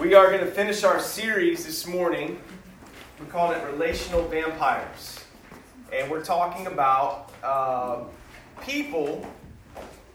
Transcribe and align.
We 0.00 0.14
are 0.14 0.28
going 0.28 0.38
to 0.38 0.46
finish 0.46 0.84
our 0.84 1.00
series 1.00 1.66
this 1.66 1.84
morning. 1.84 2.38
We're 3.18 3.26
calling 3.26 3.58
it 3.58 3.64
Relational 3.64 4.28
Vampires. 4.28 5.24
And 5.92 6.08
we're 6.08 6.24
talking 6.24 6.68
about 6.68 7.32
uh, 7.42 8.04
people 8.64 9.26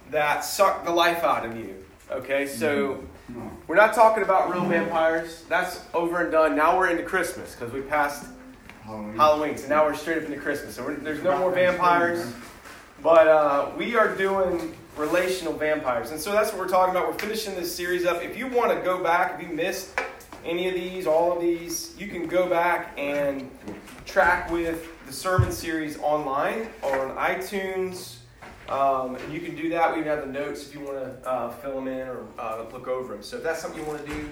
that 0.10 0.46
suck 0.46 0.86
the 0.86 0.92
life 0.92 1.26
out 1.26 1.46
of 1.46 1.58
you. 1.58 1.84
Okay, 2.10 2.48
so 2.48 3.04
we're 3.68 3.76
not 3.76 3.94
talking 3.94 4.24
about 4.24 4.54
real 4.54 4.64
vampires. 4.64 5.44
That's 5.50 5.82
over 5.94 6.22
and 6.22 6.32
done. 6.32 6.56
Now 6.56 6.78
we're 6.78 6.90
into 6.90 7.04
Christmas 7.04 7.54
because 7.54 7.74
we 7.74 7.82
passed 7.82 8.26
Halloween. 8.86 9.18
Halloween. 9.18 9.58
So 9.58 9.68
now 9.68 9.86
we're 9.86 9.96
straight 9.96 10.20
up 10.20 10.24
into 10.24 10.40
Christmas. 10.40 10.76
So 10.76 10.86
we're, 10.86 10.96
there's 10.96 11.22
no 11.22 11.38
more 11.38 11.52
vampires. 11.52 12.34
But 13.02 13.28
uh, 13.28 13.72
we 13.76 13.98
are 13.98 14.16
doing 14.16 14.78
relational 14.96 15.54
vampires. 15.54 16.12
And 16.12 16.20
so 16.20 16.32
that's 16.32 16.52
what 16.52 16.60
we're 16.60 16.68
talking 16.68 16.96
about. 16.96 17.08
We're 17.08 17.20
finishing 17.20 17.56
this 17.56 17.74
series 17.74 18.06
up. 18.06 18.24
If 18.24 18.38
you 18.38 18.48
want 18.48 18.72
to 18.72 18.84
go 18.84 19.04
back, 19.04 19.40
if 19.40 19.48
you 19.48 19.56
missed 19.56 20.00
any 20.46 20.68
of 20.68 20.76
these, 20.76 21.08
all 21.08 21.34
of 21.34 21.42
these, 21.42 21.96
you 21.98 22.08
can 22.08 22.28
go 22.28 22.48
back 22.48 22.94
and 22.98 23.50
track 24.06 24.52
with 24.52 24.88
the 25.06 25.14
sermon 25.14 25.52
series 25.52 25.98
online 26.00 26.68
or 26.82 27.08
on 27.08 27.18
iTunes. 27.18 28.18
Um, 28.70 29.16
and 29.16 29.34
you 29.34 29.40
can 29.42 29.56
do 29.56 29.70
that. 29.70 29.94
We 29.94 30.02
even 30.02 30.10
have 30.10 30.26
the 30.26 30.32
notes 30.32 30.68
if 30.68 30.74
you 30.74 30.82
want 30.82 30.98
to 30.98 31.30
uh, 31.30 31.50
fill 31.52 31.76
them 31.76 31.88
in 31.88 32.08
or 32.08 32.26
uh, 32.40 32.66
look 32.72 32.88
over 32.88 33.14
them. 33.14 33.24
So 33.24 33.38
if 33.38 33.44
that's 33.44 33.62
something 33.62 33.82
you 33.82 33.88
want 33.88 34.06
to 34.06 34.12
do, 34.12 34.32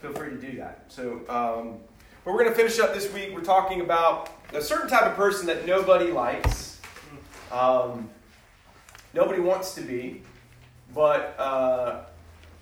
feel 0.00 0.12
free 0.12 0.30
to 0.30 0.38
do 0.38 0.56
that. 0.58 0.84
So, 0.88 1.20
um, 1.28 1.78
but 2.24 2.32
we're 2.32 2.38
going 2.38 2.50
to 2.50 2.54
finish 2.54 2.78
up 2.78 2.94
this 2.94 3.12
week. 3.12 3.30
We're 3.34 3.40
talking 3.40 3.80
about 3.80 4.30
a 4.52 4.60
certain 4.60 4.88
type 4.88 5.02
of 5.02 5.16
person 5.16 5.46
that 5.46 5.66
nobody 5.66 6.12
likes. 6.12 6.80
Um, 7.50 8.08
nobody 9.14 9.40
wants 9.40 9.74
to 9.74 9.80
be, 9.80 10.22
but 10.94 11.34
uh, 11.38 12.04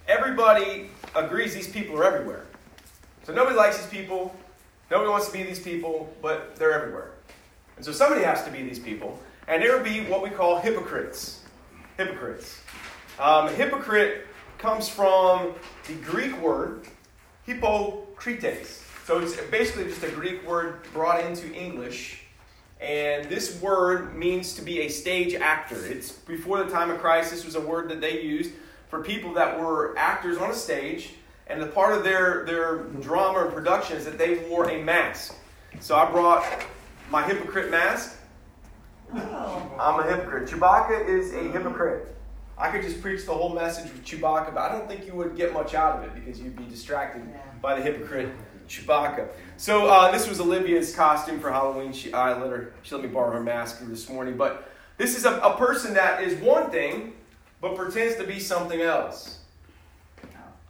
everybody 0.09 0.91
agrees 1.15 1.55
these 1.55 1.69
people 1.69 1.97
are 1.99 2.05
everywhere. 2.05 2.47
So 3.25 3.33
nobody 3.33 3.57
likes 3.57 3.79
these 3.79 3.91
people, 3.91 4.35
nobody 4.91 5.11
wants 5.11 5.27
to 5.27 5.33
be 5.33 5.43
these 5.43 5.61
people, 5.61 6.13
but 6.23 6.57
they're 6.57 6.73
everywhere. 6.73 7.13
And 7.77 7.85
so 7.85 7.93
somebody 7.93 8.24
has 8.24 8.45
to 8.45 8.51
be 8.51 8.63
these 8.63 8.79
people, 8.79 9.19
and 9.49 9.63
there 9.63 9.74
would 9.74 9.85
be 9.85 10.05
what 10.05 10.23
we 10.23 10.30
call 10.30 10.61
hypocrites. 10.61 11.43
Hypocrites. 11.97 12.61
Um, 13.19 13.49
hypocrite 13.55 14.27
comes 14.59 14.89
from 14.89 15.55
the 15.87 15.95
Greek 15.95 16.39
word 16.41 16.87
hypocrites. 17.46 18.85
So 19.05 19.19
it's 19.19 19.37
basically 19.51 19.85
just 19.85 20.02
a 20.02 20.11
Greek 20.11 20.46
word 20.46 20.83
brought 20.93 21.24
into 21.24 21.52
English. 21.52 22.20
And 22.81 23.29
this 23.29 23.61
word 23.61 24.17
means 24.17 24.55
to 24.55 24.63
be 24.63 24.81
a 24.81 24.89
stage 24.89 25.35
actor. 25.35 25.85
It's 25.87 26.13
before 26.13 26.65
the 26.65 26.71
time 26.71 26.91
of 26.91 26.99
Christ, 26.99 27.31
this 27.31 27.45
was 27.45 27.55
a 27.55 27.61
word 27.61 27.91
that 27.91 28.01
they 28.01 28.23
used 28.23 28.53
for 28.89 29.03
people 29.03 29.35
that 29.35 29.61
were 29.61 29.95
actors 29.99 30.39
on 30.39 30.51
a 30.51 30.55
stage. 30.55 31.11
And 31.47 31.61
the 31.61 31.67
part 31.67 31.97
of 31.97 32.05
their, 32.05 32.45
their 32.47 32.85
drama 33.01 33.45
and 33.45 33.53
production 33.53 33.97
is 33.97 34.05
that 34.07 34.17
they 34.17 34.49
wore 34.49 34.71
a 34.71 34.83
mask. 34.83 35.35
So 35.81 35.95
I 35.97 36.11
brought 36.11 36.45
my 37.11 37.23
hypocrite 37.27 37.71
mask. 37.71 38.17
Oh. 39.15 39.71
I'm 39.79 40.01
a 40.01 40.17
hypocrite. 40.17 40.49
Chewbacca 40.49 41.07
is 41.07 41.35
a 41.35 41.51
hypocrite. 41.51 42.17
I 42.57 42.71
could 42.71 42.83
just 42.83 43.03
preach 43.03 43.27
the 43.27 43.33
whole 43.33 43.55
message 43.55 43.91
with 43.93 44.05
Chewbacca, 44.05 44.55
but 44.55 44.59
I 44.59 44.69
don't 44.71 44.87
think 44.87 45.07
you 45.07 45.15
would 45.15 45.37
get 45.37 45.53
much 45.53 45.75
out 45.75 45.99
of 45.99 46.05
it 46.05 46.15
because 46.15 46.41
you'd 46.41 46.57
be 46.57 46.65
distracted 46.65 47.23
by 47.61 47.75
the 47.75 47.83
hypocrite 47.83 48.29
Chewbacca. 48.71 49.29
So 49.57 49.88
uh, 49.88 50.13
this 50.13 50.29
was 50.29 50.40
Olivia's 50.40 50.95
costume 50.95 51.40
for 51.40 51.51
Halloween. 51.51 51.93
She, 51.93 52.13
I 52.13 52.40
let 52.40 52.51
her. 52.51 52.73
She 52.82 52.95
let 52.95 53.02
me 53.04 53.10
borrow 53.10 53.32
her 53.32 53.43
mask 53.43 53.80
this 53.82 54.09
morning. 54.09 54.37
But 54.37 54.71
this 54.96 55.18
is 55.18 55.24
a, 55.24 55.38
a 55.40 55.57
person 55.57 55.93
that 55.95 56.23
is 56.23 56.40
one 56.40 56.71
thing, 56.71 57.15
but 57.60 57.74
pretends 57.74 58.16
to 58.16 58.24
be 58.24 58.38
something 58.38 58.80
else. 58.80 59.40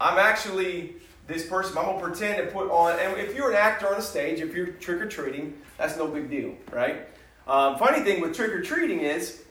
I'm 0.01 0.19
actually 0.19 0.95
this 1.27 1.47
person. 1.47 1.77
I'm 1.77 1.85
gonna 1.85 2.01
pretend 2.01 2.39
to 2.39 2.53
put 2.53 2.71
on. 2.71 2.99
And 2.99 3.21
if 3.21 3.37
you're 3.37 3.51
an 3.51 3.57
actor 3.57 3.87
on 3.89 3.97
a 3.97 4.03
stage, 4.03 4.41
if 4.41 4.55
you're 4.55 4.69
trick 4.69 5.03
or 5.03 5.07
treating, 5.07 5.61
that's 5.77 5.97
no 5.99 6.09
big 6.09 6.31
deal, 6.31 6.55
right? 6.73 7.07
Um, 7.47 7.77
funny 7.77 8.03
thing 8.03 8.23
with 8.23 8.35
trick 8.35 8.51
or 8.51 8.63
treating 8.63 9.01
is 9.01 9.43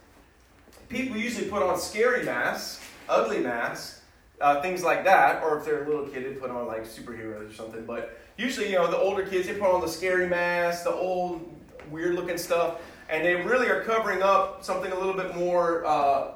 people 0.89 1.15
usually 1.17 1.47
put 1.47 1.61
on 1.61 1.79
scary 1.79 2.25
masks, 2.25 2.83
ugly 3.07 3.39
masks, 3.39 3.98
uh, 4.41 4.61
things 4.61 4.83
like 4.83 5.03
that. 5.05 5.43
Or 5.43 5.57
if 5.57 5.65
they're 5.65 5.83
a 5.83 5.87
little 5.87 6.07
kid, 6.07 6.25
they 6.25 6.39
put 6.39 6.51
on 6.51 6.67
like 6.67 6.83
superheroes 6.85 7.49
or 7.49 7.53
something. 7.53 7.85
But 7.85 8.19
usually, 8.37 8.69
you 8.71 8.75
know, 8.75 8.89
the 8.89 8.97
older 8.97 9.25
kids 9.25 9.47
they 9.47 9.53
put 9.53 9.73
on 9.73 9.81
the 9.81 9.87
scary 9.87 10.27
mask, 10.27 10.83
the 10.83 10.93
old 10.93 11.53
weird 11.89 12.15
looking 12.15 12.37
stuff, 12.37 12.81
and 13.09 13.25
they 13.25 13.35
really 13.35 13.67
are 13.67 13.83
covering 13.83 14.21
up 14.21 14.63
something 14.63 14.91
a 14.91 14.95
little 14.95 15.15
bit 15.15 15.35
more 15.35 15.85
uh, 15.85 16.31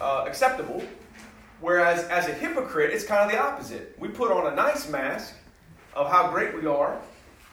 uh, 0.00 0.24
acceptable. 0.26 0.82
Whereas 1.60 2.04
as 2.04 2.28
a 2.28 2.34
hypocrite, 2.34 2.92
it's 2.92 3.04
kind 3.04 3.24
of 3.24 3.32
the 3.32 3.42
opposite. 3.42 3.96
We 3.98 4.08
put 4.08 4.30
on 4.30 4.52
a 4.52 4.54
nice 4.54 4.88
mask 4.90 5.34
of 5.94 6.10
how 6.10 6.30
great 6.30 6.54
we 6.54 6.66
are, 6.66 7.00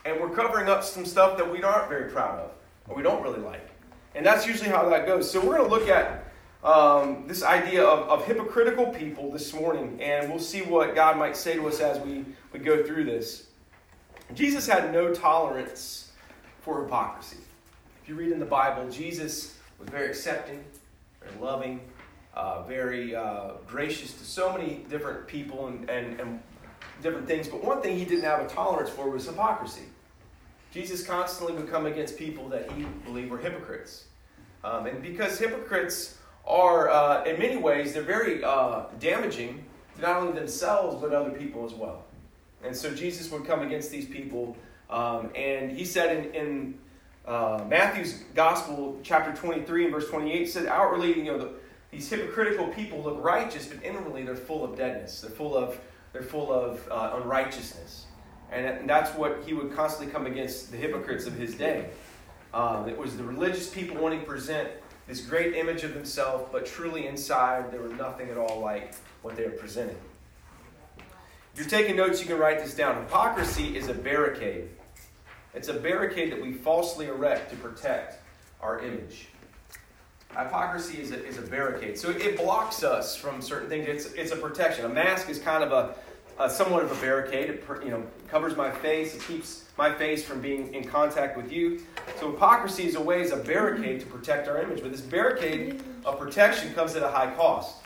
and 0.05 0.19
we're 0.19 0.35
covering 0.35 0.67
up 0.67 0.83
some 0.83 1.05
stuff 1.05 1.37
that 1.37 1.49
we 1.49 1.63
aren't 1.63 1.87
very 1.87 2.11
proud 2.11 2.39
of, 2.39 2.51
or 2.87 2.95
we 2.97 3.03
don't 3.03 3.23
really 3.23 3.39
like. 3.39 3.69
And 4.15 4.25
that's 4.25 4.45
usually 4.45 4.69
how 4.69 4.89
that 4.89 5.05
goes. 5.05 5.31
So 5.31 5.39
we're 5.39 5.57
going 5.57 5.69
to 5.69 5.73
look 5.75 5.87
at 5.87 6.22
um, 6.63 7.25
this 7.27 7.43
idea 7.43 7.83
of, 7.83 8.07
of 8.09 8.25
hypocritical 8.25 8.87
people 8.87 9.31
this 9.31 9.53
morning, 9.53 9.99
and 10.01 10.29
we'll 10.29 10.39
see 10.39 10.61
what 10.61 10.95
God 10.95 11.17
might 11.17 11.35
say 11.35 11.55
to 11.55 11.67
us 11.67 11.79
as 11.79 11.99
we, 11.99 12.25
we 12.53 12.59
go 12.59 12.83
through 12.83 13.03
this. 13.03 13.47
Jesus 14.33 14.65
had 14.65 14.93
no 14.93 15.13
tolerance 15.13 16.11
for 16.61 16.81
hypocrisy. 16.83 17.37
If 18.01 18.09
you 18.09 18.15
read 18.15 18.31
in 18.31 18.39
the 18.39 18.45
Bible, 18.45 18.89
Jesus 18.89 19.57
was 19.77 19.89
very 19.89 20.07
accepting, 20.07 20.63
very 21.21 21.39
loving, 21.41 21.81
uh, 22.33 22.63
very 22.63 23.13
uh, 23.13 23.51
gracious 23.67 24.13
to 24.13 24.23
so 24.23 24.51
many 24.53 24.85
different 24.89 25.27
people 25.27 25.67
and, 25.67 25.89
and, 25.89 26.19
and 26.19 26.39
different 27.01 27.27
things. 27.27 27.47
But 27.49 27.63
one 27.63 27.81
thing 27.81 27.97
he 27.97 28.05
didn't 28.05 28.23
have 28.23 28.39
a 28.39 28.47
tolerance 28.47 28.89
for 28.89 29.09
was 29.09 29.25
hypocrisy. 29.25 29.83
Jesus 30.71 31.05
constantly 31.05 31.55
would 31.55 31.69
come 31.69 31.85
against 31.85 32.17
people 32.17 32.47
that 32.49 32.71
he 32.71 32.85
believed 33.05 33.29
were 33.29 33.37
hypocrites. 33.37 34.05
Um, 34.63 34.85
and 34.85 35.01
because 35.01 35.37
hypocrites 35.37 36.17
are, 36.45 36.89
uh, 36.89 37.23
in 37.23 37.39
many 37.39 37.57
ways, 37.57 37.93
they're 37.93 38.03
very 38.03 38.43
uh, 38.43 38.83
damaging 38.99 39.63
to 39.95 40.01
not 40.01 40.17
only 40.21 40.33
themselves, 40.33 41.01
but 41.01 41.13
other 41.13 41.31
people 41.31 41.65
as 41.65 41.73
well. 41.73 42.03
And 42.63 42.75
so 42.75 42.93
Jesus 42.93 43.31
would 43.31 43.45
come 43.45 43.61
against 43.61 43.91
these 43.91 44.05
people. 44.05 44.57
Um, 44.89 45.29
and 45.35 45.71
he 45.71 45.85
said 45.85 46.25
in, 46.25 46.33
in 46.33 46.79
uh, 47.25 47.63
Matthew's 47.67 48.23
Gospel, 48.35 48.99
chapter 49.03 49.33
23 49.33 49.85
and 49.85 49.93
verse 49.93 50.09
28, 50.09 50.49
said, 50.49 50.65
outwardly, 50.67 51.17
you 51.17 51.23
know, 51.23 51.37
the, 51.37 51.49
these 51.91 52.09
hypocritical 52.09 52.67
people 52.69 53.01
look 53.01 53.23
righteous, 53.23 53.67
but 53.67 53.83
inwardly 53.83 54.23
they're 54.23 54.35
full 54.35 54.63
of 54.63 54.77
deadness. 54.77 55.21
They're 55.21 55.31
full 55.31 55.55
of, 55.55 55.79
they're 56.11 56.21
full 56.21 56.51
of 56.51 56.85
uh, 56.89 57.19
unrighteousness. 57.21 58.05
And, 58.51 58.65
and 58.65 58.89
that's 58.89 59.15
what 59.17 59.43
he 59.45 59.53
would 59.53 59.73
constantly 59.73 60.11
come 60.11 60.25
against 60.25 60.71
the 60.71 60.77
hypocrites 60.77 61.25
of 61.25 61.33
his 61.33 61.55
day. 61.55 61.89
Um, 62.53 62.87
it 62.87 62.97
was 62.97 63.17
the 63.17 63.23
religious 63.23 63.69
people 63.69 63.97
wanting 63.97 64.19
to 64.19 64.25
present 64.25 64.69
this 65.07 65.21
great 65.21 65.55
image 65.55 65.83
of 65.83 65.93
themselves, 65.93 66.47
but 66.51 66.65
truly 66.65 67.07
inside 67.07 67.71
they 67.71 67.77
were 67.77 67.89
nothing 67.89 68.29
at 68.29 68.37
all 68.37 68.59
like 68.59 68.95
what 69.21 69.35
they 69.35 69.45
were 69.45 69.51
presenting. 69.51 69.97
If 71.53 71.59
you're 71.59 71.67
taking 71.67 71.95
notes, 71.95 72.19
you 72.19 72.25
can 72.25 72.37
write 72.39 72.59
this 72.59 72.73
down. 72.73 73.03
Hypocrisy 73.03 73.77
is 73.77 73.87
a 73.87 73.93
barricade. 73.93 74.69
It's 75.53 75.67
a 75.67 75.73
barricade 75.73 76.31
that 76.31 76.41
we 76.41 76.53
falsely 76.53 77.05
erect 77.05 77.51
to 77.51 77.57
protect 77.57 78.19
our 78.59 78.79
image. 78.79 79.27
Hypocrisy 80.29 80.99
is 80.99 81.11
a, 81.11 81.23
is 81.23 81.37
a 81.37 81.43
barricade. 81.43 81.97
So 81.97 82.09
it 82.09 82.37
blocks 82.37 82.83
us 82.83 83.15
from 83.15 83.39
certain 83.39 83.69
things. 83.69 83.87
It's, 83.87 84.13
it's 84.13 84.31
a 84.31 84.35
protection. 84.35 84.85
A 84.85 84.89
mask 84.89 85.29
is 85.29 85.37
kind 85.37 85.63
of 85.63 85.71
a, 85.71 85.95
a 86.39 86.49
somewhat 86.49 86.83
of 86.83 86.91
a 86.91 87.01
barricade. 87.01 87.49
It 87.49 87.63
you 87.83 87.91
know, 87.91 88.03
covers 88.27 88.55
my 88.55 88.71
face. 88.71 89.15
It 89.15 89.21
keeps 89.21 89.65
my 89.77 89.93
face 89.93 90.23
from 90.23 90.41
being 90.41 90.73
in 90.73 90.83
contact 90.83 91.37
with 91.37 91.51
you. 91.51 91.81
So 92.19 92.31
hypocrisy 92.31 92.85
is 92.85 92.95
a 92.95 93.01
way, 93.01 93.21
is 93.21 93.31
a 93.31 93.37
barricade 93.37 93.99
to 94.01 94.05
protect 94.05 94.47
our 94.47 94.61
image. 94.61 94.81
But 94.81 94.91
this 94.91 95.01
barricade 95.01 95.81
of 96.05 96.19
protection 96.19 96.73
comes 96.73 96.95
at 96.95 97.03
a 97.03 97.09
high 97.09 97.33
cost. 97.35 97.77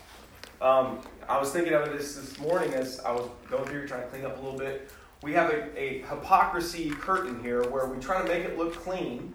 Um, 0.62 1.00
I 1.30 1.38
was 1.40 1.52
thinking 1.52 1.74
of 1.74 1.92
this 1.92 2.16
this 2.16 2.40
morning 2.40 2.74
as 2.74 3.00
I 3.02 3.12
was 3.12 3.30
going 3.50 3.66
through 3.66 3.88
trying 3.88 4.02
to 4.02 4.08
clean 4.08 4.26
up 4.26 4.38
a 4.38 4.42
little 4.42 4.58
bit. 4.58 4.90
We 5.24 5.34
have 5.34 5.50
a, 5.50 5.80
a 5.80 6.00
hypocrisy 6.04 6.90
curtain 6.90 7.42
here 7.42 7.68
where 7.70 7.88
we 7.88 8.00
try 8.00 8.22
to 8.22 8.28
make 8.28 8.44
it 8.44 8.58
look 8.58 8.74
clean 8.76 9.34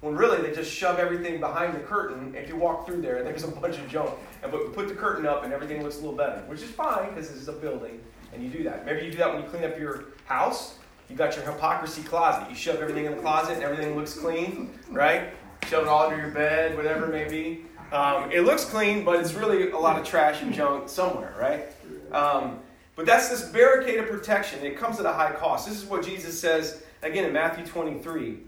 when 0.00 0.14
really 0.14 0.40
they 0.40 0.54
just 0.54 0.70
shove 0.70 0.98
everything 0.98 1.40
behind 1.40 1.74
the 1.74 1.80
curtain. 1.80 2.34
If 2.34 2.48
you 2.48 2.56
walk 2.56 2.86
through 2.86 3.02
there, 3.02 3.22
there's 3.24 3.44
a 3.44 3.48
bunch 3.48 3.78
of 3.78 3.88
junk. 3.88 4.10
And 4.42 4.50
but 4.50 4.66
we 4.66 4.72
put 4.72 4.88
the 4.88 4.94
curtain 4.94 5.26
up 5.26 5.44
and 5.44 5.52
everything 5.52 5.82
looks 5.82 5.96
a 5.96 6.00
little 6.00 6.16
better, 6.16 6.42
which 6.46 6.62
is 6.62 6.70
fine 6.70 7.10
because 7.10 7.28
this 7.28 7.38
is 7.38 7.48
a 7.48 7.52
building 7.52 8.00
and 8.36 8.44
you 8.44 8.50
do 8.50 8.64
that. 8.64 8.86
Maybe 8.86 9.04
you 9.04 9.10
do 9.10 9.18
that 9.18 9.32
when 9.32 9.42
you 9.42 9.48
clean 9.48 9.64
up 9.64 9.78
your 9.78 10.04
house. 10.26 10.78
You 11.08 11.16
got 11.16 11.36
your 11.36 11.44
hypocrisy 11.44 12.02
closet. 12.02 12.48
You 12.48 12.56
shove 12.56 12.76
everything 12.76 13.06
in 13.06 13.16
the 13.16 13.20
closet 13.20 13.54
and 13.54 13.62
everything 13.62 13.96
looks 13.96 14.14
clean, 14.14 14.78
right? 14.90 15.30
Shove 15.68 15.84
it 15.84 15.88
all 15.88 16.04
under 16.06 16.16
your 16.16 16.30
bed, 16.30 16.76
whatever 16.76 17.06
it 17.06 17.12
may 17.12 17.28
be. 17.28 17.64
Um, 17.92 18.30
it 18.32 18.40
looks 18.40 18.64
clean, 18.64 19.04
but 19.04 19.20
it's 19.20 19.34
really 19.34 19.70
a 19.70 19.78
lot 19.78 19.98
of 19.98 20.06
trash 20.06 20.42
and 20.42 20.52
junk 20.52 20.88
somewhere, 20.88 21.34
right? 21.38 21.66
Um, 22.12 22.60
but 22.96 23.06
that's 23.06 23.28
this 23.28 23.42
barricade 23.50 23.98
of 23.98 24.08
protection. 24.08 24.64
It 24.64 24.76
comes 24.76 24.98
at 24.98 25.06
a 25.06 25.12
high 25.12 25.32
cost. 25.32 25.68
This 25.68 25.80
is 25.80 25.84
what 25.84 26.04
Jesus 26.04 26.38
says 26.38 26.82
again 27.02 27.24
in 27.24 27.32
Matthew 27.32 27.64
23. 27.64 28.38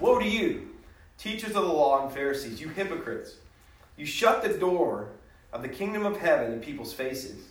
Woe 0.00 0.18
to 0.18 0.26
you, 0.26 0.68
teachers 1.18 1.50
of 1.50 1.64
the 1.64 1.72
law 1.72 2.04
and 2.04 2.14
Pharisees, 2.14 2.60
you 2.60 2.68
hypocrites! 2.68 3.36
You 3.96 4.06
shut 4.06 4.42
the 4.42 4.50
door 4.50 5.10
of 5.52 5.62
the 5.62 5.68
kingdom 5.68 6.06
of 6.06 6.16
heaven 6.16 6.52
in 6.52 6.60
people's 6.60 6.92
faces. 6.92 7.48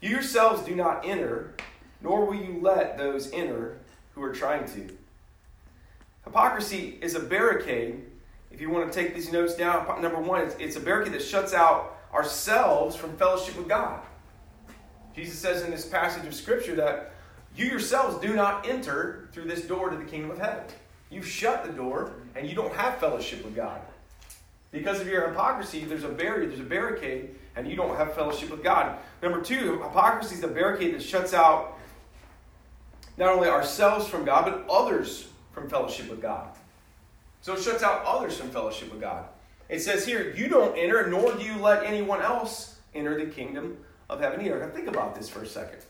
You 0.00 0.10
yourselves 0.10 0.62
do 0.62 0.74
not 0.74 1.06
enter, 1.06 1.54
nor 2.02 2.26
will 2.26 2.34
you 2.34 2.58
let 2.60 2.98
those 2.98 3.30
enter 3.32 3.78
who 4.14 4.22
are 4.22 4.32
trying 4.32 4.66
to. 4.66 4.96
Hypocrisy 6.24 6.98
is 7.00 7.14
a 7.14 7.20
barricade. 7.20 8.02
If 8.50 8.60
you 8.60 8.70
want 8.70 8.92
to 8.92 8.98
take 8.98 9.14
these 9.14 9.32
notes 9.32 9.54
down, 9.54 9.86
number 10.02 10.20
one, 10.20 10.42
it's, 10.42 10.56
it's 10.58 10.76
a 10.76 10.80
barricade 10.80 11.14
that 11.14 11.22
shuts 11.22 11.54
out 11.54 11.96
ourselves 12.12 12.96
from 12.96 13.16
fellowship 13.16 13.56
with 13.56 13.68
God. 13.68 14.00
Jesus 15.14 15.38
says 15.38 15.62
in 15.62 15.70
this 15.70 15.86
passage 15.86 16.26
of 16.26 16.34
Scripture 16.34 16.74
that 16.76 17.12
you 17.56 17.66
yourselves 17.66 18.18
do 18.18 18.34
not 18.34 18.68
enter 18.68 19.28
through 19.32 19.46
this 19.46 19.62
door 19.62 19.88
to 19.88 19.96
the 19.96 20.04
kingdom 20.04 20.30
of 20.30 20.38
heaven. 20.38 20.64
You've 21.10 21.26
shut 21.26 21.64
the 21.64 21.72
door 21.72 22.12
and 22.34 22.48
you 22.48 22.54
don't 22.54 22.74
have 22.74 22.98
fellowship 22.98 23.44
with 23.44 23.56
God. 23.56 23.80
Because 24.72 25.00
of 25.00 25.06
your 25.06 25.28
hypocrisy, 25.28 25.84
there's 25.84 26.04
a 26.04 26.08
barrier, 26.08 26.48
there's 26.48 26.60
a 26.60 26.64
barricade, 26.64 27.34
and 27.56 27.66
you 27.66 27.74
don't 27.74 27.96
have 27.96 28.14
fellowship 28.14 28.50
with 28.50 28.62
God. 28.62 28.98
Number 29.22 29.40
two, 29.40 29.82
hypocrisy 29.82 30.36
is 30.36 30.40
the 30.40 30.48
barricade 30.48 30.94
that 30.94 31.02
shuts 31.02 31.34
out 31.34 31.78
not 33.16 33.30
only 33.30 33.48
ourselves 33.48 34.06
from 34.06 34.24
God, 34.24 34.44
but 34.44 34.66
others 34.70 35.28
from 35.52 35.68
fellowship 35.68 36.10
with 36.10 36.20
God. 36.20 36.48
So 37.40 37.54
it 37.54 37.62
shuts 37.62 37.82
out 37.82 38.04
others 38.04 38.36
from 38.36 38.50
fellowship 38.50 38.92
with 38.92 39.00
God. 39.00 39.24
It 39.68 39.80
says 39.80 40.06
here, 40.06 40.34
you 40.36 40.48
don't 40.48 40.76
enter, 40.76 41.06
nor 41.08 41.32
do 41.32 41.42
you 41.42 41.56
let 41.56 41.84
anyone 41.84 42.20
else 42.20 42.78
enter 42.94 43.18
the 43.18 43.30
kingdom 43.30 43.78
of 44.10 44.20
heaven 44.20 44.44
either. 44.44 44.60
Now 44.60 44.68
think 44.68 44.86
about 44.86 45.14
this 45.14 45.28
for 45.28 45.42
a 45.42 45.46
second. 45.46 45.80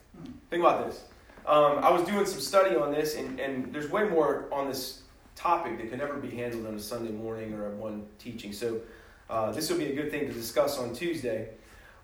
Think 0.51 0.61
about 0.61 0.87
this. 0.87 1.03
Um, 1.47 1.79
I 1.79 1.91
was 1.91 2.07
doing 2.07 2.27
some 2.27 2.41
study 2.41 2.75
on 2.77 2.93
this, 2.93 3.17
and, 3.17 3.39
and 3.39 3.73
there's 3.73 3.91
way 3.91 4.05
more 4.05 4.47
on 4.51 4.69
this 4.69 5.03
topic 5.35 5.79
that 5.79 5.91
can 5.91 5.99
never 5.99 6.15
be 6.15 6.31
handled 6.31 6.67
on 6.67 6.75
a 6.75 6.81
Sunday 6.81 7.13
morning 7.13 7.55
or 7.55 7.71
one 7.71 8.07
teaching. 8.19 8.53
So 8.53 8.81
uh, 9.29 9.53
this 9.53 9.71
will 9.71 9.79
be 9.79 9.93
a 9.93 9.95
good 9.95 10.11
thing 10.11 10.27
to 10.27 10.33
discuss 10.33 10.79
on 10.79 10.95
Tuesday. 10.95 11.49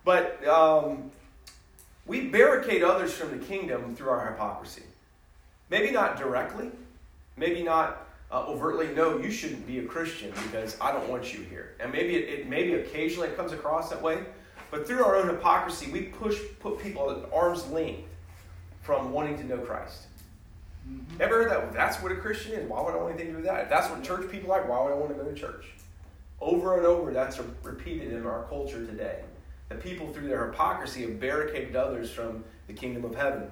But 0.05 0.45
um, 0.47 1.11
we 2.05 2.27
barricade 2.27 2.83
others 2.83 3.13
from 3.13 3.37
the 3.37 3.45
kingdom 3.45 3.95
through 3.95 4.09
our 4.09 4.31
hypocrisy. 4.31 4.83
Maybe 5.69 5.91
not 5.91 6.17
directly, 6.17 6.71
maybe 7.37 7.63
not 7.63 8.05
uh, 8.31 8.45
overtly, 8.47 8.87
no, 8.95 9.17
you 9.17 9.31
shouldn't 9.31 9.65
be 9.65 9.79
a 9.79 9.83
Christian 9.83 10.31
because 10.31 10.75
I 10.81 10.91
don't 10.91 11.07
want 11.07 11.33
you 11.33 11.41
here. 11.43 11.75
And 11.79 11.91
maybe 11.91 12.15
it, 12.15 12.39
it 12.39 12.49
maybe 12.49 12.73
occasionally 12.73 13.29
it 13.29 13.37
comes 13.37 13.53
across 13.53 13.89
that 13.91 14.01
way, 14.01 14.23
but 14.71 14.87
through 14.87 15.03
our 15.03 15.15
own 15.15 15.27
hypocrisy, 15.27 15.91
we 15.91 16.01
push 16.03 16.39
put 16.59 16.79
people 16.79 17.09
at 17.11 17.31
arm's 17.31 17.67
length 17.69 18.09
from 18.81 19.11
wanting 19.11 19.37
to 19.37 19.43
know 19.45 19.59
Christ. 19.59 20.07
Mm-hmm. 20.89 21.21
Ever 21.21 21.43
heard 21.43 21.51
that? 21.51 21.73
That's 21.73 22.01
what 22.01 22.11
a 22.11 22.15
Christian 22.15 22.53
is. 22.53 22.67
Why 22.67 22.81
would 22.81 22.93
I 22.93 22.97
want 22.97 23.13
anything 23.13 23.27
to 23.27 23.31
do 23.33 23.37
with 23.37 23.45
that? 23.45 23.63
If 23.63 23.69
that's 23.69 23.89
what 23.89 24.03
church 24.03 24.29
people 24.29 24.49
like, 24.49 24.67
why 24.67 24.83
would 24.83 24.91
I 24.91 24.95
want 24.95 25.15
to 25.15 25.23
go 25.23 25.29
to 25.29 25.33
church? 25.33 25.65
Over 26.43 26.77
and 26.77 26.85
over, 26.85 27.13
that's 27.13 27.39
repeated 27.63 28.11
in 28.11 28.25
our 28.25 28.43
culture 28.49 28.85
today. 28.85 29.21
That 29.69 29.81
people, 29.81 30.11
through 30.11 30.27
their 30.27 30.47
hypocrisy, 30.47 31.03
have 31.03 31.17
barricaded 31.17 31.77
others 31.77 32.11
from 32.11 32.43
the 32.67 32.73
kingdom 32.73 33.05
of 33.05 33.15
heaven. 33.15 33.49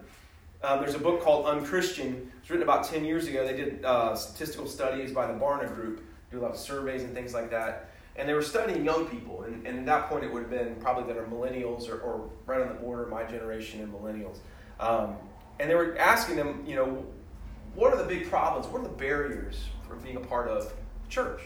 Um, 0.62 0.82
there's 0.82 0.94
a 0.94 1.00
book 1.00 1.24
called 1.24 1.46
Unchristian. 1.46 2.30
It's 2.42 2.50
written 2.50 2.64
about 2.64 2.84
10 2.84 3.06
years 3.06 3.28
ago. 3.28 3.48
They 3.48 3.56
did 3.56 3.86
uh, 3.86 4.14
statistical 4.16 4.68
studies 4.68 5.14
by 5.14 5.26
the 5.26 5.34
Barna 5.34 5.74
Group, 5.74 6.04
do 6.32 6.40
a 6.40 6.42
lot 6.42 6.52
of 6.52 6.58
surveys 6.58 7.04
and 7.04 7.14
things 7.14 7.34
like 7.34 7.50
that. 7.52 7.92
And 8.18 8.28
they 8.28 8.34
were 8.34 8.42
studying 8.42 8.84
young 8.84 9.06
people. 9.08 9.44
And, 9.44 9.66
and 9.66 9.80
at 9.80 9.86
that 9.86 10.10
point, 10.10 10.26
it 10.26 10.34
would 10.34 10.42
have 10.42 10.52
been 10.52 10.76
probably 10.76 11.06
that 11.06 11.18
are 11.18 11.26
millennials 11.26 11.90
or, 11.90 12.02
or 12.02 12.30
right 12.46 12.60
on 12.60 12.68
the 12.68 12.74
border 12.74 13.06
my 13.06 13.24
generation 13.24 13.80
and 13.80 13.94
millennials. 13.94 14.40
Um, 14.82 15.16
and 15.62 15.70
they 15.70 15.76
were 15.76 15.98
asking 15.98 16.36
them, 16.36 16.66
you 16.68 16.76
know, 16.76 17.06
what 17.74 17.94
are 17.94 17.98
the 17.98 18.04
big 18.08 18.30
problems? 18.30 18.68
What 18.68 18.82
are 18.82 18.88
the 18.90 18.90
barriers 18.90 19.64
for 19.88 19.96
being 19.96 20.18
a 20.18 20.22
part 20.22 20.50
of 20.50 20.74
church? 21.08 21.40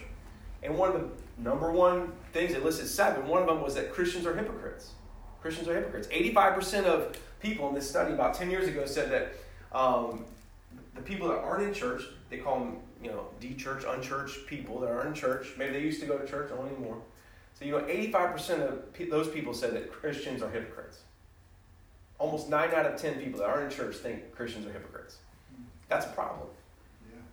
And 0.64 0.76
one 0.76 0.90
of 0.90 1.00
the 1.00 1.08
number 1.38 1.72
one 1.72 2.12
things 2.34 2.54
they 2.54 2.60
listed 2.60 2.88
seven, 2.88 3.28
one 3.28 3.42
of 3.42 3.48
them 3.48 3.62
was 3.62 3.76
that 3.76 3.92
Christians 3.92 4.26
are 4.26 4.36
hypocrites. 4.36 4.92
Christians 5.42 5.68
are 5.68 5.76
hypocrites. 5.76 6.08
85% 6.08 6.86
of 6.86 7.18
people 7.40 7.70
in 7.70 7.76
this 7.76 7.90
study 7.90 8.14
about 8.14 8.34
10 8.34 8.50
years 8.50 8.68
ago 8.68 8.86
said 8.86 9.12
that 9.12 9.78
um, 9.78 10.26
the 10.96 11.02
people 11.02 11.28
that 11.28 11.38
aren't 11.38 11.64
in 11.64 11.74
church, 11.74 12.04
they 12.30 12.38
call 12.38 12.60
them, 12.60 12.78
you 13.04 13.12
know, 13.12 13.28
de-church, 13.40 13.84
unchurched 13.88 14.48
people 14.48 14.80
that 14.80 14.90
aren't 14.90 15.10
in 15.10 15.14
church. 15.14 15.50
Maybe 15.58 15.74
they 15.74 15.82
used 15.82 16.02
to 16.02 16.08
go 16.08 16.18
to 16.18 16.28
church, 16.28 16.50
don't 16.50 16.68
anymore. 16.68 16.98
So, 17.60 17.66
you 17.66 17.72
know, 17.72 17.82
85% 17.82 18.68
of 18.68 19.10
those 19.10 19.28
people 19.30 19.54
said 19.54 19.74
that 19.74 19.92
Christians 19.92 20.42
are 20.42 20.50
hypocrites. 20.50 21.00
Almost 22.18 22.50
9 22.50 22.74
out 22.74 22.86
of 22.86 23.00
10 23.00 23.20
people 23.20 23.40
that 23.40 23.48
aren't 23.48 23.72
in 23.72 23.78
church 23.78 23.98
think 23.98 24.34
Christians 24.36 24.66
are 24.66 24.72
hypocrites. 24.72 25.18
That's 25.90 26.06
a 26.06 26.10
problem. 26.10 26.48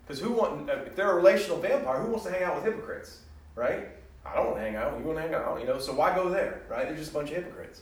Because 0.05 0.21
who 0.21 0.33
want 0.33 0.69
if 0.69 0.95
they're 0.95 1.11
a 1.11 1.15
relational 1.15 1.57
vampire, 1.59 2.01
who 2.01 2.11
wants 2.11 2.25
to 2.25 2.31
hang 2.31 2.43
out 2.43 2.55
with 2.55 2.65
hypocrites, 2.65 3.19
right? 3.55 3.87
I 4.25 4.35
don't 4.35 4.47
want 4.47 4.57
to 4.57 4.61
hang 4.61 4.75
out. 4.75 4.97
You 4.97 5.05
want 5.05 5.17
to 5.17 5.21
hang 5.21 5.33
out, 5.33 5.59
you 5.59 5.67
know? 5.67 5.79
So 5.79 5.93
why 5.93 6.15
go 6.15 6.29
there, 6.29 6.61
right? 6.69 6.87
They're 6.87 6.95
just 6.95 7.11
a 7.11 7.13
bunch 7.13 7.29
of 7.31 7.37
hypocrites. 7.37 7.81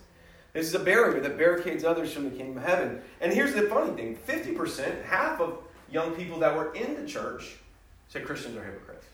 This 0.53 0.65
is 0.67 0.73
a 0.73 0.79
barrier 0.79 1.21
that 1.21 1.37
barricades 1.37 1.83
others 1.83 2.11
from 2.11 2.25
the 2.25 2.35
kingdom 2.35 2.57
of 2.57 2.63
heaven. 2.63 3.01
And 3.21 3.31
here's 3.31 3.53
the 3.53 3.63
funny 3.63 3.95
thing: 3.95 4.15
fifty 4.15 4.51
percent, 4.51 5.05
half 5.05 5.39
of 5.39 5.59
young 5.89 6.11
people 6.11 6.39
that 6.39 6.55
were 6.55 6.73
in 6.73 6.95
the 6.95 7.07
church 7.07 7.55
said 8.09 8.25
Christians 8.25 8.57
are 8.57 8.63
hypocrites. 8.63 9.05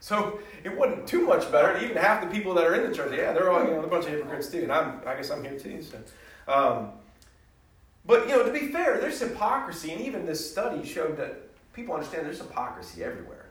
So 0.00 0.40
it 0.64 0.74
wasn't 0.74 1.06
too 1.06 1.26
much 1.26 1.50
better. 1.52 1.76
Even 1.84 1.96
half 1.96 2.22
the 2.22 2.28
people 2.28 2.54
that 2.54 2.64
are 2.64 2.74
in 2.74 2.88
the 2.88 2.96
church, 2.96 3.12
yeah, 3.14 3.32
they're 3.32 3.50
all 3.50 3.64
you 3.64 3.72
know, 3.72 3.82
a 3.82 3.86
bunch 3.88 4.06
of 4.06 4.12
hypocrites 4.12 4.48
too. 4.48 4.62
And 4.62 4.72
I'm, 4.72 5.00
I 5.06 5.16
guess 5.16 5.30
I'm 5.30 5.42
here 5.42 5.58
too. 5.58 5.82
So. 5.82 5.98
Um, 6.46 6.92
but, 8.06 8.26
you 8.26 8.34
know, 8.34 8.42
to 8.42 8.50
be 8.50 8.68
fair, 8.68 8.98
there's 8.98 9.20
hypocrisy, 9.20 9.92
and 9.92 10.00
even 10.00 10.24
this 10.24 10.50
study 10.50 10.86
showed 10.86 11.18
that 11.18 11.50
people 11.74 11.94
understand 11.94 12.24
there's 12.24 12.38
hypocrisy 12.38 13.04
everywhere. 13.04 13.44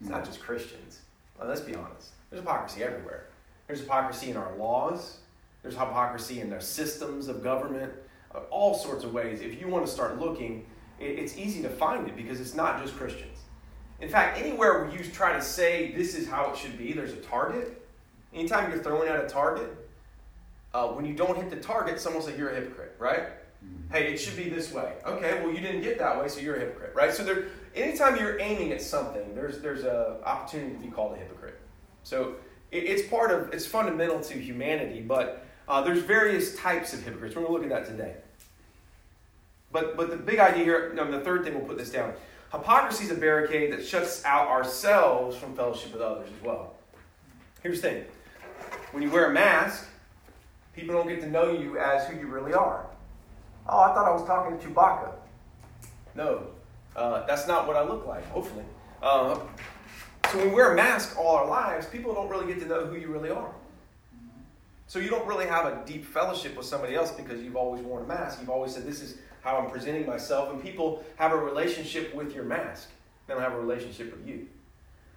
It's 0.00 0.08
not 0.08 0.24
just 0.24 0.40
Christians. 0.40 1.00
Well, 1.38 1.48
let's 1.48 1.60
be 1.60 1.74
honest. 1.74 2.10
There's 2.30 2.40
hypocrisy 2.40 2.82
everywhere. 2.82 3.26
There's 3.66 3.80
hypocrisy 3.80 4.30
in 4.30 4.36
our 4.36 4.54
laws, 4.56 5.18
there's 5.62 5.74
hypocrisy 5.74 6.40
in 6.40 6.52
our 6.52 6.60
systems 6.60 7.28
of 7.28 7.42
government, 7.42 7.92
uh, 8.34 8.40
all 8.50 8.74
sorts 8.74 9.04
of 9.04 9.14
ways. 9.14 9.40
If 9.40 9.58
you 9.58 9.68
want 9.68 9.86
to 9.86 9.90
start 9.90 10.20
looking, 10.20 10.66
it's 11.00 11.38
easy 11.38 11.62
to 11.62 11.70
find 11.70 12.06
it 12.06 12.16
because 12.16 12.40
it's 12.40 12.54
not 12.54 12.82
just 12.82 12.94
Christians. 12.96 13.38
In 14.00 14.08
fact, 14.08 14.38
anywhere 14.38 14.84
where 14.84 14.90
you 14.94 15.02
try 15.02 15.32
to 15.32 15.40
say 15.40 15.92
this 15.92 16.14
is 16.14 16.28
how 16.28 16.50
it 16.50 16.58
should 16.58 16.76
be, 16.76 16.92
there's 16.92 17.14
a 17.14 17.16
target. 17.16 17.86
Anytime 18.34 18.70
you're 18.70 18.82
throwing 18.82 19.08
out 19.08 19.24
a 19.24 19.28
target, 19.28 19.74
uh, 20.74 20.88
when 20.88 21.06
you 21.06 21.14
don't 21.14 21.36
hit 21.36 21.48
the 21.48 21.56
target, 21.56 21.98
someone 22.00 22.22
will 22.22 22.28
say 22.28 22.36
you're 22.36 22.50
a 22.50 22.54
hypocrite, 22.54 22.96
right? 22.98 23.28
Hey, 23.92 24.12
it 24.12 24.18
should 24.18 24.36
be 24.36 24.48
this 24.48 24.72
way. 24.72 24.94
Okay, 25.06 25.40
well, 25.40 25.52
you 25.52 25.60
didn't 25.60 25.82
get 25.82 25.98
that 25.98 26.20
way, 26.20 26.26
so 26.26 26.40
you're 26.40 26.56
a 26.56 26.60
hypocrite, 26.60 26.94
right? 26.96 27.12
So 27.12 27.22
there, 27.22 27.44
anytime 27.76 28.16
you're 28.16 28.40
aiming 28.40 28.72
at 28.72 28.82
something, 28.82 29.34
there's 29.36 29.60
there's 29.60 29.84
a 29.84 30.20
opportunity 30.24 30.74
to 30.74 30.80
be 30.80 30.88
called 30.88 31.14
a 31.14 31.16
hypocrite. 31.16 31.60
So 32.02 32.34
it, 32.72 32.84
it's 32.84 33.08
part 33.08 33.30
of 33.30 33.54
it's 33.54 33.66
fundamental 33.66 34.20
to 34.20 34.34
humanity, 34.34 35.00
but 35.00 35.46
uh, 35.68 35.80
there's 35.82 36.00
various 36.00 36.56
types 36.56 36.92
of 36.92 37.04
hypocrites. 37.04 37.36
We're 37.36 37.42
going 37.42 37.54
to 37.54 37.62
look 37.62 37.72
at 37.72 37.86
that 37.86 37.90
today. 37.90 38.16
But 39.70 39.96
but 39.96 40.10
the 40.10 40.16
big 40.16 40.40
idea 40.40 40.64
here, 40.64 40.92
no, 40.94 41.08
the 41.10 41.20
third 41.20 41.44
thing 41.44 41.54
we'll 41.54 41.66
put 41.66 41.78
this 41.78 41.90
down. 41.90 42.14
Hypocrisy 42.52 43.04
is 43.04 43.10
a 43.10 43.16
barricade 43.16 43.72
that 43.72 43.84
shuts 43.84 44.24
out 44.24 44.48
ourselves 44.48 45.36
from 45.36 45.54
fellowship 45.54 45.92
with 45.92 46.02
others 46.02 46.28
as 46.36 46.44
well. 46.44 46.74
Here's 47.62 47.80
the 47.80 47.90
thing: 47.90 48.04
when 48.92 49.02
you 49.02 49.10
wear 49.10 49.30
a 49.30 49.32
mask, 49.32 49.86
people 50.74 50.94
don't 50.94 51.08
get 51.08 51.20
to 51.20 51.28
know 51.28 51.52
you 51.52 51.78
as 51.78 52.08
who 52.08 52.18
you 52.18 52.26
really 52.26 52.54
are. 52.54 52.86
Oh, 53.66 53.80
I 53.80 53.94
thought 53.94 54.06
I 54.06 54.12
was 54.12 54.24
talking 54.24 54.58
to 54.58 54.66
Chewbacca. 54.66 55.12
No, 56.14 56.46
uh, 56.94 57.26
that's 57.26 57.46
not 57.46 57.66
what 57.66 57.76
I 57.76 57.82
look 57.82 58.06
like, 58.06 58.26
hopefully. 58.28 58.64
Uh, 59.02 59.38
so 60.30 60.38
when 60.38 60.48
we 60.48 60.54
wear 60.54 60.72
a 60.72 60.76
mask 60.76 61.18
all 61.18 61.36
our 61.36 61.46
lives, 61.46 61.86
people 61.86 62.14
don't 62.14 62.28
really 62.28 62.46
get 62.46 62.60
to 62.60 62.66
know 62.66 62.86
who 62.86 62.96
you 62.96 63.08
really 63.08 63.30
are. 63.30 63.52
So 64.86 64.98
you 64.98 65.08
don't 65.08 65.26
really 65.26 65.46
have 65.46 65.66
a 65.66 65.82
deep 65.86 66.04
fellowship 66.04 66.56
with 66.56 66.66
somebody 66.66 66.94
else 66.94 67.10
because 67.10 67.42
you've 67.42 67.56
always 67.56 67.82
worn 67.82 68.04
a 68.04 68.06
mask. 68.06 68.38
You've 68.40 68.50
always 68.50 68.74
said, 68.74 68.86
This 68.86 69.00
is 69.00 69.16
how 69.40 69.56
I'm 69.56 69.70
presenting 69.70 70.06
myself. 70.06 70.52
And 70.52 70.62
people 70.62 71.04
have 71.16 71.32
a 71.32 71.36
relationship 71.36 72.14
with 72.14 72.34
your 72.34 72.44
mask, 72.44 72.90
they 73.26 73.34
don't 73.34 73.42
have 73.42 73.54
a 73.54 73.60
relationship 73.60 74.16
with 74.16 74.26
you. 74.26 74.46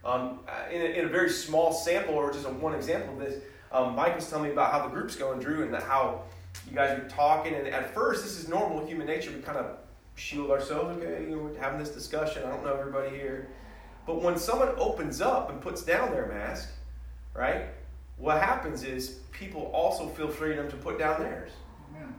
Um, 0.06 0.40
in, 0.72 0.82
a, 0.82 0.86
in, 0.86 1.06
a, 1.06 1.10
very 1.10 1.30
small 1.30 1.74
sample, 1.74 2.14
or 2.16 2.32
just 2.32 2.46
a, 2.46 2.50
one 2.50 2.74
example 2.74 3.16
of 3.16 3.20
this, 3.20 3.44
um, 3.74 3.94
Mike 3.96 4.16
was 4.16 4.30
telling 4.30 4.46
me 4.46 4.52
about 4.52 4.72
how 4.72 4.88
the 4.88 4.94
group's 4.94 5.18
going, 5.18 5.40
Drew, 5.40 5.64
and 5.64 5.76
how 5.76 6.22
you 6.70 6.76
guys 6.76 6.98
are 6.98 7.08
talking, 7.08 7.54
and 7.54 7.68
at 7.68 7.94
first, 7.94 8.24
this 8.24 8.38
is 8.38 8.48
normal 8.48 8.86
human 8.86 9.08
nature. 9.08 9.32
We 9.32 9.42
kind 9.42 9.58
of 9.58 9.78
shield 10.16 10.52
ourselves. 10.52 10.98
Okay, 10.98 11.24
you 11.24 11.36
know, 11.36 11.44
we're 11.44 11.60
having 11.60 11.80
this 11.80 11.90
discussion. 11.90 12.44
I 12.44 12.50
don't 12.50 12.64
know 12.64 12.76
everybody 12.76 13.16
here, 13.16 13.50
but 14.06 14.22
when 14.22 14.38
someone 14.38 14.70
opens 14.78 15.22
up 15.22 15.50
and 15.50 15.62
puts 15.62 15.84
down 15.84 16.12
their 16.12 16.26
mask, 16.28 16.70
right? 17.34 17.66
What 18.18 18.42
happens 18.42 18.84
is 18.84 19.20
people 19.32 19.70
also 19.74 20.08
feel 20.08 20.28
freedom 20.28 20.70
to 20.70 20.76
put 20.76 20.98
down 20.98 21.22
theirs, 21.22 21.52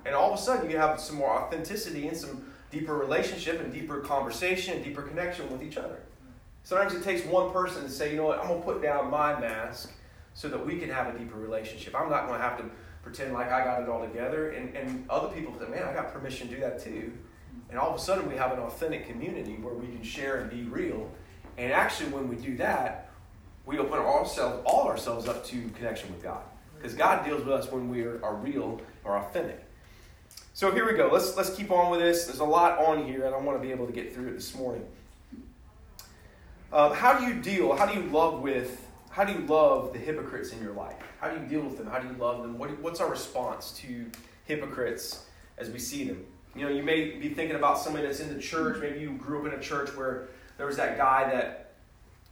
and 0.04 0.14
all 0.14 0.32
of 0.32 0.38
a 0.38 0.42
sudden 0.42 0.70
you 0.70 0.78
have 0.78 1.00
some 1.00 1.16
more 1.16 1.30
authenticity 1.30 2.06
and 2.06 2.16
some 2.16 2.52
deeper 2.70 2.96
relationship 2.96 3.60
and 3.60 3.72
deeper 3.72 4.00
conversation 4.00 4.74
and 4.74 4.84
deeper 4.84 5.02
connection 5.02 5.50
with 5.50 5.62
each 5.62 5.76
other. 5.76 5.98
Sometimes 6.62 6.94
it 6.94 7.02
takes 7.02 7.24
one 7.26 7.50
person 7.50 7.82
to 7.82 7.88
say, 7.88 8.10
you 8.10 8.16
know 8.16 8.26
what, 8.26 8.38
I'm 8.40 8.48
going 8.48 8.60
to 8.60 8.64
put 8.64 8.82
down 8.82 9.10
my 9.10 9.38
mask 9.40 9.90
so 10.34 10.48
that 10.48 10.64
we 10.64 10.78
can 10.78 10.90
have 10.90 11.12
a 11.12 11.18
deeper 11.18 11.38
relationship. 11.38 11.94
I'm 11.98 12.10
not 12.10 12.26
going 12.26 12.38
to 12.38 12.46
have 12.46 12.58
to 12.58 12.64
pretend 13.02 13.32
like 13.32 13.50
I 13.50 13.64
got 13.64 13.82
it 13.82 13.88
all 13.88 14.00
together. 14.00 14.50
And, 14.50 14.76
and 14.76 15.04
other 15.08 15.28
people 15.28 15.54
say, 15.58 15.68
man, 15.68 15.84
I 15.84 15.92
got 15.92 16.12
permission 16.12 16.48
to 16.48 16.54
do 16.54 16.60
that 16.60 16.82
too. 16.82 17.12
And 17.70 17.78
all 17.78 17.90
of 17.90 17.96
a 17.96 18.02
sudden, 18.02 18.28
we 18.28 18.36
have 18.36 18.52
an 18.52 18.60
authentic 18.60 19.08
community 19.08 19.54
where 19.54 19.74
we 19.74 19.86
can 19.88 20.02
share 20.02 20.40
and 20.40 20.50
be 20.50 20.62
real. 20.62 21.10
And 21.58 21.72
actually, 21.72 22.10
when 22.10 22.28
we 22.28 22.36
do 22.36 22.56
that, 22.56 23.10
we 23.66 23.78
open 23.78 23.98
ourselves, 23.98 24.62
all 24.64 24.88
ourselves 24.88 25.28
up 25.28 25.44
to 25.46 25.68
connection 25.70 26.10
with 26.10 26.22
God. 26.22 26.42
Because 26.76 26.94
God 26.94 27.24
deals 27.24 27.44
with 27.44 27.52
us 27.52 27.70
when 27.70 27.90
we 27.90 28.04
are, 28.04 28.24
are 28.24 28.36
real 28.36 28.80
or 29.04 29.18
authentic. 29.18 29.62
So 30.54 30.72
here 30.72 30.86
we 30.86 30.96
go. 30.96 31.08
Let's 31.12 31.36
let's 31.36 31.54
keep 31.54 31.70
on 31.70 31.90
with 31.90 32.00
this. 32.00 32.24
There's 32.26 32.40
a 32.40 32.44
lot 32.44 32.78
on 32.78 33.04
here, 33.04 33.26
and 33.26 33.34
I 33.34 33.38
want 33.38 33.60
to 33.60 33.62
be 33.64 33.72
able 33.72 33.86
to 33.86 33.92
get 33.92 34.14
through 34.14 34.28
it 34.28 34.34
this 34.34 34.54
morning. 34.54 34.84
Um, 36.72 36.94
how 36.94 37.18
do 37.18 37.26
you 37.26 37.34
deal? 37.40 37.76
How 37.76 37.86
do 37.86 37.98
you 37.98 38.06
love 38.10 38.40
with? 38.40 38.87
How 39.10 39.24
do 39.24 39.32
you 39.32 39.40
love 39.46 39.92
the 39.92 39.98
hypocrites 39.98 40.52
in 40.52 40.62
your 40.62 40.72
life? 40.72 40.96
How 41.20 41.28
do 41.28 41.40
you 41.40 41.46
deal 41.46 41.62
with 41.62 41.76
them? 41.78 41.86
How 41.86 41.98
do 41.98 42.08
you 42.08 42.14
love 42.14 42.42
them? 42.42 42.58
What, 42.58 42.78
what's 42.80 43.00
our 43.00 43.10
response 43.10 43.72
to 43.78 44.06
hypocrites 44.44 45.26
as 45.56 45.70
we 45.70 45.78
see 45.78 46.04
them? 46.04 46.24
You 46.54 46.66
know, 46.66 46.70
you 46.70 46.82
may 46.82 47.18
be 47.18 47.28
thinking 47.30 47.56
about 47.56 47.78
somebody 47.78 48.06
that's 48.06 48.20
in 48.20 48.32
the 48.34 48.40
church. 48.40 48.80
Maybe 48.80 49.00
you 49.00 49.12
grew 49.12 49.40
up 49.40 49.52
in 49.52 49.58
a 49.58 49.62
church 49.62 49.94
where 49.96 50.28
there 50.56 50.66
was 50.66 50.76
that 50.76 50.96
guy 50.96 51.30
that 51.30 51.68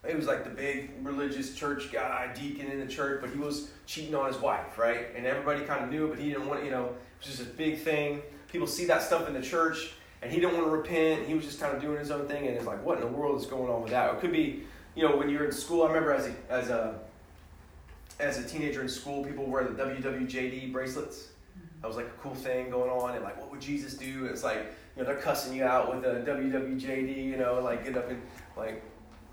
he 0.09 0.15
was 0.15 0.27
like 0.27 0.45
the 0.45 0.51
big 0.51 0.91
religious 1.03 1.55
church 1.55 1.93
guy, 1.93 2.31
deacon 2.35 2.71
in 2.71 2.81
the 2.81 2.87
church, 2.87 3.21
but 3.21 3.31
he 3.31 3.39
was 3.39 3.71
cheating 3.87 4.15
on 4.15 4.27
his 4.27 4.41
wife, 4.41 4.79
right? 4.79 5.09
And 5.17 5.27
everybody 5.27 5.65
kind 5.65 5.85
of 5.85 5.91
knew 5.91 6.07
it, 6.07 6.11
but 6.11 6.19
he 6.19 6.29
didn't 6.29 6.47
want, 6.47 6.65
you 6.65 6.71
know, 6.71 6.85
it 6.87 7.27
was 7.27 7.37
just 7.37 7.41
a 7.41 7.53
big 7.53 7.79
thing. 7.79 8.23
People 8.49 8.67
see 8.67 8.85
that 8.87 9.03
stuff 9.03 9.27
in 9.27 9.35
the 9.35 9.43
church, 9.43 9.95
and 10.23 10.31
he 10.31 10.39
didn't 10.39 10.55
want 10.55 10.67
to 10.67 10.71
repent. 10.71 11.27
He 11.27 11.35
was 11.35 11.45
just 11.45 11.61
kind 11.61 11.75
of 11.75 11.83
doing 11.83 11.99
his 11.99 12.11
own 12.11 12.29
thing, 12.29 12.47
and 12.47 12.57
it's 12.57 12.67
like, 12.67 12.85
what 12.85 12.99
in 12.99 13.05
the 13.05 13.11
world 13.11 13.41
is 13.41 13.47
going 13.47 13.71
on 13.71 13.83
with 13.83 13.91
that? 13.91 14.15
It 14.15 14.21
could 14.21 14.33
be, 14.33 14.65
you 14.97 15.07
know, 15.07 15.17
when 15.17 15.29
you're 15.29 15.45
in 15.45 15.53
school. 15.53 15.85
I 15.85 15.89
remember 15.89 16.13
as 16.13 16.27
a 16.27 16.35
as 16.51 16.71
a 16.71 16.99
as 18.19 18.39
a 18.39 18.49
teenager 18.49 18.81
in 18.83 18.89
school, 18.89 19.23
people 19.23 19.45
wear 19.45 19.63
the 19.65 19.83
WWJD 19.83 20.73
bracelets. 20.73 21.29
That 21.83 21.89
was 21.89 21.97
like 21.97 22.07
a 22.07 22.23
cool 22.23 22.35
thing 22.35 22.71
going 22.71 22.91
on, 22.91 23.15
and 23.15 23.23
like, 23.23 23.39
what 23.39 23.51
would 23.51 23.61
Jesus 23.61 23.95
do? 23.95 24.25
It's 24.25 24.43
like, 24.43 24.75
you 24.97 25.03
know, 25.03 25.05
they're 25.05 25.21
cussing 25.21 25.55
you 25.55 25.65
out 25.65 25.95
with 25.95 26.05
a 26.05 26.21
WWJD, 26.21 27.25
you 27.25 27.37
know, 27.37 27.61
like 27.61 27.85
get 27.85 27.97
up 27.97 28.11
and 28.11 28.21
like 28.57 28.83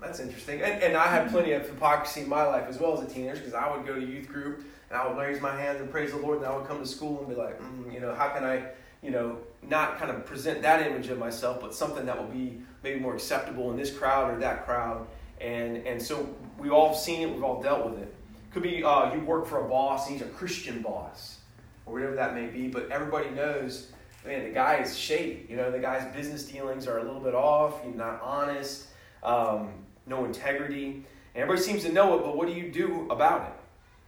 that's 0.00 0.20
interesting. 0.20 0.60
And, 0.60 0.82
and 0.82 0.96
I 0.96 1.06
had 1.06 1.30
plenty 1.30 1.52
of 1.52 1.66
hypocrisy 1.66 2.20
in 2.20 2.28
my 2.28 2.44
life 2.44 2.66
as 2.68 2.78
well 2.78 2.92
as 3.00 3.10
a 3.10 3.12
teenager 3.12 3.38
because 3.38 3.54
I 3.54 3.74
would 3.74 3.86
go 3.86 3.94
to 3.94 4.04
youth 4.04 4.28
group 4.28 4.64
and 4.90 4.98
I 4.98 5.08
would 5.08 5.16
raise 5.16 5.40
my 5.40 5.56
hands 5.56 5.80
and 5.80 5.90
praise 5.90 6.10
the 6.10 6.18
Lord, 6.18 6.38
and 6.38 6.46
I 6.46 6.54
would 6.54 6.68
come 6.68 6.78
to 6.78 6.86
school 6.86 7.20
and 7.20 7.28
be 7.28 7.34
like, 7.34 7.58
mm, 7.58 7.92
you 7.92 8.00
know, 8.00 8.14
how 8.14 8.28
can 8.28 8.44
I, 8.44 8.66
you 9.02 9.10
know, 9.10 9.38
not 9.62 9.98
kind 9.98 10.10
of 10.10 10.26
present 10.26 10.60
that 10.60 10.86
image 10.86 11.08
of 11.08 11.18
myself, 11.18 11.60
but 11.62 11.74
something 11.74 12.04
that 12.04 12.18
will 12.18 12.28
be 12.28 12.60
maybe 12.82 13.00
more 13.00 13.14
acceptable 13.14 13.70
in 13.70 13.78
this 13.78 13.90
crowd 13.90 14.34
or 14.34 14.38
that 14.40 14.66
crowd. 14.66 15.06
And 15.44 15.86
and 15.86 16.00
so 16.00 16.34
we've 16.58 16.72
all 16.72 16.94
seen 16.94 17.20
it, 17.20 17.32
we've 17.32 17.44
all 17.44 17.62
dealt 17.62 17.90
with 17.90 18.00
it. 18.00 18.14
Could 18.52 18.62
be 18.62 18.82
uh, 18.82 19.12
you 19.12 19.20
work 19.20 19.46
for 19.46 19.64
a 19.64 19.68
boss, 19.68 20.08
and 20.08 20.16
he's 20.16 20.26
a 20.26 20.30
Christian 20.30 20.80
boss, 20.80 21.38
or 21.84 21.92
whatever 21.92 22.14
that 22.14 22.34
may 22.34 22.46
be. 22.46 22.68
But 22.68 22.90
everybody 22.90 23.28
knows, 23.30 23.92
man, 24.24 24.44
the 24.44 24.50
guy 24.50 24.76
is 24.76 24.96
shady. 24.96 25.46
You 25.48 25.56
know, 25.56 25.70
the 25.70 25.78
guy's 25.78 26.10
business 26.14 26.44
dealings 26.44 26.86
are 26.86 26.98
a 26.98 27.02
little 27.02 27.20
bit 27.20 27.34
off. 27.34 27.84
He's 27.84 27.94
not 27.94 28.20
honest. 28.22 28.86
Um, 29.22 29.70
no 30.06 30.24
integrity. 30.24 31.04
And 31.34 31.42
everybody 31.42 31.62
seems 31.62 31.82
to 31.82 31.92
know 31.92 32.16
it, 32.16 32.22
but 32.22 32.36
what 32.36 32.46
do 32.46 32.54
you 32.54 32.70
do 32.70 33.08
about 33.10 33.52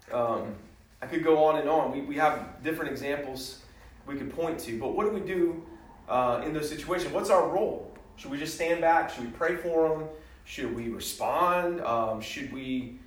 it? 0.08 0.14
Um, 0.14 0.54
I 1.02 1.06
could 1.06 1.24
go 1.24 1.44
on 1.44 1.58
and 1.58 1.68
on. 1.68 1.92
We, 1.92 2.02
we 2.02 2.16
have 2.16 2.62
different 2.62 2.90
examples 2.90 3.62
we 4.06 4.14
could 4.16 4.32
point 4.34 4.58
to, 4.60 4.78
but 4.78 4.94
what 4.94 5.04
do 5.04 5.10
we 5.10 5.20
do 5.20 5.62
uh, 6.08 6.42
in 6.46 6.52
those 6.52 6.68
situations? 6.68 7.12
What's 7.12 7.30
our 7.30 7.48
role? 7.48 7.92
Should 8.14 8.30
we 8.30 8.38
just 8.38 8.54
stand 8.54 8.80
back? 8.80 9.10
Should 9.10 9.24
we 9.24 9.30
pray 9.30 9.56
for 9.56 9.88
them? 9.88 10.08
Should 10.46 10.74
we 10.76 10.88
respond? 10.88 11.80
Um, 11.80 12.20
should 12.20 12.52
we, 12.52 12.98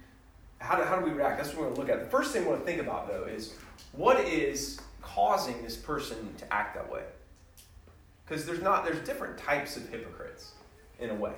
how 0.60 0.76
do, 0.76 0.84
how 0.84 1.00
do 1.00 1.06
we 1.06 1.12
react? 1.12 1.38
That's 1.38 1.50
what 1.50 1.60
we're 1.60 1.64
going 1.68 1.76
to 1.76 1.82
look 1.82 1.90
at. 1.90 2.04
The 2.04 2.10
first 2.12 2.34
thing 2.34 2.44
we 2.44 2.50
want 2.50 2.60
to 2.60 2.66
think 2.66 2.82
about, 2.82 3.08
though, 3.08 3.24
is 3.24 3.56
what 3.94 4.20
is 4.20 4.80
causing 5.02 5.64
this 5.64 5.78
person 5.78 6.18
to 6.38 6.54
act 6.54 6.76
that 6.76 6.92
way? 6.92 7.04
Because 8.26 8.46
there's 8.46 8.62
not, 8.62 8.84
there's 8.84 9.04
different 9.08 9.38
types 9.38 9.78
of 9.78 9.88
hypocrites 9.88 10.52
in 11.00 11.10
a 11.12 11.16
way. 11.16 11.34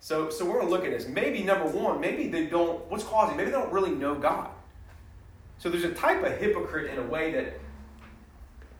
So, 0.00 0.30
so 0.30 0.46
we're 0.46 0.54
going 0.54 0.66
to 0.66 0.70
look 0.70 0.84
at 0.86 0.90
this. 0.90 1.06
Maybe 1.06 1.42
number 1.42 1.66
one, 1.66 2.00
maybe 2.00 2.28
they 2.28 2.46
don't, 2.46 2.90
what's 2.90 3.04
causing? 3.04 3.36
Maybe 3.36 3.50
they 3.50 3.56
don't 3.56 3.72
really 3.72 3.92
know 3.92 4.14
God. 4.14 4.48
So 5.58 5.68
there's 5.68 5.84
a 5.84 5.92
type 5.92 6.24
of 6.24 6.38
hypocrite 6.38 6.90
in 6.90 6.98
a 6.98 7.06
way 7.06 7.32
that 7.32 7.60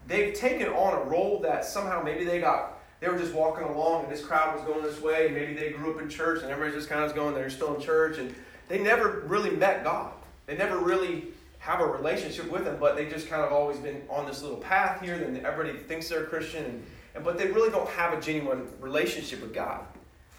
they've 0.08 0.34
taken 0.34 0.68
on 0.68 0.94
a 0.94 1.04
role 1.04 1.40
that 1.40 1.66
somehow 1.66 2.02
maybe 2.02 2.24
they 2.24 2.40
got, 2.40 2.71
they 3.02 3.08
were 3.08 3.18
just 3.18 3.34
walking 3.34 3.64
along 3.64 4.04
and 4.04 4.12
this 4.12 4.24
crowd 4.24 4.54
was 4.54 4.64
going 4.64 4.80
this 4.80 5.02
way. 5.02 5.26
And 5.26 5.34
maybe 5.34 5.54
they 5.54 5.70
grew 5.70 5.92
up 5.92 6.00
in 6.00 6.08
church 6.08 6.42
and 6.42 6.52
everybody's 6.52 6.76
just 6.76 6.88
kind 6.88 7.02
of 7.02 7.12
going, 7.16 7.34
they're 7.34 7.50
still 7.50 7.74
in 7.74 7.80
church. 7.82 8.18
And 8.18 8.32
they 8.68 8.78
never 8.78 9.24
really 9.26 9.50
met 9.50 9.82
God. 9.82 10.12
They 10.46 10.56
never 10.56 10.78
really 10.78 11.24
have 11.58 11.80
a 11.80 11.86
relationship 11.86 12.48
with 12.48 12.64
Him, 12.64 12.76
but 12.78 12.94
they 12.94 13.08
just 13.08 13.28
kind 13.28 13.42
of 13.42 13.52
always 13.52 13.78
been 13.78 14.02
on 14.08 14.24
this 14.24 14.40
little 14.40 14.56
path 14.58 15.00
here. 15.02 15.18
Then 15.18 15.44
everybody 15.44 15.76
thinks 15.80 16.08
they're 16.08 16.22
a 16.22 16.26
Christian, 16.26 16.64
and, 16.64 16.86
and 17.16 17.24
but 17.24 17.38
they 17.38 17.48
really 17.48 17.70
don't 17.70 17.88
have 17.90 18.16
a 18.16 18.20
genuine 18.20 18.68
relationship 18.80 19.42
with 19.42 19.52
God. 19.52 19.80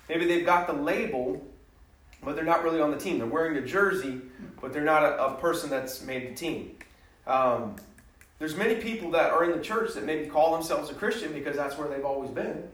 Maybe 0.08 0.26
they've 0.26 0.46
got 0.46 0.66
the 0.66 0.74
label, 0.74 1.46
but 2.24 2.36
they're 2.36 2.46
not 2.46 2.64
really 2.64 2.80
on 2.80 2.92
the 2.92 2.98
team. 2.98 3.18
They're 3.18 3.28
wearing 3.28 3.56
the 3.56 3.68
jersey, 3.68 4.22
but 4.62 4.72
they're 4.72 4.84
not 4.84 5.04
a, 5.04 5.28
a 5.28 5.36
person 5.36 5.70
that's 5.70 6.02
made 6.02 6.30
the 6.30 6.36
team. 6.36 6.78
Um, 7.28 7.76
there's 8.40 8.56
many 8.56 8.76
people 8.76 9.12
that 9.12 9.32
are 9.32 9.44
in 9.44 9.52
the 9.52 9.64
church 9.64 9.94
that 9.94 10.06
maybe 10.06 10.28
call 10.28 10.54
themselves 10.54 10.90
a 10.90 10.94
Christian 10.94 11.34
because 11.34 11.56
that's 11.56 11.78
where 11.78 11.88
they've 11.88 12.06
always 12.06 12.32
been. 12.32 12.68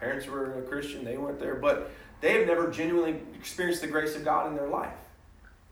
Parents 0.00 0.26
were 0.26 0.58
a 0.58 0.62
Christian, 0.62 1.04
they 1.04 1.16
went 1.16 1.38
there, 1.38 1.54
but 1.54 1.90
they 2.20 2.38
have 2.38 2.46
never 2.46 2.70
genuinely 2.70 3.20
experienced 3.34 3.80
the 3.80 3.86
grace 3.86 4.16
of 4.16 4.24
God 4.24 4.48
in 4.48 4.56
their 4.56 4.68
life. 4.68 4.94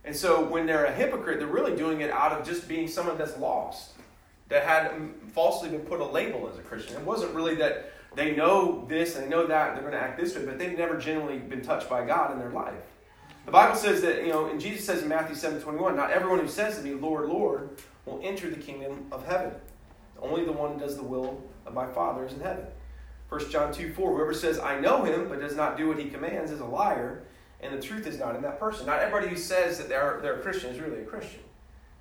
And 0.04 0.14
so 0.14 0.44
when 0.44 0.66
they're 0.66 0.86
a 0.86 0.92
hypocrite, 0.92 1.38
they're 1.38 1.48
really 1.48 1.76
doing 1.76 2.00
it 2.00 2.10
out 2.10 2.32
of 2.32 2.46
just 2.46 2.66
being 2.68 2.88
someone 2.88 3.18
that's 3.18 3.36
lost, 3.38 3.92
that 4.48 4.64
had 4.64 4.90
falsely 5.32 5.68
been 5.70 5.80
put 5.80 6.00
a 6.00 6.04
label 6.04 6.48
as 6.52 6.58
a 6.58 6.62
Christian. 6.62 6.96
It 6.96 7.04
wasn't 7.04 7.34
really 7.34 7.54
that 7.56 7.92
they 8.14 8.34
know 8.34 8.84
this 8.88 9.16
and 9.16 9.24
they 9.24 9.28
know 9.28 9.46
that, 9.46 9.74
they're 9.74 9.82
going 9.82 9.94
to 9.94 10.00
act 10.00 10.18
this 10.18 10.36
way, 10.36 10.44
but 10.44 10.58
they've 10.58 10.76
never 10.76 10.98
genuinely 10.98 11.38
been 11.38 11.62
touched 11.62 11.88
by 11.88 12.04
God 12.04 12.32
in 12.32 12.38
their 12.38 12.50
life. 12.50 12.74
The 13.46 13.52
Bible 13.52 13.76
says 13.76 14.02
that, 14.02 14.22
you 14.22 14.28
know, 14.28 14.46
and 14.46 14.60
Jesus 14.60 14.84
says 14.84 15.02
in 15.02 15.08
Matthew 15.08 15.34
7 15.34 15.60
21, 15.60 15.96
not 15.96 16.10
everyone 16.10 16.38
who 16.38 16.48
says 16.48 16.76
to 16.76 16.82
me, 16.82 16.94
Lord, 16.94 17.28
Lord, 17.28 17.70
will 18.04 18.20
enter 18.22 18.50
the 18.50 18.56
kingdom 18.56 19.06
of 19.12 19.26
heaven. 19.26 19.52
Only 20.20 20.44
the 20.44 20.52
one 20.52 20.74
who 20.74 20.78
does 20.78 20.96
the 20.96 21.02
will 21.02 21.42
of 21.66 21.74
my 21.74 21.86
Father 21.86 22.24
is 22.24 22.32
in 22.32 22.40
heaven. 22.40 22.66
1 23.28 23.50
John 23.50 23.72
2 23.72 23.92
4, 23.94 24.14
whoever 24.14 24.34
says, 24.34 24.58
I 24.58 24.78
know 24.78 25.04
him, 25.04 25.28
but 25.28 25.40
does 25.40 25.56
not 25.56 25.76
do 25.76 25.88
what 25.88 25.98
he 25.98 26.10
commands 26.10 26.50
is 26.50 26.60
a 26.60 26.64
liar, 26.64 27.22
and 27.60 27.72
the 27.76 27.80
truth 27.80 28.06
is 28.06 28.18
not 28.18 28.36
in 28.36 28.42
that 28.42 28.60
person. 28.60 28.86
Not 28.86 29.00
everybody 29.00 29.28
who 29.28 29.36
says 29.36 29.78
that 29.78 29.88
they're, 29.88 30.18
they're 30.22 30.36
a 30.36 30.42
Christian 30.42 30.70
is 30.70 30.80
really 30.80 31.00
a 31.00 31.04
Christian. 31.04 31.40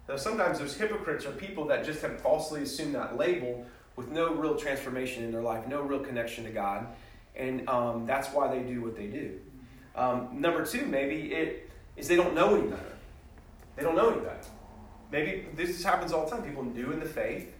Though 0.08 0.17
sometimes 0.17 0.60
those 0.60 0.75
hypocrites 0.75 1.25
are 1.25 1.31
people 1.31 1.65
that 1.67 1.86
just 1.86 2.01
have 2.01 2.20
falsely 2.20 2.63
assumed 2.63 2.96
that 2.96 3.17
label 3.17 3.65
with 3.96 4.10
no 4.10 4.34
real 4.34 4.55
transformation 4.55 5.24
in 5.24 5.31
their 5.31 5.41
life, 5.41 5.67
no 5.67 5.81
real 5.81 6.00
connection 6.00 6.43
to 6.43 6.50
God, 6.50 6.88
and 7.36 7.67
um, 7.70 8.05
that's 8.05 8.27
why 8.29 8.53
they 8.53 8.62
do 8.62 8.81
what 8.81 8.96
they 8.96 9.08
do. 9.08 9.39
Um, 9.96 10.29
number 10.34 10.65
two, 10.65 10.86
maybe 10.86 11.34
it 11.34 11.70
is 11.96 12.08
they 12.08 12.15
don't 12.15 12.34
know 12.34 12.55
any 12.55 12.67
better. 12.67 12.98
They 13.75 13.84
don't 13.84 13.96
know 13.96 14.10
any 14.10 14.22
better. 14.22 14.48
Maybe 15.12 15.46
this 15.56 15.84
happens 15.84 16.12
all 16.12 16.25
the 16.25 16.32
time. 16.32 16.44
People 16.44 16.63
new 16.63 16.91
in 16.91 17.00
the 17.00 17.06
faith, 17.06 17.53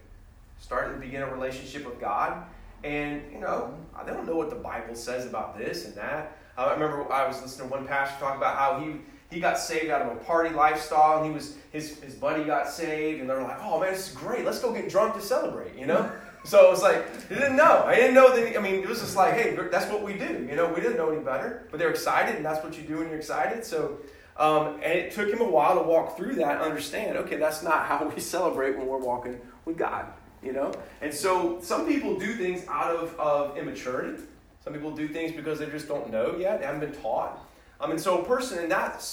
starting 0.60 0.94
to 0.94 1.00
begin 1.00 1.22
a 1.22 1.30
relationship 1.30 1.84
with 1.84 2.00
God, 2.00 2.44
and 2.82 3.22
you 3.32 3.40
know 3.40 3.74
they 4.06 4.12
don't 4.12 4.26
know 4.26 4.36
what 4.36 4.50
the 4.50 4.56
Bible 4.56 4.94
says 4.94 5.26
about 5.26 5.58
this 5.58 5.84
and 5.84 5.94
that. 5.96 6.36
I 6.56 6.72
remember 6.72 7.10
I 7.12 7.26
was 7.26 7.40
listening 7.42 7.68
to 7.68 7.74
one 7.74 7.86
pastor 7.86 8.18
talk 8.20 8.36
about 8.36 8.56
how 8.56 8.80
he 8.80 8.96
he 9.30 9.40
got 9.40 9.58
saved 9.58 9.90
out 9.90 10.02
of 10.02 10.16
a 10.16 10.16
party 10.24 10.54
lifestyle, 10.54 11.18
and 11.18 11.26
he 11.26 11.32
was 11.32 11.56
his 11.72 12.00
his 12.00 12.14
buddy 12.14 12.44
got 12.44 12.68
saved, 12.68 13.20
and 13.20 13.28
they're 13.28 13.42
like, 13.42 13.58
"Oh 13.60 13.80
man, 13.80 13.92
this 13.92 14.08
is 14.08 14.14
great! 14.14 14.44
Let's 14.44 14.60
go 14.60 14.72
get 14.72 14.88
drunk 14.88 15.14
to 15.14 15.20
celebrate," 15.20 15.74
you 15.76 15.86
know. 15.86 16.10
So 16.44 16.66
it 16.66 16.70
was 16.70 16.82
like, 16.82 17.28
they 17.28 17.36
didn't 17.36 17.54
know. 17.54 17.84
I 17.86 17.94
didn't 17.94 18.14
know 18.14 18.34
that, 18.34 18.58
I 18.58 18.60
mean, 18.60 18.82
it 18.82 18.88
was 18.88 19.00
just 19.00 19.14
like, 19.14 19.34
hey, 19.34 19.56
that's 19.70 19.88
what 19.88 20.02
we 20.02 20.14
do. 20.14 20.44
You 20.50 20.56
know, 20.56 20.66
we 20.72 20.80
didn't 20.80 20.96
know 20.96 21.08
any 21.10 21.22
better, 21.22 21.68
but 21.70 21.78
they're 21.78 21.90
excited, 21.90 22.34
and 22.34 22.44
that's 22.44 22.64
what 22.64 22.76
you 22.76 22.82
do 22.82 22.98
when 22.98 23.08
you're 23.08 23.18
excited. 23.18 23.64
So, 23.64 23.98
um, 24.36 24.74
and 24.82 24.92
it 24.92 25.12
took 25.12 25.28
him 25.28 25.40
a 25.40 25.48
while 25.48 25.74
to 25.74 25.82
walk 25.82 26.16
through 26.16 26.36
that 26.36 26.56
and 26.56 26.62
understand, 26.62 27.16
okay, 27.18 27.36
that's 27.36 27.62
not 27.62 27.86
how 27.86 28.06
we 28.06 28.20
celebrate 28.20 28.76
when 28.76 28.86
we're 28.86 28.98
walking 28.98 29.40
with 29.64 29.76
God, 29.76 30.06
you 30.42 30.52
know? 30.52 30.72
And 31.00 31.12
so 31.12 31.60
some 31.60 31.86
people 31.86 32.18
do 32.18 32.34
things 32.34 32.66
out 32.68 32.94
of, 32.94 33.18
of 33.18 33.56
immaturity. 33.56 34.22
Some 34.64 34.72
people 34.72 34.92
do 34.92 35.08
things 35.08 35.32
because 35.32 35.58
they 35.58 35.66
just 35.66 35.88
don't 35.88 36.10
know 36.10 36.36
yet, 36.36 36.60
they 36.60 36.66
haven't 36.66 36.80
been 36.80 37.00
taught. 37.00 37.46
Um, 37.80 37.90
and 37.90 38.00
so 38.00 38.22
a 38.22 38.24
person 38.24 38.62
in 38.62 38.68
that, 38.68 39.04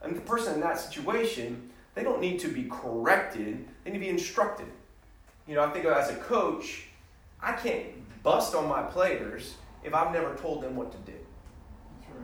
a 0.00 0.08
person 0.08 0.54
in 0.54 0.60
that 0.60 0.78
situation, 0.78 1.70
they 1.94 2.02
don't 2.02 2.20
need 2.20 2.40
to 2.40 2.48
be 2.48 2.64
corrected, 2.64 3.66
they 3.84 3.90
need 3.90 3.98
to 3.98 4.04
be 4.04 4.08
instructed. 4.08 4.66
You 5.46 5.56
know, 5.56 5.64
I 5.64 5.70
think 5.70 5.84
as 5.84 6.10
a 6.10 6.16
coach, 6.16 6.86
I 7.42 7.52
can't 7.52 7.86
bust 8.22 8.54
on 8.54 8.68
my 8.68 8.82
players 8.82 9.54
if 9.84 9.94
I've 9.94 10.12
never 10.12 10.34
told 10.36 10.62
them 10.62 10.76
what 10.76 10.92
to 10.92 11.12
do. 11.12 11.18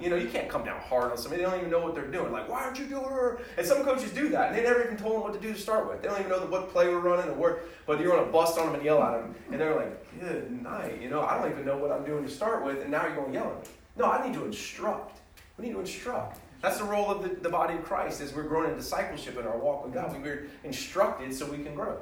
You 0.01 0.11
know, 0.11 0.17
you 0.17 0.29
can't 0.29 0.49
come 0.49 0.65
down 0.65 0.81
hard 0.81 1.11
on 1.11 1.19
somebody. 1.19 1.43
They 1.43 1.49
don't 1.49 1.59
even 1.59 1.71
know 1.71 1.81
what 1.81 1.95
they're 1.95 2.07
doing. 2.07 2.33
Like, 2.33 2.49
why 2.49 2.65
aren't 2.65 2.79
you 2.79 2.87
doing 2.87 3.05
her? 3.05 3.41
And 3.57 3.67
some 3.67 3.83
coaches 3.83 4.11
do 4.13 4.29
that, 4.31 4.49
and 4.49 4.59
they 4.59 4.63
never 4.63 4.85
even 4.85 4.97
told 4.97 5.15
them 5.15 5.23
what 5.23 5.33
to 5.35 5.41
do 5.41 5.53
to 5.53 5.59
start 5.59 5.89
with. 5.89 6.03
They 6.03 6.09
don't 6.09 6.19
even 6.19 6.31
know 6.31 6.39
what 6.47 6.71
play 6.71 6.89
we're 6.89 6.99
running 6.99 7.31
or 7.31 7.35
where. 7.35 7.59
But 7.87 8.01
you're 8.01 8.11
going 8.11 8.25
to 8.25 8.31
bust 8.31 8.59
on 8.59 8.67
them 8.67 8.75
and 8.75 8.85
yell 8.85 9.03
at 9.03 9.13
them, 9.13 9.35
and 9.51 9.61
they're 9.61 9.77
like, 9.77 10.21
"Good 10.21 10.63
night." 10.63 11.01
You 11.01 11.09
know, 11.09 11.23
I 11.23 11.39
don't 11.39 11.51
even 11.51 11.65
know 11.65 11.79
what 11.79 11.91
I'm 11.91 12.05
doing 12.05 12.25
to 12.25 12.31
start 12.31 12.65
with, 12.65 12.83
and 12.83 12.91
now 12.91 13.07
you're 13.07 13.17
going 13.17 13.33
to 13.33 13.39
yell 13.39 13.51
at 13.51 13.63
me. 13.63 13.69
No, 13.97 14.05
I 14.07 14.27
need 14.27 14.35
to 14.35 14.45
instruct. 14.45 15.19
We 15.57 15.67
need 15.67 15.73
to 15.73 15.81
instruct. 15.81 16.39
That's 16.61 16.79
the 16.79 16.85
role 16.85 17.11
of 17.11 17.23
the, 17.23 17.29
the 17.29 17.49
body 17.49 17.75
of 17.75 17.85
Christ 17.85 18.21
as 18.21 18.35
we're 18.35 18.43
growing 18.43 18.71
in 18.71 18.77
discipleship 18.77 19.39
in 19.39 19.47
our 19.47 19.57
walk 19.57 19.85
with 19.85 19.95
God. 19.95 20.15
We're 20.23 20.49
instructed 20.65 21.33
so 21.35 21.51
we 21.51 21.63
can 21.63 21.75
grow. 21.75 21.99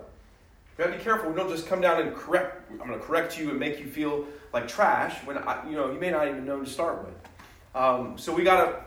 We 0.77 0.85
gotta 0.85 0.97
be 0.97 1.03
careful. 1.03 1.31
We 1.31 1.37
don't 1.37 1.51
just 1.51 1.67
come 1.69 1.81
down 1.81 2.01
and 2.01 2.15
correct. 2.15 2.71
I'm 2.71 2.79
going 2.79 2.99
to 2.99 2.99
correct 2.99 3.39
you 3.39 3.51
and 3.51 3.61
make 3.61 3.79
you 3.79 3.87
feel 3.87 4.27
like 4.53 4.67
trash 4.67 5.25
when 5.25 5.39
I, 5.39 5.69
you 5.69 5.77
know 5.77 5.93
you 5.93 6.01
may 6.01 6.11
not 6.11 6.27
even 6.29 6.45
know 6.45 6.61
to 6.61 6.67
start 6.67 7.05
with. 7.05 7.15
Um, 7.75 8.17
so 8.17 8.35
we 8.35 8.45
got 8.45 8.65
to 8.65 8.85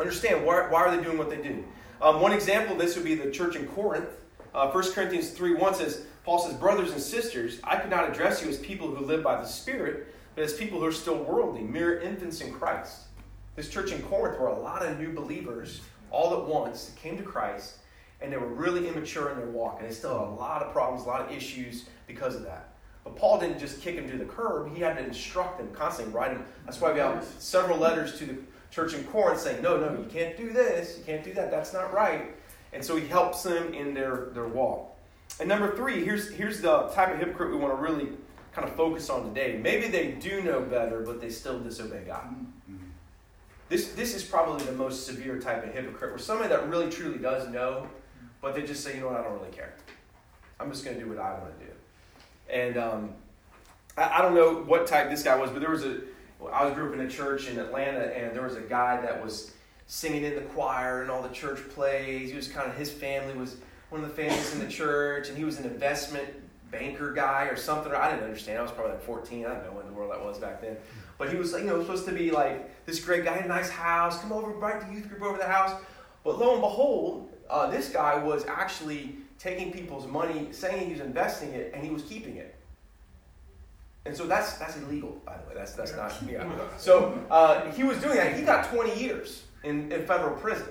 understand 0.00 0.44
why, 0.44 0.68
why 0.68 0.80
are 0.82 0.96
they 0.96 1.02
doing 1.02 1.18
what 1.18 1.30
they 1.30 1.40
do. 1.40 1.64
Um, 2.00 2.20
one 2.20 2.32
example 2.32 2.74
of 2.74 2.80
this 2.80 2.96
would 2.96 3.04
be 3.04 3.14
the 3.14 3.30
church 3.30 3.56
in 3.56 3.66
Corinth. 3.68 4.08
Uh, 4.54 4.70
1 4.70 4.92
Corinthians 4.92 5.30
3 5.30 5.54
1 5.54 5.74
says, 5.74 6.04
Paul 6.24 6.38
says, 6.38 6.54
Brothers 6.54 6.92
and 6.92 7.00
sisters, 7.00 7.60
I 7.64 7.76
could 7.76 7.90
not 7.90 8.08
address 8.08 8.42
you 8.42 8.48
as 8.48 8.58
people 8.58 8.94
who 8.94 9.04
live 9.04 9.22
by 9.22 9.40
the 9.40 9.46
Spirit, 9.46 10.14
but 10.34 10.44
as 10.44 10.54
people 10.54 10.80
who 10.80 10.86
are 10.86 10.92
still 10.92 11.18
worldly, 11.18 11.62
mere 11.62 12.00
infants 12.00 12.40
in 12.40 12.52
Christ. 12.52 13.02
This 13.54 13.68
church 13.68 13.92
in 13.92 14.02
Corinth 14.02 14.38
were 14.38 14.48
a 14.48 14.58
lot 14.58 14.84
of 14.84 14.98
new 14.98 15.12
believers 15.12 15.82
all 16.10 16.34
at 16.34 16.46
once 16.46 16.86
that 16.86 16.96
came 16.96 17.16
to 17.16 17.22
Christ, 17.22 17.78
and 18.20 18.32
they 18.32 18.36
were 18.36 18.46
really 18.46 18.88
immature 18.88 19.30
in 19.30 19.38
their 19.38 19.48
walk, 19.48 19.78
and 19.80 19.88
they 19.88 19.94
still 19.94 20.18
had 20.18 20.28
a 20.28 20.30
lot 20.30 20.62
of 20.62 20.72
problems, 20.72 21.04
a 21.04 21.08
lot 21.08 21.22
of 21.22 21.30
issues 21.30 21.86
because 22.06 22.34
of 22.34 22.42
that. 22.42 22.74
But 23.04 23.16
Paul 23.16 23.40
didn't 23.40 23.58
just 23.58 23.80
kick 23.80 23.96
them 23.96 24.08
to 24.10 24.16
the 24.16 24.24
curb, 24.24 24.74
he 24.74 24.80
had 24.80 24.96
to 24.96 25.04
instruct 25.04 25.58
them, 25.58 25.68
constantly 25.72 26.14
write 26.14 26.34
them. 26.34 26.44
That's 26.64 26.80
why 26.80 26.92
we 26.92 27.00
have 27.00 27.24
several 27.38 27.78
letters 27.78 28.18
to 28.18 28.26
the 28.26 28.36
church 28.70 28.94
in 28.94 29.04
Corinth 29.04 29.40
saying, 29.40 29.62
No, 29.62 29.78
no, 29.78 29.98
you 29.98 30.08
can't 30.08 30.36
do 30.36 30.52
this, 30.52 30.98
you 30.98 31.04
can't 31.04 31.24
do 31.24 31.32
that, 31.34 31.50
that's 31.50 31.72
not 31.72 31.92
right. 31.92 32.34
And 32.72 32.84
so 32.84 32.96
he 32.96 33.06
helps 33.06 33.42
them 33.42 33.74
in 33.74 33.92
their, 33.92 34.28
their 34.32 34.46
walk. 34.46 34.96
And 35.40 35.48
number 35.48 35.74
three, 35.76 36.04
here's, 36.04 36.30
here's 36.30 36.60
the 36.60 36.88
type 36.94 37.12
of 37.12 37.18
hypocrite 37.18 37.50
we 37.50 37.56
want 37.56 37.76
to 37.76 37.82
really 37.82 38.10
kind 38.52 38.68
of 38.68 38.74
focus 38.76 39.10
on 39.10 39.28
today. 39.28 39.58
Maybe 39.62 39.88
they 39.88 40.12
do 40.12 40.42
know 40.42 40.60
better, 40.60 41.00
but 41.00 41.20
they 41.20 41.30
still 41.30 41.58
disobey 41.58 42.04
God. 42.06 42.34
This, 43.68 43.92
this 43.92 44.14
is 44.14 44.22
probably 44.22 44.64
the 44.66 44.72
most 44.72 45.06
severe 45.06 45.40
type 45.40 45.66
of 45.66 45.72
hypocrite, 45.72 46.10
where 46.10 46.18
somebody 46.18 46.50
that 46.50 46.68
really 46.68 46.90
truly 46.90 47.18
does 47.18 47.48
know, 47.48 47.88
but 48.42 48.54
they 48.54 48.62
just 48.62 48.84
say, 48.84 48.94
you 48.94 49.00
know 49.00 49.08
what, 49.08 49.20
I 49.20 49.22
don't 49.22 49.32
really 49.32 49.50
care. 49.50 49.74
I'm 50.60 50.70
just 50.70 50.84
going 50.84 50.98
to 50.98 51.02
do 51.02 51.08
what 51.08 51.18
I 51.18 51.32
want 51.38 51.58
to 51.58 51.64
do. 51.64 51.72
And 52.52 52.76
um, 52.76 53.10
I, 53.96 54.18
I, 54.18 54.22
don't 54.22 54.34
know 54.34 54.62
what 54.62 54.86
type 54.86 55.10
this 55.10 55.22
guy 55.22 55.36
was, 55.36 55.50
but 55.50 55.60
there 55.60 55.70
was 55.70 55.84
a, 55.84 56.00
I 56.52 56.64
was 56.64 56.74
grew 56.74 56.88
up 56.88 56.94
in 56.94 57.00
a 57.00 57.08
church 57.08 57.48
in 57.48 57.58
Atlanta, 57.58 58.00
and 58.00 58.36
there 58.36 58.42
was 58.42 58.56
a 58.56 58.60
guy 58.60 59.00
that 59.00 59.24
was 59.24 59.52
singing 59.86 60.24
in 60.24 60.34
the 60.34 60.42
choir 60.42 61.02
and 61.02 61.10
all 61.10 61.22
the 61.22 61.30
church 61.30 61.58
plays. 61.70 62.30
He 62.30 62.36
was 62.36 62.48
kind 62.48 62.70
of, 62.70 62.76
his 62.76 62.90
family 62.90 63.34
was 63.34 63.56
one 63.88 64.02
of 64.02 64.08
the 64.08 64.14
families 64.14 64.52
in 64.52 64.60
the 64.60 64.68
church, 64.68 65.28
and 65.28 65.36
he 65.36 65.44
was 65.44 65.58
an 65.58 65.64
investment 65.64 66.28
banker 66.70 67.12
guy 67.12 67.44
or 67.44 67.56
something. 67.56 67.92
I 67.92 68.10
didn't 68.10 68.24
understand. 68.24 68.58
I 68.58 68.62
was 68.62 68.70
probably 68.70 68.92
like 68.92 69.02
14. 69.02 69.44
I 69.44 69.48
don't 69.48 69.64
know 69.64 69.72
what 69.72 69.84
in 69.84 69.90
the 69.90 69.96
world 69.96 70.10
that 70.12 70.24
was 70.24 70.38
back 70.38 70.60
then. 70.60 70.76
But 71.18 71.30
he 71.30 71.36
was 71.36 71.52
like, 71.52 71.62
you 71.62 71.68
know, 71.68 71.80
supposed 71.82 72.06
to 72.06 72.12
be 72.12 72.30
like 72.30 72.84
this 72.86 73.04
great 73.04 73.24
guy, 73.24 73.36
a 73.36 73.46
nice 73.46 73.70
house. 73.70 74.18
Come 74.20 74.32
over, 74.32 74.52
invite 74.52 74.86
the 74.86 74.92
youth 74.92 75.08
group 75.08 75.22
over 75.22 75.38
the 75.38 75.46
house. 75.46 75.78
But 76.24 76.38
lo 76.38 76.52
and 76.52 76.60
behold, 76.62 77.30
uh, 77.48 77.70
this 77.70 77.90
guy 77.90 78.22
was 78.22 78.44
actually 78.46 79.16
taking 79.42 79.72
people's 79.72 80.06
money, 80.06 80.48
saying 80.52 80.86
he 80.86 80.92
was 80.92 81.00
investing 81.00 81.50
it, 81.50 81.72
and 81.74 81.84
he 81.84 81.90
was 81.90 82.02
keeping 82.02 82.36
it. 82.36 82.54
And 84.06 84.16
so 84.16 84.26
that's 84.26 84.54
that's 84.54 84.76
illegal, 84.76 85.20
by 85.26 85.36
the 85.36 85.48
way. 85.48 85.54
That's 85.54 85.72
that's 85.72 85.96
not 85.96 86.12
yeah. 86.28 86.48
So 86.78 87.18
uh, 87.30 87.70
he 87.72 87.82
was 87.82 87.98
doing 87.98 88.16
that. 88.16 88.36
He 88.36 88.42
got 88.42 88.68
20 88.68 89.00
years 89.00 89.44
in, 89.64 89.90
in 89.92 90.06
federal 90.06 90.36
prison. 90.36 90.68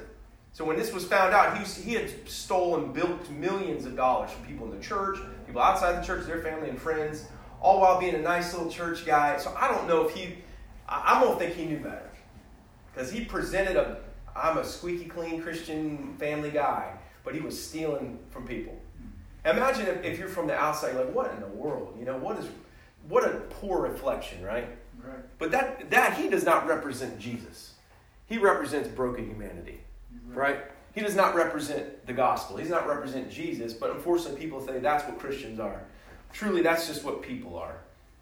So 0.53 0.65
when 0.65 0.77
this 0.77 0.93
was 0.93 1.05
found 1.05 1.33
out, 1.33 1.55
he, 1.55 1.63
was, 1.63 1.77
he 1.77 1.93
had 1.93 2.09
stolen 2.27 2.91
bilked 2.91 3.29
millions 3.29 3.85
of 3.85 3.95
dollars 3.95 4.31
from 4.31 4.45
people 4.45 4.69
in 4.69 4.77
the 4.77 4.83
church, 4.83 5.17
people 5.45 5.61
outside 5.61 6.01
the 6.01 6.05
church, 6.05 6.25
their 6.25 6.41
family 6.41 6.69
and 6.69 6.77
friends, 6.77 7.25
all 7.61 7.79
while 7.79 7.97
being 7.97 8.15
a 8.15 8.21
nice 8.21 8.53
little 8.53 8.69
church 8.69 9.05
guy. 9.05 9.37
So 9.37 9.55
I 9.57 9.69
don't 9.69 9.87
know 9.87 10.05
if 10.05 10.13
he, 10.13 10.35
I, 10.89 11.15
I 11.15 11.23
don't 11.23 11.39
think 11.39 11.55
he 11.55 11.63
knew 11.63 11.77
better. 11.77 12.09
Because 12.93 13.09
he 13.09 13.23
presented 13.23 13.77
a, 13.77 13.99
I'm 14.35 14.57
a 14.57 14.65
squeaky 14.65 15.05
clean 15.05 15.41
Christian 15.41 16.17
family 16.19 16.51
guy, 16.51 16.97
but 17.23 17.33
he 17.35 17.41
was 17.41 17.61
stealing 17.61 18.19
from 18.29 18.47
people. 18.47 18.75
Imagine 19.45 19.87
if, 19.87 20.03
if 20.03 20.19
you're 20.19 20.27
from 20.27 20.47
the 20.47 20.55
outside, 20.55 20.95
like, 20.95 21.13
what 21.13 21.31
in 21.33 21.39
the 21.39 21.47
world? 21.47 21.95
You 21.97 22.05
know, 22.05 22.17
what 22.17 22.37
is, 22.37 22.47
what 23.07 23.23
a 23.23 23.39
poor 23.49 23.81
reflection, 23.81 24.43
right? 24.43 24.67
Right. 25.03 25.19
But 25.39 25.51
that, 25.51 25.89
that 25.89 26.17
he 26.17 26.29
does 26.29 26.43
not 26.43 26.67
represent 26.67 27.19
Jesus. 27.19 27.73
He 28.27 28.37
represents 28.37 28.87
broken 28.87 29.25
humanity 29.25 29.81
right? 30.33 30.59
He 30.93 31.01
does 31.01 31.15
not 31.15 31.35
represent 31.35 32.05
the 32.05 32.13
gospel. 32.13 32.57
He 32.57 32.63
does 32.63 32.71
not 32.71 32.87
represent 32.87 33.31
Jesus, 33.31 33.73
but 33.73 33.91
unfortunately, 33.91 34.39
people 34.39 34.65
say 34.65 34.79
that's 34.79 35.05
what 35.05 35.19
Christians 35.19 35.59
are. 35.59 35.81
Truly, 36.33 36.61
that's 36.61 36.87
just 36.87 37.03
what 37.03 37.21
people 37.21 37.57
are. 37.57 37.77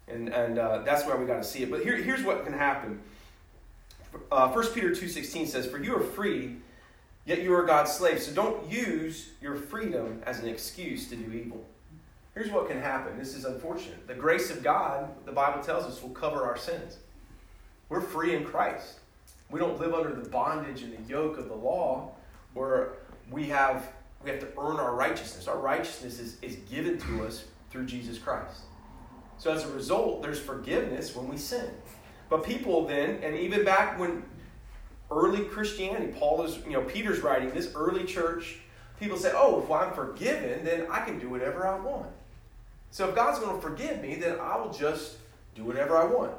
And, 0.08 0.28
and 0.28 0.58
uh, 0.58 0.82
that's 0.84 1.06
why 1.06 1.14
we 1.14 1.26
got 1.26 1.42
to 1.42 1.44
see 1.44 1.62
it. 1.62 1.70
But 1.70 1.82
here, 1.82 1.96
here's 1.96 2.24
what 2.24 2.44
can 2.44 2.52
happen. 2.52 3.00
Uh, 4.30 4.48
1 4.48 4.66
Peter 4.68 4.90
2.16 4.90 5.48
says, 5.48 5.66
For 5.66 5.82
you 5.82 5.96
are 5.96 6.00
free, 6.00 6.56
yet 7.24 7.42
you 7.42 7.54
are 7.54 7.64
God's 7.64 7.92
slave. 7.92 8.20
So 8.20 8.32
don't 8.32 8.70
use 8.70 9.30
your 9.40 9.56
freedom 9.56 10.22
as 10.26 10.40
an 10.40 10.48
excuse 10.48 11.08
to 11.08 11.16
do 11.16 11.32
evil. 11.32 11.64
Here's 12.34 12.50
what 12.50 12.68
can 12.68 12.80
happen. 12.80 13.18
This 13.18 13.34
is 13.34 13.44
unfortunate. 13.44 14.06
The 14.06 14.14
grace 14.14 14.50
of 14.50 14.62
God, 14.62 15.08
the 15.26 15.32
Bible 15.32 15.62
tells 15.62 15.84
us, 15.84 16.02
will 16.02 16.10
cover 16.10 16.44
our 16.44 16.56
sins. 16.56 16.98
We're 17.88 18.00
free 18.00 18.34
in 18.34 18.44
Christ. 18.44 19.00
We 19.50 19.58
don't 19.58 19.80
live 19.80 19.94
under 19.94 20.14
the 20.14 20.28
bondage 20.28 20.82
and 20.82 20.96
the 20.96 21.10
yoke 21.10 21.38
of 21.38 21.48
the 21.48 21.56
law 21.56 22.12
where 22.54 22.94
we 23.30 23.46
have 23.46 23.92
we 24.22 24.30
have 24.30 24.40
to 24.40 24.48
earn 24.58 24.76
our 24.76 24.94
righteousness. 24.94 25.48
Our 25.48 25.58
righteousness 25.58 26.18
is, 26.18 26.36
is 26.42 26.56
given 26.70 26.98
to 26.98 27.24
us 27.26 27.44
through 27.70 27.86
Jesus 27.86 28.18
Christ. 28.18 28.60
So 29.38 29.50
as 29.50 29.64
a 29.64 29.72
result, 29.72 30.22
there's 30.22 30.38
forgiveness 30.38 31.16
when 31.16 31.26
we 31.26 31.38
sin. 31.38 31.70
But 32.28 32.44
people 32.44 32.86
then, 32.86 33.18
and 33.22 33.34
even 33.34 33.64
back 33.64 33.98
when 33.98 34.22
early 35.10 35.44
Christianity, 35.44 36.12
Paul 36.18 36.42
is, 36.44 36.58
you 36.64 36.72
know, 36.72 36.82
Peter's 36.82 37.20
writing 37.20 37.50
this 37.50 37.72
early 37.74 38.04
church, 38.04 38.58
people 38.98 39.16
say, 39.16 39.32
oh, 39.34 39.62
if 39.62 39.70
I'm 39.70 39.92
forgiven, 39.92 40.64
then 40.64 40.86
I 40.90 41.00
can 41.00 41.18
do 41.18 41.28
whatever 41.28 41.66
I 41.66 41.78
want. 41.78 42.08
So 42.90 43.08
if 43.08 43.14
God's 43.14 43.38
going 43.38 43.56
to 43.56 43.62
forgive 43.62 44.02
me, 44.02 44.16
then 44.16 44.38
I 44.40 44.56
will 44.56 44.72
just 44.72 45.16
do 45.54 45.64
whatever 45.64 45.96
I 45.96 46.04
want. 46.04 46.32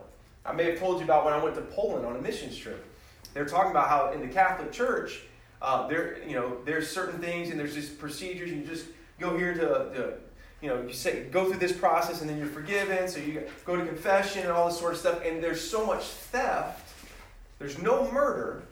I 0.45 0.53
may 0.53 0.71
have 0.71 0.79
told 0.79 0.99
you 0.99 1.05
about 1.05 1.25
when 1.25 1.33
I 1.33 1.43
went 1.43 1.55
to 1.55 1.61
Poland 1.61 2.05
on 2.05 2.15
a 2.15 2.21
missions 2.21 2.57
trip 2.57 2.87
they're 3.33 3.45
talking 3.45 3.71
about 3.71 3.89
how 3.89 4.11
in 4.11 4.21
the 4.21 4.27
Catholic 4.27 4.71
Church, 4.71 5.21
uh, 5.61 5.87
there 5.87 6.17
you 6.27 6.35
know 6.35 6.57
there's 6.65 6.89
certain 6.89 7.19
things 7.19 7.49
and 7.49 7.59
there's 7.59 7.73
just 7.73 7.99
procedures. 7.99 8.51
You 8.51 8.63
just 8.63 8.85
go 9.19 9.37
here 9.37 9.53
to, 9.53 9.59
to 9.59 10.13
you 10.61 10.69
know 10.69 10.81
you 10.81 10.93
say 10.93 11.23
go 11.25 11.49
through 11.49 11.59
this 11.59 11.71
process 11.71 12.21
and 12.21 12.29
then 12.29 12.37
you're 12.37 12.47
forgiven. 12.47 13.07
So 13.07 13.19
you 13.19 13.43
go 13.65 13.75
to 13.75 13.85
confession 13.85 14.43
and 14.43 14.51
all 14.51 14.67
this 14.67 14.79
sort 14.79 14.93
of 14.93 14.99
stuff. 14.99 15.23
And 15.23 15.43
there's 15.43 15.61
so 15.61 15.85
much 15.85 16.03
theft. 16.03 16.90
There's 17.61 17.79
no 17.79 18.11
murder, 18.11 18.63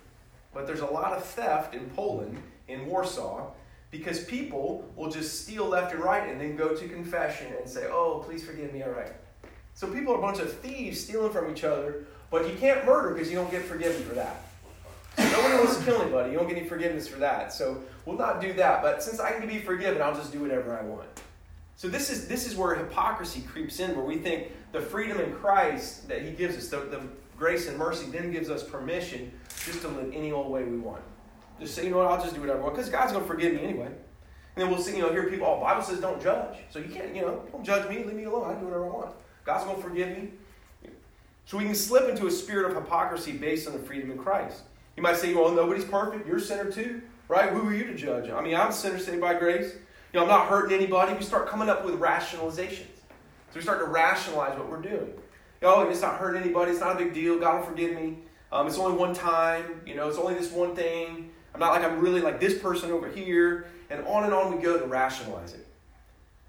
but 0.51 0.65
there's 0.65 0.79
a 0.79 0.85
lot 0.87 1.13
of 1.13 1.23
theft 1.23 1.75
in 1.75 1.91
Poland, 1.91 2.41
in 2.67 2.87
Warsaw, 2.87 3.51
because 3.91 4.23
people 4.23 4.91
will 4.95 5.11
just 5.11 5.43
steal 5.43 5.67
left 5.67 5.93
and 5.93 6.03
right 6.03 6.27
and 6.27 6.41
then 6.41 6.55
go 6.55 6.75
to 6.75 6.87
confession 6.87 7.53
and 7.59 7.69
say, 7.69 7.85
"Oh, 7.87 8.23
please 8.25 8.43
forgive 8.43 8.73
me." 8.73 8.81
All 8.81 8.89
right. 8.89 9.11
So 9.75 9.85
people 9.93 10.15
are 10.15 10.17
a 10.17 10.21
bunch 10.21 10.39
of 10.39 10.51
thieves 10.51 10.99
stealing 10.99 11.31
from 11.31 11.51
each 11.51 11.63
other, 11.63 12.07
but 12.31 12.49
you 12.49 12.57
can't 12.57 12.83
murder 12.83 13.13
because 13.13 13.29
you 13.29 13.35
don't 13.35 13.51
get 13.51 13.61
forgiven 13.61 14.01
for 14.03 14.15
that. 14.15 14.41
Nobody 15.19 15.53
wants 15.53 15.77
to 15.77 15.83
kill 15.83 16.01
anybody. 16.01 16.31
You 16.31 16.39
don't 16.39 16.47
get 16.47 16.57
any 16.57 16.67
forgiveness 16.67 17.07
for 17.07 17.19
that. 17.19 17.53
So 17.53 17.83
we'll 18.05 18.17
not 18.17 18.41
do 18.41 18.53
that. 18.53 18.81
But 18.81 19.03
since 19.03 19.19
I 19.19 19.33
can 19.33 19.47
be 19.47 19.59
forgiven, 19.59 20.01
I'll 20.01 20.15
just 20.15 20.31
do 20.31 20.41
whatever 20.41 20.75
I 20.75 20.81
want. 20.81 21.07
So 21.75 21.87
this 21.87 22.09
is 22.09 22.27
this 22.27 22.47
is 22.47 22.55
where 22.55 22.73
hypocrisy 22.73 23.41
creeps 23.41 23.79
in, 23.79 23.95
where 23.95 24.05
we 24.05 24.17
think 24.17 24.47
the 24.71 24.81
freedom 24.81 25.19
in 25.19 25.31
Christ 25.33 26.07
that 26.07 26.23
He 26.23 26.31
gives 26.31 26.57
us, 26.57 26.69
the, 26.69 26.79
the 26.79 27.01
grace 27.39 27.67
and 27.67 27.77
mercy, 27.77 28.05
then 28.11 28.31
gives 28.31 28.49
us 28.49 28.63
permission 28.63 29.31
just 29.65 29.81
to 29.81 29.87
live 29.87 30.11
any 30.13 30.31
old 30.31 30.51
way 30.51 30.63
we 30.63 30.77
want. 30.77 31.01
Just 31.59 31.73
say, 31.73 31.85
you 31.85 31.89
know 31.89 31.97
what, 31.97 32.07
I'll 32.07 32.21
just 32.21 32.35
do 32.35 32.41
whatever 32.41 32.59
I 32.59 32.63
want, 32.63 32.75
because 32.75 32.89
God's 32.89 33.13
going 33.13 33.23
to 33.23 33.29
forgive 33.29 33.53
me 33.53 33.63
anyway. 33.63 33.87
And 33.87 33.95
then 34.55 34.69
we'll 34.69 34.81
see, 34.81 34.95
you 34.95 35.01
know, 35.01 35.11
hear 35.11 35.29
people, 35.29 35.47
oh, 35.47 35.61
Bible 35.61 35.81
says 35.81 35.99
don't 35.99 36.21
judge. 36.21 36.57
So 36.69 36.79
you 36.79 36.89
can't, 36.89 37.15
you 37.15 37.21
know, 37.21 37.43
don't 37.51 37.63
judge 37.63 37.89
me, 37.89 38.03
leave 38.03 38.13
me 38.13 38.25
alone. 38.25 38.49
I 38.49 38.53
can 38.53 38.59
do 38.59 38.65
whatever 38.65 38.85
I 38.85 38.89
want. 38.89 39.11
God's 39.45 39.63
going 39.63 39.77
to 39.77 39.81
forgive 39.81 40.09
me. 40.09 40.29
So 41.45 41.57
we 41.57 41.63
can 41.63 41.75
slip 41.75 42.09
into 42.09 42.27
a 42.27 42.31
spirit 42.31 42.69
of 42.69 42.75
hypocrisy 42.75 43.31
based 43.31 43.67
on 43.67 43.73
the 43.73 43.79
freedom 43.79 44.11
in 44.11 44.17
Christ. 44.17 44.61
You 44.97 45.03
might 45.03 45.15
say, 45.15 45.33
well, 45.33 45.51
nobody's 45.51 45.85
perfect. 45.85 46.27
You're 46.27 46.37
a 46.37 46.41
sinner 46.41 46.69
too, 46.71 47.01
right? 47.27 47.49
Who 47.51 47.67
are 47.67 47.73
you 47.73 47.85
to 47.85 47.95
judge? 47.95 48.29
I 48.29 48.41
mean, 48.41 48.55
I'm 48.55 48.69
a 48.69 48.73
sinner 48.73 48.99
saved 48.99 49.21
by 49.21 49.33
grace. 49.33 49.73
You 50.13 50.19
know, 50.19 50.23
I'm 50.23 50.29
not 50.29 50.47
hurting 50.47 50.75
anybody. 50.75 51.13
We 51.13 51.23
start 51.23 51.47
coming 51.47 51.69
up 51.69 51.85
with 51.85 51.95
rationalizations. 51.99 52.85
So 53.51 53.55
we 53.55 53.61
start 53.61 53.79
to 53.79 53.85
rationalize 53.85 54.57
what 54.57 54.69
we're 54.69 54.81
doing. 54.81 55.13
Know, 55.61 55.89
it's 55.89 56.01
not 56.01 56.17
hurting 56.17 56.41
anybody. 56.41 56.71
It's 56.71 56.79
not 56.79 56.95
a 56.95 57.03
big 57.03 57.13
deal. 57.13 57.39
God 57.39 57.59
will 57.59 57.65
forgive 57.67 57.95
me. 57.95 58.19
Um, 58.51 58.67
it's 58.67 58.77
only 58.77 58.97
one 58.97 59.13
time. 59.13 59.81
You 59.85 59.95
know, 59.95 60.07
it's 60.07 60.17
only 60.17 60.33
this 60.33 60.51
one 60.51 60.75
thing. 60.75 61.31
I'm 61.53 61.59
not 61.59 61.71
like 61.73 61.83
I'm 61.83 61.99
really 61.99 62.21
like 62.21 62.39
this 62.39 62.57
person 62.57 62.91
over 62.91 63.09
here. 63.09 63.67
And 63.89 64.05
on 64.05 64.23
and 64.23 64.33
on 64.33 64.55
we 64.55 64.61
go 64.61 64.79
to 64.79 64.85
rationalize 64.85 65.53
it. 65.53 65.67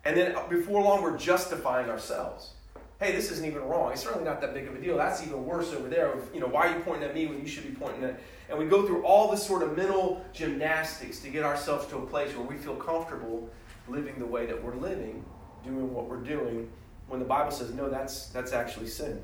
And 0.04 0.16
then 0.16 0.36
before 0.48 0.82
long, 0.82 1.02
we're 1.02 1.18
justifying 1.18 1.90
ourselves 1.90 2.52
hey, 3.00 3.12
this 3.12 3.30
isn't 3.30 3.46
even 3.46 3.62
wrong. 3.62 3.92
It's 3.92 4.02
certainly 4.02 4.26
not 4.26 4.42
that 4.42 4.52
big 4.52 4.68
of 4.68 4.74
a 4.74 4.78
deal. 4.78 4.98
That's 4.98 5.22
even 5.22 5.44
worse 5.46 5.72
over 5.72 5.88
there. 5.88 6.14
You 6.34 6.40
know, 6.40 6.46
why 6.46 6.66
are 6.66 6.76
you 6.76 6.82
pointing 6.84 7.08
at 7.08 7.14
me 7.14 7.26
when 7.26 7.40
you 7.40 7.48
should 7.48 7.64
be 7.64 7.74
pointing 7.74 8.04
at? 8.04 8.20
And 8.50 8.58
we 8.58 8.66
go 8.66 8.86
through 8.86 9.02
all 9.04 9.30
this 9.30 9.44
sort 9.44 9.62
of 9.62 9.74
mental 9.74 10.22
gymnastics 10.34 11.20
to 11.20 11.30
get 11.30 11.42
ourselves 11.42 11.86
to 11.88 11.96
a 11.96 12.06
place 12.06 12.36
where 12.36 12.46
we 12.46 12.56
feel 12.56 12.76
comfortable 12.76 13.48
living 13.88 14.18
the 14.18 14.26
way 14.26 14.44
that 14.44 14.62
we're 14.62 14.74
living, 14.74 15.24
doing 15.64 15.92
what 15.94 16.08
we're 16.08 16.18
doing, 16.18 16.70
when 17.10 17.20
the 17.20 17.26
Bible 17.26 17.50
says 17.50 17.74
no, 17.74 17.90
that's 17.90 18.28
that's 18.28 18.52
actually 18.52 18.86
sin. 18.86 19.20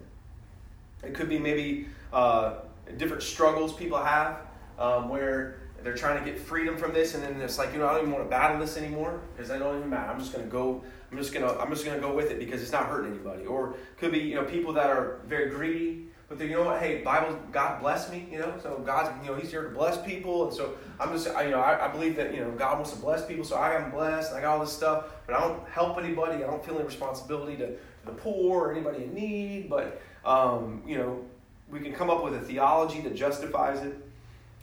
It 1.03 1.15
could 1.15 1.29
be 1.29 1.39
maybe 1.39 1.87
uh, 2.13 2.57
different 2.97 3.23
struggles 3.23 3.73
people 3.73 4.03
have 4.03 4.41
um, 4.79 5.09
where 5.09 5.61
they're 5.83 5.95
trying 5.95 6.19
to 6.23 6.29
get 6.29 6.39
freedom 6.39 6.77
from 6.77 6.93
this, 6.93 7.15
and 7.15 7.23
then 7.23 7.41
it's 7.41 7.59
like, 7.59 7.73
you 7.73 7.79
know, 7.79 7.87
I 7.87 7.93
don't 7.93 8.03
even 8.03 8.13
want 8.13 8.25
to 8.25 8.31
battle 8.31 8.59
this 8.59 8.77
anymore 8.77 9.21
because 9.35 9.51
I 9.51 9.59
don't 9.59 9.79
even 9.79 9.89
matter. 9.89 10.11
I'm 10.11 10.19
just 10.19 10.35
to 10.35 10.41
go. 10.41 10.83
I'm 11.13 11.19
just 11.19 11.33
gonna 11.33 11.53
I'm 11.59 11.71
just 11.71 11.85
gonna 11.85 12.01
go 12.01 12.13
with 12.13 12.33
it 12.33 12.41
because 12.41 12.61
it's 12.61 12.73
not 12.73 12.87
hurting 12.87 13.13
anybody. 13.13 13.47
Or 13.47 13.77
could 13.99 14.11
be 14.11 14.19
you 14.19 14.35
know 14.35 14.45
people 14.45 14.73
that 14.73 14.91
are 14.91 15.21
very 15.27 15.51
greedy, 15.51 16.09
but 16.29 16.39
they 16.39 16.47
you 16.47 16.57
know 16.57 16.65
what? 16.65 16.81
Hey, 16.81 17.03
Bible 17.03 17.39
God 17.53 17.81
bless 17.81 18.11
me. 18.11 18.27
You 18.31 18.41
know, 18.41 18.55
so 18.63 18.83
God's 18.85 19.11
you 19.25 19.31
know 19.31 19.37
He's 19.37 19.51
here 19.51 19.63
to 19.63 19.69
bless 19.69 20.05
people, 20.05 20.49
and 20.49 20.57
so 20.57 20.75
I'm 20.99 21.13
just 21.13 21.29
I, 21.29 21.45
you 21.45 21.51
know 21.51 21.61
I, 21.61 21.87
I 21.87 21.89
believe 21.89 22.17
that 22.17 22.35
you 22.35 22.41
know 22.41 22.51
God 22.53 22.75
wants 22.75 22.93
to 22.93 22.99
bless 22.99 23.25
people, 23.25 23.45
so 23.45 23.57
I 23.57 23.75
am 23.75 23.91
blessed. 23.91 24.33
I 24.33 24.41
got 24.41 24.57
all 24.57 24.61
this 24.61 24.73
stuff, 24.73 25.05
but 25.27 25.37
I 25.37 25.41
don't 25.41 25.67
help 25.69 25.99
anybody. 25.99 26.43
I 26.43 26.47
don't 26.47 26.65
feel 26.65 26.77
any 26.77 26.85
responsibility 26.85 27.57
to, 27.57 27.69
to 27.69 27.77
the 28.07 28.13
poor 28.13 28.69
or 28.69 28.73
anybody 28.73 29.05
in 29.05 29.15
need. 29.15 29.71
But 29.71 30.03
um, 30.25 30.83
you 30.85 30.99
know, 30.99 31.25
we 31.71 31.79
can 31.81 31.93
come 31.93 32.11
up 32.11 32.25
with 32.25 32.35
a 32.35 32.41
theology 32.41 33.01
that 33.03 33.15
justifies 33.15 33.81
it. 33.85 33.97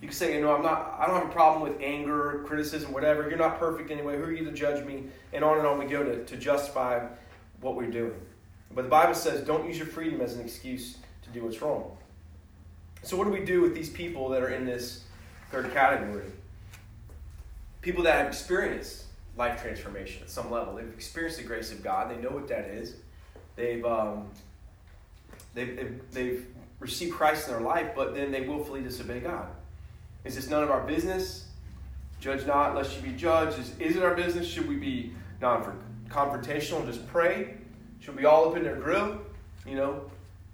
You 0.02 0.10
can 0.10 0.17
say, 0.17 0.36
you 0.36 0.41
know, 0.41 0.54
I'm 0.54 0.63
not, 0.63 0.97
I 0.99 1.08
don't 1.08 1.15
have 1.15 1.30
a 1.30 1.32
problem 1.32 1.63
with 1.63 1.82
anger, 1.82 2.43
criticism, 2.45 2.91
whatever. 2.91 3.30
You're 3.30 3.38
not 3.38 3.58
perfect 3.58 3.89
anyway. 3.89 4.17
Who 4.17 4.23
are 4.23 4.34
you 4.34 4.43
to 4.43 4.52
judge 4.52 4.86
me? 4.86 5.06
And 5.32 5.45
on 5.45 5.60
and 5.60 5.65
on 5.65 5.80
we 5.80 5.86
go 5.86 6.04
to, 6.04 6.26
to 6.26 6.36
justify 6.36 7.08
what 7.62 7.78
we're 7.78 7.89
doing. 7.89 8.19
But 8.76 8.82
the 8.82 8.89
Bible 8.89 9.13
says, 9.13 9.45
don't 9.47 9.65
use 9.65 9.78
your 9.78 9.88
freedom 9.88 10.19
as 10.19 10.34
an 10.34 10.41
excuse 10.41 10.97
do 11.34 11.43
what's 11.43 11.62
wrong. 11.62 11.98
So, 13.02 13.17
what 13.17 13.26
do 13.26 13.32
we 13.32 13.43
do 13.43 13.62
with 13.62 13.76
these 13.76 13.89
people 13.89 14.30
that 14.30 14.41
are 14.41 14.50
in 14.50 14.65
this 14.65 15.04
third 15.52 15.74
category? 15.74 16.26
People 17.82 18.04
that 18.04 18.17
have 18.17 18.28
experienced 18.28 19.04
life 19.36 19.62
transformation 19.62 20.24
at 20.24 20.30
some 20.30 20.52
level. 20.52 20.76
They've 20.76 20.93
experienced 20.93 21.39
the 21.39 21.43
grace 21.43 21.72
of 21.72 21.84
God. 21.84 22.10
They 22.10 22.22
know 22.22 22.30
what 22.30 22.48
that 22.48 22.65
is. 22.65 22.96
They've, 23.56 23.84
um, 23.86 24.28
they've, 25.54 25.76
they've, 25.76 26.02
they've 26.12 26.48
received 26.80 27.13
Christ 27.13 27.48
in 27.48 27.54
their 27.54 27.62
life, 27.62 27.91
but 27.96 28.13
then 28.13 28.32
they 28.32 28.41
willfully 28.41 28.82
disobey 28.82 29.19
God. 29.19 29.48
Is 30.24 30.36
this 30.36 30.50
none 30.50 30.63
of 30.63 30.72
our 30.72 30.86
business? 30.86 31.48
Judge 32.22 32.46
not, 32.46 32.76
lest 32.76 32.96
you 32.96 33.02
be 33.02 33.17
judged. 33.17 33.60
Is, 33.60 33.78
is 33.80 33.96
it 33.98 34.04
our 34.04 34.15
business? 34.15 34.48
Should 34.48 34.67
we 34.67 34.76
be 34.76 35.12
non 35.41 35.78
confrontational 36.08 36.78
and 36.78 36.88
just 36.88 37.06
pray? 37.08 37.56
Should 38.00 38.15
we 38.15 38.26
all 38.26 38.50
up 38.50 38.56
in 38.56 38.63
their 38.63 38.76
grill? 38.76 39.19
You 39.67 39.76
know, 39.76 40.02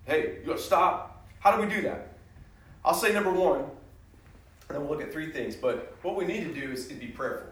hey, 0.09 0.37
you 0.41 0.47
gotta 0.47 0.59
stop. 0.59 1.27
How 1.39 1.55
do 1.55 1.61
we 1.61 1.73
do 1.73 1.81
that? 1.83 2.13
I'll 2.83 2.95
say 2.95 3.13
number 3.13 3.31
one, 3.31 3.59
and 3.59 3.69
then 4.69 4.81
we'll 4.81 4.89
look 4.89 5.01
at 5.01 5.13
three 5.13 5.31
things. 5.31 5.55
But 5.55 5.95
what 6.01 6.15
we 6.15 6.25
need 6.25 6.43
to 6.45 6.53
do 6.53 6.71
is, 6.71 6.87
is 6.87 6.97
be 6.97 7.07
prayerful. 7.07 7.49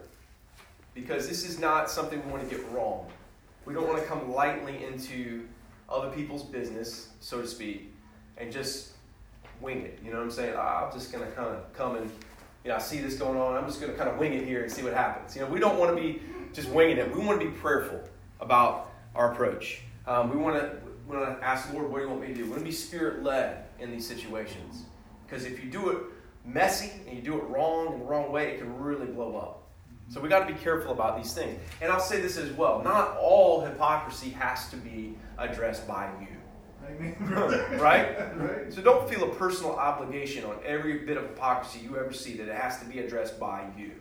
Because 0.94 1.28
this 1.28 1.48
is 1.48 1.60
not 1.60 1.88
something 1.88 2.24
we 2.26 2.32
want 2.32 2.48
to 2.48 2.54
get 2.54 2.68
wrong. 2.70 3.06
We 3.64 3.74
don't 3.74 3.86
want 3.86 4.00
to 4.00 4.06
come 4.06 4.32
lightly 4.32 4.84
into 4.84 5.46
other 5.88 6.10
people's 6.10 6.42
business, 6.42 7.08
so 7.20 7.40
to 7.40 7.46
speak, 7.46 7.94
and 8.36 8.50
just 8.52 8.92
wing 9.60 9.82
it. 9.82 10.00
You 10.04 10.10
know 10.10 10.16
what 10.16 10.24
I'm 10.24 10.30
saying? 10.30 10.54
Ah, 10.56 10.86
I'm 10.86 10.92
just 10.92 11.12
to 11.12 11.18
kind 11.18 11.54
of 11.54 11.72
come 11.74 11.96
and, 11.96 12.10
you 12.64 12.70
know, 12.70 12.76
I 12.76 12.78
see 12.78 12.98
this 12.98 13.16
going 13.16 13.38
on. 13.38 13.56
I'm 13.56 13.66
just 13.66 13.80
to 13.80 13.88
kind 13.92 14.10
of 14.10 14.18
wing 14.18 14.34
it 14.34 14.44
here 14.44 14.62
and 14.62 14.72
see 14.72 14.82
what 14.82 14.94
happens. 14.94 15.36
You 15.36 15.42
know, 15.42 15.48
we 15.48 15.60
don't 15.60 15.78
want 15.78 15.96
to 15.96 16.02
be 16.02 16.20
just 16.52 16.68
winging 16.70 16.98
it. 16.98 17.14
We 17.14 17.24
want 17.24 17.40
to 17.40 17.46
be 17.46 17.52
prayerful 17.52 18.00
about 18.40 18.90
our 19.14 19.32
approach. 19.32 19.82
Um, 20.06 20.30
we 20.30 20.36
want 20.36 20.56
to 20.56 20.87
want 21.08 21.40
to 21.40 21.44
ask 21.44 21.68
the 21.68 21.74
Lord, 21.74 21.90
what 21.90 21.98
do 21.98 22.04
you 22.04 22.10
want 22.10 22.22
me 22.22 22.28
to 22.28 22.34
do? 22.34 22.44
We 22.44 22.50
want 22.50 22.60
to 22.60 22.66
be 22.66 22.72
spirit 22.72 23.22
led 23.22 23.64
in 23.78 23.90
these 23.90 24.06
situations. 24.06 24.84
Because 25.26 25.44
if 25.44 25.62
you 25.62 25.70
do 25.70 25.90
it 25.90 25.98
messy 26.44 26.92
and 27.06 27.16
you 27.16 27.22
do 27.22 27.36
it 27.38 27.44
wrong 27.44 27.92
in 27.92 27.98
the 28.00 28.04
wrong 28.04 28.32
way, 28.32 28.52
it 28.52 28.58
can 28.58 28.78
really 28.78 29.06
blow 29.06 29.36
up. 29.36 29.62
So 30.10 30.20
we 30.22 30.28
got 30.28 30.46
to 30.46 30.52
be 30.52 30.58
careful 30.58 30.92
about 30.92 31.22
these 31.22 31.34
things. 31.34 31.60
And 31.82 31.92
I'll 31.92 32.00
say 32.00 32.20
this 32.20 32.38
as 32.38 32.50
well: 32.52 32.82
not 32.82 33.16
all 33.18 33.60
hypocrisy 33.60 34.30
has 34.30 34.70
to 34.70 34.76
be 34.76 35.16
addressed 35.36 35.86
by 35.86 36.10
you. 36.20 36.28
right? 37.78 38.36
right? 38.38 38.72
So 38.72 38.80
don't 38.80 39.08
feel 39.10 39.30
a 39.30 39.34
personal 39.34 39.72
obligation 39.72 40.44
on 40.44 40.56
every 40.64 41.00
bit 41.00 41.18
of 41.18 41.24
hypocrisy 41.24 41.80
you 41.80 41.98
ever 41.98 42.14
see 42.14 42.34
that 42.38 42.48
it 42.48 42.54
has 42.54 42.78
to 42.78 42.86
be 42.86 43.00
addressed 43.00 43.38
by 43.38 43.66
you. 43.76 43.92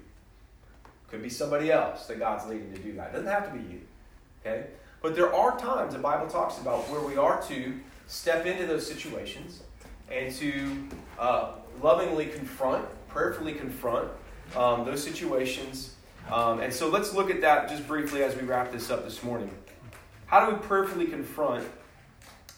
Could 1.10 1.22
be 1.22 1.30
somebody 1.30 1.70
else 1.70 2.06
that 2.08 2.20
God's 2.20 2.46
leading 2.48 2.72
to 2.74 2.80
do 2.80 2.94
that. 2.94 3.10
It 3.10 3.14
doesn't 3.14 3.28
have 3.28 3.52
to 3.52 3.58
be 3.58 3.74
you. 3.74 3.82
Okay? 4.46 4.68
But 5.02 5.16
there 5.16 5.34
are 5.34 5.58
times 5.60 5.94
the 5.94 6.00
Bible 6.00 6.28
talks 6.28 6.58
about 6.60 6.90
where 6.90 7.02
we 7.02 7.18
are 7.18 7.42
to 7.44 7.74
step 8.08 8.46
into 8.46 8.66
those 8.66 8.88
situations 8.88 9.62
and 10.12 10.34
to 10.36 10.88
uh, 11.20 11.52
lovingly 11.82 12.26
confront, 12.28 12.86
prayerfully 13.10 13.54
confront 13.54 14.10
um, 14.56 14.86
those 14.86 15.04
situations. 15.04 15.96
Um, 16.32 16.60
and 16.62 16.74
so 16.74 16.90
let's 16.90 17.14
look 17.14 17.30
at 17.30 17.42
that 17.42 17.70
just 17.70 17.88
briefly 17.88 18.24
as 18.24 18.36
we 18.36 18.42
wrap 18.42 18.72
this 18.72 18.90
up 18.90 19.04
this 19.04 19.24
morning. 19.24 19.52
How 20.26 20.46
do 20.46 20.56
we 20.56 20.60
prayerfully 20.60 21.06
confront 21.08 21.66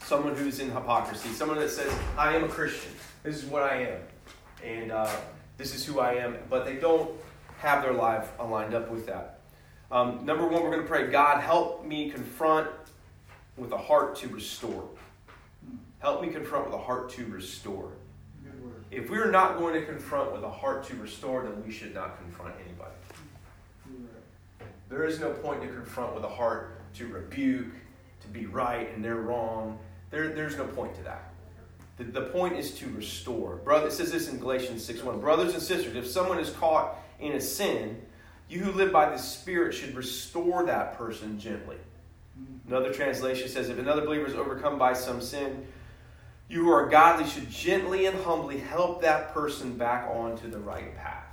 someone 0.04 0.36
who's 0.36 0.60
in 0.60 0.72
hypocrisy, 0.72 1.30
someone 1.30 1.60
that 1.60 1.70
says, 1.70 1.94
I 2.18 2.36
am 2.36 2.44
a 2.44 2.48
Christian, 2.48 2.92
this 3.22 3.38
is 3.38 3.46
what 3.46 3.62
I 3.62 3.82
am, 3.82 4.02
and 4.66 4.92
uh, 4.92 5.12
this 5.58 5.76
is 5.76 5.86
who 5.86 6.00
I 6.00 6.14
am, 6.14 6.38
but 6.50 6.66
they 6.66 6.78
don't 6.78 7.12
have 7.60 7.84
their 7.84 7.94
life 7.94 8.32
aligned 8.40 8.74
up 8.74 8.90
with 8.90 9.06
that. 9.06 9.39
Um, 9.92 10.24
number 10.24 10.46
one, 10.48 10.64
we're 10.64 10.70
going 10.70 10.84
to 10.84 10.88
pray, 10.88 11.08
God, 11.08 11.42
help 11.42 11.84
me 11.84 12.12
confront 12.12 12.68
with 13.58 13.72
a 13.72 13.78
heart 13.78 14.16
to 14.18 14.28
restore. 14.28 14.88
Help 16.00 16.22
me 16.22 16.30
confront 16.30 16.66
with 16.66 16.76
a 16.76 16.80
heart 16.80 17.10
to 17.12 17.26
restore. 17.26 17.92
If 18.92 19.10
we're 19.10 19.32
not 19.32 19.58
going 19.58 19.74
to 19.74 19.86
confront 19.86 20.32
with 20.32 20.44
a 20.44 20.50
heart 20.50 20.84
to 20.86 20.96
restore, 20.96 21.44
then 21.44 21.64
we 21.66 21.72
should 21.72 21.94
not 21.94 22.20
confront 22.20 22.56
anybody. 22.66 22.92
There 24.90 25.06
is 25.06 25.20
no 25.20 25.32
point 25.32 25.62
to 25.62 25.68
confront 25.68 26.16
with 26.16 26.24
a 26.24 26.30
heart 26.30 26.82
to 26.96 27.08
rebuke, 27.08 27.74
to 28.22 28.28
be 28.28 28.46
right 28.46 28.94
and 28.94 29.04
they're 29.04 29.16
wrong, 29.16 29.78
there, 30.12 30.30
there's 30.30 30.58
no 30.58 30.66
point 30.66 30.96
to 30.96 31.04
that. 31.04 31.32
The, 31.98 32.06
the 32.06 32.22
point 32.22 32.56
is 32.56 32.74
to 32.76 32.88
restore. 32.90 33.58
Brother, 33.58 33.88
it 33.88 33.92
says 33.92 34.12
this 34.12 34.28
in 34.30 34.40
Galatians 34.40 34.84
6 34.86 35.04
1. 35.04 35.20
Brothers 35.20 35.54
and 35.54 35.62
sisters, 35.62 35.96
if 35.96 36.08
someone 36.08 36.40
is 36.40 36.50
caught 36.52 36.98
in 37.20 37.34
a 37.34 37.42
sin, 37.42 38.02
you 38.50 38.60
who 38.60 38.72
live 38.72 38.92
by 38.92 39.10
the 39.10 39.18
Spirit 39.18 39.74
should 39.74 39.96
restore 39.96 40.66
that 40.66 40.98
person 40.98 41.40
gently. 41.40 41.78
Another 42.68 42.92
translation 42.94 43.48
says, 43.48 43.70
if 43.70 43.78
another 43.78 44.02
believer 44.02 44.26
is 44.26 44.36
overcome 44.36 44.78
by 44.78 44.94
some 44.94 45.22
sin, 45.22 45.66
you 46.50 46.64
who 46.64 46.72
are 46.72 46.88
godly 46.90 47.28
should 47.28 47.50
gently 47.50 48.08
and 48.08 48.20
humbly 48.24 48.58
help 48.58 49.02
that 49.02 49.34
person 49.34 49.78
back 49.78 50.10
onto 50.10 50.50
the 50.50 50.60
right 50.60 50.96
path. 50.98 51.28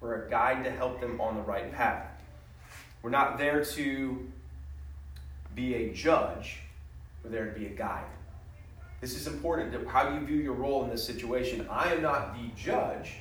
We're 0.00 0.26
a 0.26 0.30
guide 0.30 0.64
to 0.64 0.70
help 0.70 1.00
them 1.00 1.20
on 1.20 1.36
the 1.36 1.42
right 1.42 1.72
path. 1.72 2.06
We're 3.02 3.10
not 3.10 3.38
there 3.38 3.64
to 3.64 4.28
be 5.54 5.74
a 5.74 5.92
judge, 5.92 6.60
we're 7.22 7.30
there 7.30 7.46
to 7.46 7.58
be 7.58 7.66
a 7.66 7.70
guide. 7.70 8.04
This 9.00 9.16
is 9.16 9.26
important. 9.26 9.86
How 9.86 10.12
you 10.12 10.20
view 10.26 10.38
your 10.38 10.54
role 10.54 10.82
in 10.84 10.90
this 10.90 11.04
situation. 11.04 11.66
I 11.70 11.92
am 11.92 12.00
not 12.00 12.34
the 12.34 12.48
judge, 12.56 13.16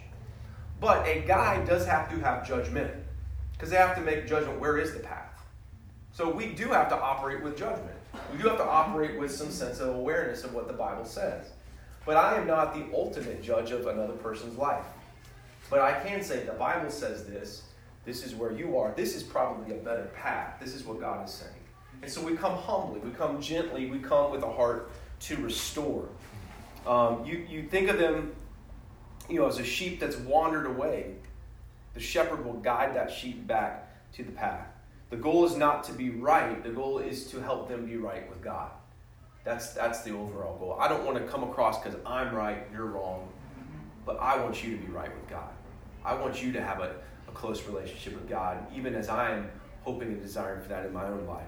but 0.83 1.07
a 1.07 1.21
guide 1.21 1.65
does 1.65 1.85
have 1.85 2.11
to 2.11 2.19
have 2.19 2.45
judgment 2.45 2.93
because 3.53 3.69
they 3.69 3.77
have 3.77 3.95
to 3.95 4.01
make 4.01 4.27
judgment 4.27 4.59
where 4.59 4.77
is 4.77 4.93
the 4.93 4.99
path. 4.99 5.45
So 6.11 6.29
we 6.29 6.47
do 6.47 6.67
have 6.67 6.89
to 6.89 6.99
operate 6.99 7.41
with 7.41 7.57
judgment. 7.57 7.95
We 8.33 8.37
do 8.37 8.49
have 8.49 8.57
to 8.57 8.65
operate 8.65 9.17
with 9.17 9.31
some 9.31 9.49
sense 9.49 9.79
of 9.79 9.95
awareness 9.95 10.43
of 10.43 10.53
what 10.53 10.67
the 10.67 10.73
Bible 10.73 11.05
says. 11.05 11.51
But 12.05 12.17
I 12.17 12.35
am 12.35 12.45
not 12.47 12.73
the 12.73 12.85
ultimate 12.93 13.41
judge 13.41 13.71
of 13.71 13.87
another 13.87 14.11
person's 14.15 14.57
life. 14.57 14.83
But 15.69 15.79
I 15.79 16.03
can 16.03 16.21
say 16.21 16.43
the 16.43 16.51
Bible 16.51 16.91
says 16.91 17.23
this. 17.27 17.63
This 18.03 18.25
is 18.25 18.35
where 18.35 18.51
you 18.51 18.77
are. 18.77 18.91
This 18.93 19.15
is 19.15 19.23
probably 19.23 19.73
a 19.73 19.79
better 19.79 20.11
path. 20.13 20.59
This 20.59 20.75
is 20.75 20.83
what 20.83 20.99
God 20.99 21.25
is 21.25 21.33
saying. 21.33 21.53
And 22.01 22.11
so 22.11 22.21
we 22.21 22.35
come 22.35 22.57
humbly, 22.57 22.99
we 22.99 23.11
come 23.11 23.39
gently, 23.39 23.89
we 23.89 23.99
come 23.99 24.31
with 24.31 24.43
a 24.43 24.51
heart 24.51 24.91
to 25.21 25.37
restore. 25.37 26.09
Um, 26.85 27.23
you, 27.23 27.45
you 27.49 27.63
think 27.63 27.89
of 27.89 27.97
them, 27.97 28.35
you 29.29 29.39
know, 29.39 29.47
as 29.47 29.59
a 29.59 29.63
sheep 29.63 29.99
that's 29.99 30.17
wandered 30.17 30.65
away. 30.65 31.15
The 31.93 31.99
shepherd 31.99 32.43
will 32.43 32.53
guide 32.53 32.95
that 32.95 33.11
sheep 33.11 33.45
back 33.45 33.89
to 34.13 34.23
the 34.23 34.31
path. 34.31 34.67
The 35.09 35.17
goal 35.17 35.45
is 35.45 35.55
not 35.55 35.83
to 35.85 35.93
be 35.93 36.09
right, 36.09 36.63
the 36.63 36.71
goal 36.71 36.99
is 36.99 37.27
to 37.27 37.39
help 37.39 37.69
them 37.69 37.85
be 37.85 37.97
right 37.97 38.27
with 38.29 38.41
God. 38.41 38.71
That's, 39.43 39.73
that's 39.73 40.01
the 40.01 40.11
overall 40.11 40.57
goal. 40.57 40.77
I 40.79 40.87
don't 40.87 41.05
want 41.05 41.17
to 41.17 41.23
come 41.25 41.43
across 41.43 41.81
because 41.81 41.99
I'm 42.05 42.33
right, 42.33 42.65
you're 42.71 42.85
wrong, 42.85 43.27
but 44.05 44.17
I 44.19 44.39
want 44.39 44.63
you 44.63 44.75
to 44.75 44.83
be 44.83 44.91
right 44.91 45.13
with 45.13 45.29
God. 45.29 45.49
I 46.03 46.15
want 46.15 46.41
you 46.41 46.51
to 46.53 46.61
have 46.61 46.79
a, 46.79 46.95
a 47.27 47.31
close 47.31 47.63
relationship 47.67 48.13
with 48.13 48.27
God, 48.27 48.65
even 48.75 48.95
as 48.95 49.09
I 49.09 49.31
am 49.31 49.51
hoping 49.83 50.07
and 50.07 50.21
desiring 50.21 50.61
for 50.61 50.69
that 50.69 50.85
in 50.85 50.93
my 50.93 51.05
own 51.05 51.27
life. 51.27 51.45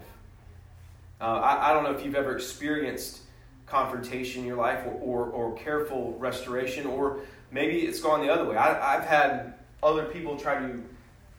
Uh, 1.19 1.23
I, 1.23 1.69
I, 1.69 1.73
don't 1.73 1.83
know 1.83 1.91
if 1.91 2.03
you've 2.03 2.15
ever 2.15 2.35
experienced 2.35 3.21
confrontation 3.65 4.41
in 4.41 4.47
your 4.47 4.57
life 4.57 4.85
or, 4.85 4.91
or, 4.91 5.25
or, 5.29 5.55
careful 5.55 6.13
restoration, 6.19 6.85
or 6.85 7.21
maybe 7.55 7.83
it's 7.83 8.01
gone 8.01 8.19
the 8.19 8.31
other 8.31 8.43
way. 8.43 8.57
I, 8.57 8.95
have 8.95 9.05
had 9.05 9.53
other 9.81 10.03
people 10.03 10.35
try 10.35 10.59
to 10.59 10.83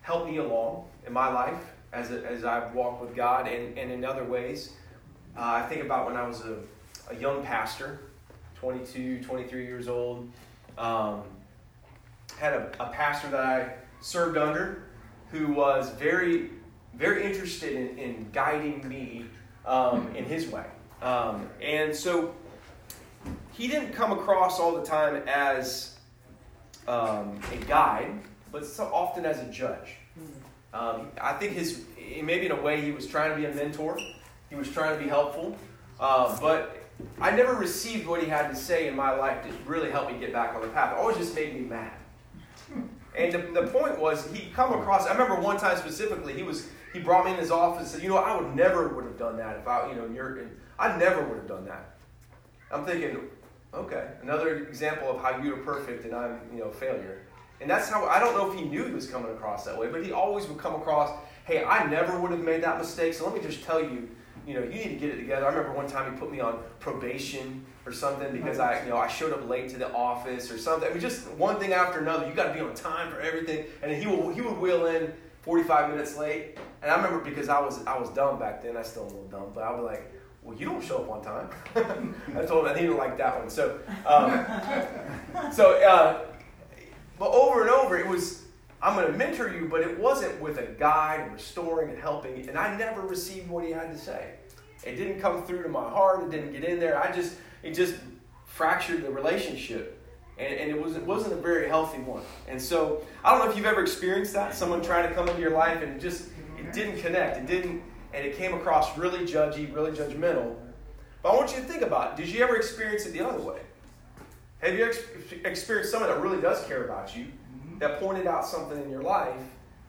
help 0.00 0.26
me 0.26 0.38
along 0.38 0.87
in 1.07 1.12
my 1.12 1.31
life 1.31 1.61
as, 1.92 2.11
a, 2.11 2.24
as 2.24 2.42
I've 2.42 2.74
walked 2.74 3.02
with 3.02 3.14
God 3.14 3.46
and, 3.46 3.79
and 3.79 3.92
in 3.92 4.02
other 4.02 4.24
ways. 4.24 4.72
Uh, 5.37 5.42
I 5.42 5.62
think 5.68 5.83
about 5.85 6.07
when 6.07 6.16
I 6.16 6.26
was 6.26 6.40
a, 6.40 6.57
a 7.11 7.16
young 7.16 7.42
pastor, 7.44 8.00
22, 8.55 9.22
23 9.24 9.66
years 9.66 9.88
old. 9.88 10.31
Um, 10.79 11.22
had 12.38 12.55
a, 12.55 12.72
a 12.81 12.88
pastor 12.88 13.29
that 13.29 13.40
I 13.40 13.74
served 14.00 14.38
under 14.38 14.85
who 15.31 15.48
was 15.52 15.90
very, 15.90 16.48
very 16.94 17.24
interested 17.24 17.72
in, 17.72 17.98
in 17.98 18.26
guiding 18.33 18.88
me 18.88 19.26
um, 19.66 20.16
in 20.16 20.24
his 20.24 20.48
way. 20.48 20.64
Um, 21.02 21.46
and 21.61 21.94
so 21.94 22.35
he 23.52 23.68
didn't 23.68 23.92
come 23.92 24.12
across 24.12 24.59
all 24.59 24.74
the 24.74 24.85
time 24.85 25.22
as 25.26 25.96
um, 26.88 27.38
a 27.53 27.57
guide, 27.66 28.12
but 28.53 28.64
so 28.64 28.85
often 28.92 29.25
as 29.25 29.40
a 29.40 29.51
judge. 29.51 29.96
Um, 30.72 31.09
I 31.20 31.33
think 31.35 31.53
his, 31.53 31.85
maybe 32.22 32.46
in 32.46 32.53
a 32.53 32.61
way, 32.61 32.81
he 32.81 32.92
was 32.92 33.07
trying 33.07 33.31
to 33.31 33.37
be 33.37 33.46
a 33.46 33.55
mentor. 33.55 33.99
He 34.51 34.57
was 34.57 34.68
trying 34.70 34.96
to 34.96 35.03
be 35.03 35.09
helpful. 35.09 35.57
Uh, 35.99 36.38
but 36.40 36.85
I 37.20 37.31
never 37.31 37.55
received 37.55 38.07
what 38.07 38.22
he 38.22 38.29
had 38.29 38.49
to 38.49 38.57
say 38.57 38.88
in 38.88 38.94
my 38.94 39.12
life 39.12 39.42
to 39.44 39.51
really 39.64 39.90
help 39.90 40.11
me 40.11 40.18
get 40.18 40.33
back 40.33 40.55
on 40.55 40.61
the 40.61 40.68
path. 40.68 40.92
It 40.92 40.99
always 40.99 41.16
just 41.16 41.35
made 41.35 41.55
me 41.55 41.61
mad. 41.61 41.92
And 43.16 43.33
the, 43.33 43.61
the 43.61 43.66
point 43.68 43.99
was, 43.99 44.31
he 44.33 44.51
come 44.51 44.79
across. 44.79 45.07
I 45.07 45.12
remember 45.12 45.40
one 45.40 45.57
time 45.57 45.79
specifically, 45.79 46.35
he 46.35 46.42
was 46.42 46.68
he 46.92 47.01
brought 47.01 47.25
me 47.25 47.33
in 47.33 47.38
his 47.38 47.51
office 47.51 47.81
and 47.81 47.88
said, 47.88 48.03
"You 48.03 48.11
know, 48.11 48.18
I 48.18 48.38
would 48.38 48.55
never 48.55 48.88
would 48.88 49.05
have 49.05 49.18
done 49.18 49.37
that 49.38 49.57
if 49.57 49.66
I, 49.66 49.88
you 49.88 49.96
know, 49.96 50.07
you're, 50.12 50.40
I 50.79 50.96
never 50.99 51.22
would 51.22 51.38
have 51.38 51.49
done 51.49 51.64
that." 51.66 51.96
I'm 52.70 52.85
thinking, 52.85 53.20
okay, 53.77 54.09
another 54.23 54.57
example 54.67 55.11
of 55.11 55.21
how 55.21 55.43
you're 55.43 55.59
perfect 55.59 56.05
and 56.05 56.15
I'm, 56.15 56.41
you 56.53 56.61
know, 56.61 56.71
failure. 56.71 57.23
And 57.61 57.71
that's 57.71 57.89
how 57.89 58.05
I 58.07 58.19
don't 58.19 58.37
know 58.37 58.51
if 58.51 58.59
he 58.59 58.65
knew 58.65 58.85
he 58.85 58.93
was 58.93 59.07
coming 59.07 59.31
across 59.33 59.65
that 59.65 59.79
way, 59.79 59.89
but 59.89 60.05
he 60.05 60.12
always 60.12 60.47
would 60.47 60.59
come 60.59 60.75
across, 60.75 61.11
"Hey, 61.45 61.65
I 61.65 61.87
never 61.87 62.19
would 62.21 62.31
have 62.31 62.41
made 62.41 62.62
that 62.62 62.79
mistake, 62.79 63.15
so 63.15 63.25
let 63.25 63.35
me 63.35 63.41
just 63.41 63.65
tell 63.65 63.81
you, 63.81 64.09
you 64.47 64.55
know, 64.55 64.61
you 64.61 64.75
need 64.75 64.89
to 64.89 64.97
get 64.97 65.11
it 65.11 65.17
together." 65.17 65.47
I 65.47 65.49
remember 65.49 65.73
one 65.73 65.87
time 65.87 66.12
he 66.12 66.19
put 66.19 66.31
me 66.31 66.41
on 66.41 66.59
probation 66.81 67.65
or 67.87 67.93
something 67.93 68.33
because 68.33 68.59
I, 68.59 68.83
you 68.83 68.91
know, 68.91 68.99
I 68.99 69.09
showed 69.09 69.33
up 69.33 69.49
late 69.49 69.71
to 69.71 69.79
the 69.79 69.91
office 69.95 70.51
or 70.51 70.59
something. 70.59 70.89
I 70.89 70.93
mean, 70.93 71.01
just 71.01 71.29
one 71.33 71.59
thing 71.59 71.73
after 71.73 72.01
another. 72.01 72.27
You 72.27 72.35
got 72.35 72.49
to 72.49 72.53
be 72.55 72.61
on 72.61 72.75
time 72.75 73.11
for 73.11 73.21
everything, 73.21 73.65
and 73.83 73.91
he 73.91 74.07
would 74.07 74.35
he 74.35 74.43
would 74.43 74.59
wheel 74.59 74.87
in 74.87 75.15
45 75.41 75.91
minutes 75.91 76.19
late. 76.19 76.59
And 76.83 76.91
I 76.91 76.97
remember 76.97 77.25
because 77.25 77.49
I 77.49 77.61
was 77.61 77.85
I 77.87 77.99
was 77.99 78.11
dumb 78.11 78.39
back 78.39 78.62
then. 78.62 78.77
I 78.77 78.83
still 78.83 79.05
am 79.05 79.12
a 79.12 79.15
little 79.15 79.29
dumb, 79.29 79.53
but 79.55 79.62
I 79.65 79.71
was 79.71 79.85
like, 79.85 80.12
"Well, 80.47 80.57
you 80.57 80.67
don't 80.67 80.83
show 80.83 80.99
up 80.99 81.11
on 81.11 81.23
time." 81.23 82.15
I 82.37 82.45
told 82.47 82.67
him 82.67 82.73
I 82.73 82.75
didn't 82.75 82.97
like 82.97 83.19
that 83.19 83.39
one. 83.39 83.51
So, 83.51 83.79
um, 84.07 84.47
so, 85.53 85.73
uh, 85.83 86.25
but 87.19 87.31
over 87.31 87.63
and 87.63 87.71
over, 87.71 87.99
it 87.99 88.07
was. 88.07 88.45
I'm 88.83 88.95
going 88.95 89.11
to 89.11 89.19
mentor 89.19 89.53
you, 89.53 89.69
but 89.69 89.81
it 89.81 89.99
wasn't 89.99 90.41
with 90.41 90.59
a 90.59 90.67
guide 90.67 91.21
and 91.21 91.33
restoring 91.33 91.91
and 91.91 91.99
helping. 91.99 92.47
And 92.47 92.59
I 92.59 92.77
never 92.77 93.01
received 93.01 93.49
what 93.49 93.65
he 93.65 93.71
had 93.71 93.91
to 93.91 93.99
say. 93.99 94.35
It 94.85 94.97
didn't 94.97 95.19
come 95.19 95.45
through 95.45 95.63
to 95.63 95.69
my 95.69 95.81
heart. 95.81 96.23
It 96.23 96.31
didn't 96.31 96.53
get 96.53 96.63
in 96.63 96.79
there. 96.79 97.03
I 97.03 97.11
just 97.11 97.37
it 97.63 97.73
just 97.73 97.95
fractured 98.57 99.03
the 99.03 99.11
relationship. 99.11 100.03
And, 100.39 100.55
and 100.55 100.71
it, 100.71 100.81
was, 100.81 100.97
it 100.97 101.03
wasn't 101.03 101.33
a 101.33 101.37
very 101.37 101.69
healthy 101.69 101.99
one. 101.99 102.23
And 102.49 102.61
so 102.61 103.03
I 103.25 103.31
don't 103.31 103.45
know 103.45 103.51
if 103.51 103.57
you've 103.57 103.67
ever 103.67 103.83
experienced 103.83 104.33
that, 104.35 104.55
someone 104.55 104.83
trying 104.83 105.09
to 105.09 105.15
come 105.15 105.29
into 105.29 105.41
your 105.41 105.53
life 105.53 105.83
and 105.83 106.01
just 106.01 106.29
it 106.59 106.73
didn't 106.73 107.01
connect. 107.01 107.39
It 107.39 107.47
didn't, 107.47 107.83
and 108.16 108.24
it 108.24 108.37
came 108.37 108.55
across 108.55 108.96
really 108.96 109.26
judgy, 109.26 109.72
really 109.72 109.92
judgmental. 109.92 110.57
But 111.22 111.33
I 111.33 111.37
want 111.37 111.55
you 111.55 111.59
to 111.59 111.64
think 111.64 111.83
about 111.83 112.12
it. 112.18 112.24
Did 112.24 112.33
you 112.33 112.42
ever 112.42 112.57
experience 112.57 113.05
it 113.05 113.12
the 113.12 113.20
other 113.20 113.40
way? 113.40 113.61
Have 114.61 114.74
you 114.74 114.87
ex- 114.87 115.00
experienced 115.44 115.92
someone 115.92 116.09
that 116.09 116.20
really 116.20 116.40
does 116.40 116.64
care 116.66 116.85
about 116.85 117.14
you, 117.14 117.24
mm-hmm. 117.24 117.79
that 117.79 118.00
pointed 118.00 118.26
out 118.26 118.46
something 118.46 118.83
in 118.83 118.90
your 118.90 119.02
life, 119.02 119.37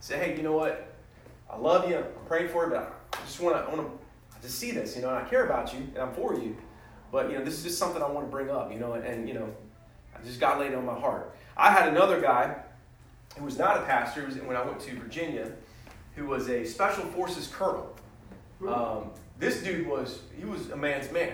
say, 0.01 0.17
hey, 0.17 0.35
you 0.35 0.43
know 0.43 0.51
what? 0.57 0.93
I 1.49 1.55
love 1.57 1.89
you, 1.89 1.95
I'm 1.95 2.03
praying 2.27 2.49
for 2.49 2.65
you, 2.65 2.71
but 2.71 3.01
I 3.13 3.17
just 3.25 3.39
want 3.39 3.55
to, 3.55 3.61
I 3.61 3.73
want 3.73 3.89
to 4.41 4.49
see 4.49 4.71
this, 4.71 4.97
you 4.97 5.03
know, 5.03 5.09
and 5.09 5.17
I 5.17 5.29
care 5.29 5.45
about 5.45 5.73
you, 5.73 5.79
and 5.79 5.97
I'm 5.97 6.13
for 6.13 6.35
you. 6.35 6.57
But 7.13 7.31
you 7.31 7.37
know, 7.37 7.45
this 7.45 7.53
is 7.53 7.63
just 7.63 7.79
something 7.79 8.03
I 8.03 8.09
want 8.09 8.27
to 8.27 8.31
bring 8.31 8.49
up, 8.49 8.73
you 8.73 8.79
know, 8.79 8.93
and, 8.93 9.05
and 9.05 9.27
you 9.29 9.35
know, 9.35 9.55
I 10.13 10.21
just 10.25 10.41
got 10.41 10.59
laid 10.59 10.73
on 10.73 10.85
my 10.85 10.99
heart. 10.99 11.33
I 11.55 11.71
had 11.71 11.87
another 11.87 12.19
guy 12.19 12.57
who 13.37 13.45
was 13.45 13.57
not 13.57 13.77
a 13.77 13.81
pastor. 13.83 14.25
Was 14.25 14.35
when 14.35 14.57
I 14.57 14.65
went 14.65 14.81
to 14.81 14.95
Virginia, 14.95 15.49
who 16.15 16.25
was 16.25 16.49
a 16.49 16.65
special 16.65 17.05
forces 17.05 17.47
colonel. 17.47 17.96
Um, 18.65 19.11
this 19.39 19.61
dude 19.61 19.87
was 19.87 20.21
he 20.37 20.45
was 20.45 20.69
a 20.69 20.77
man's 20.77 21.11
man, 21.11 21.33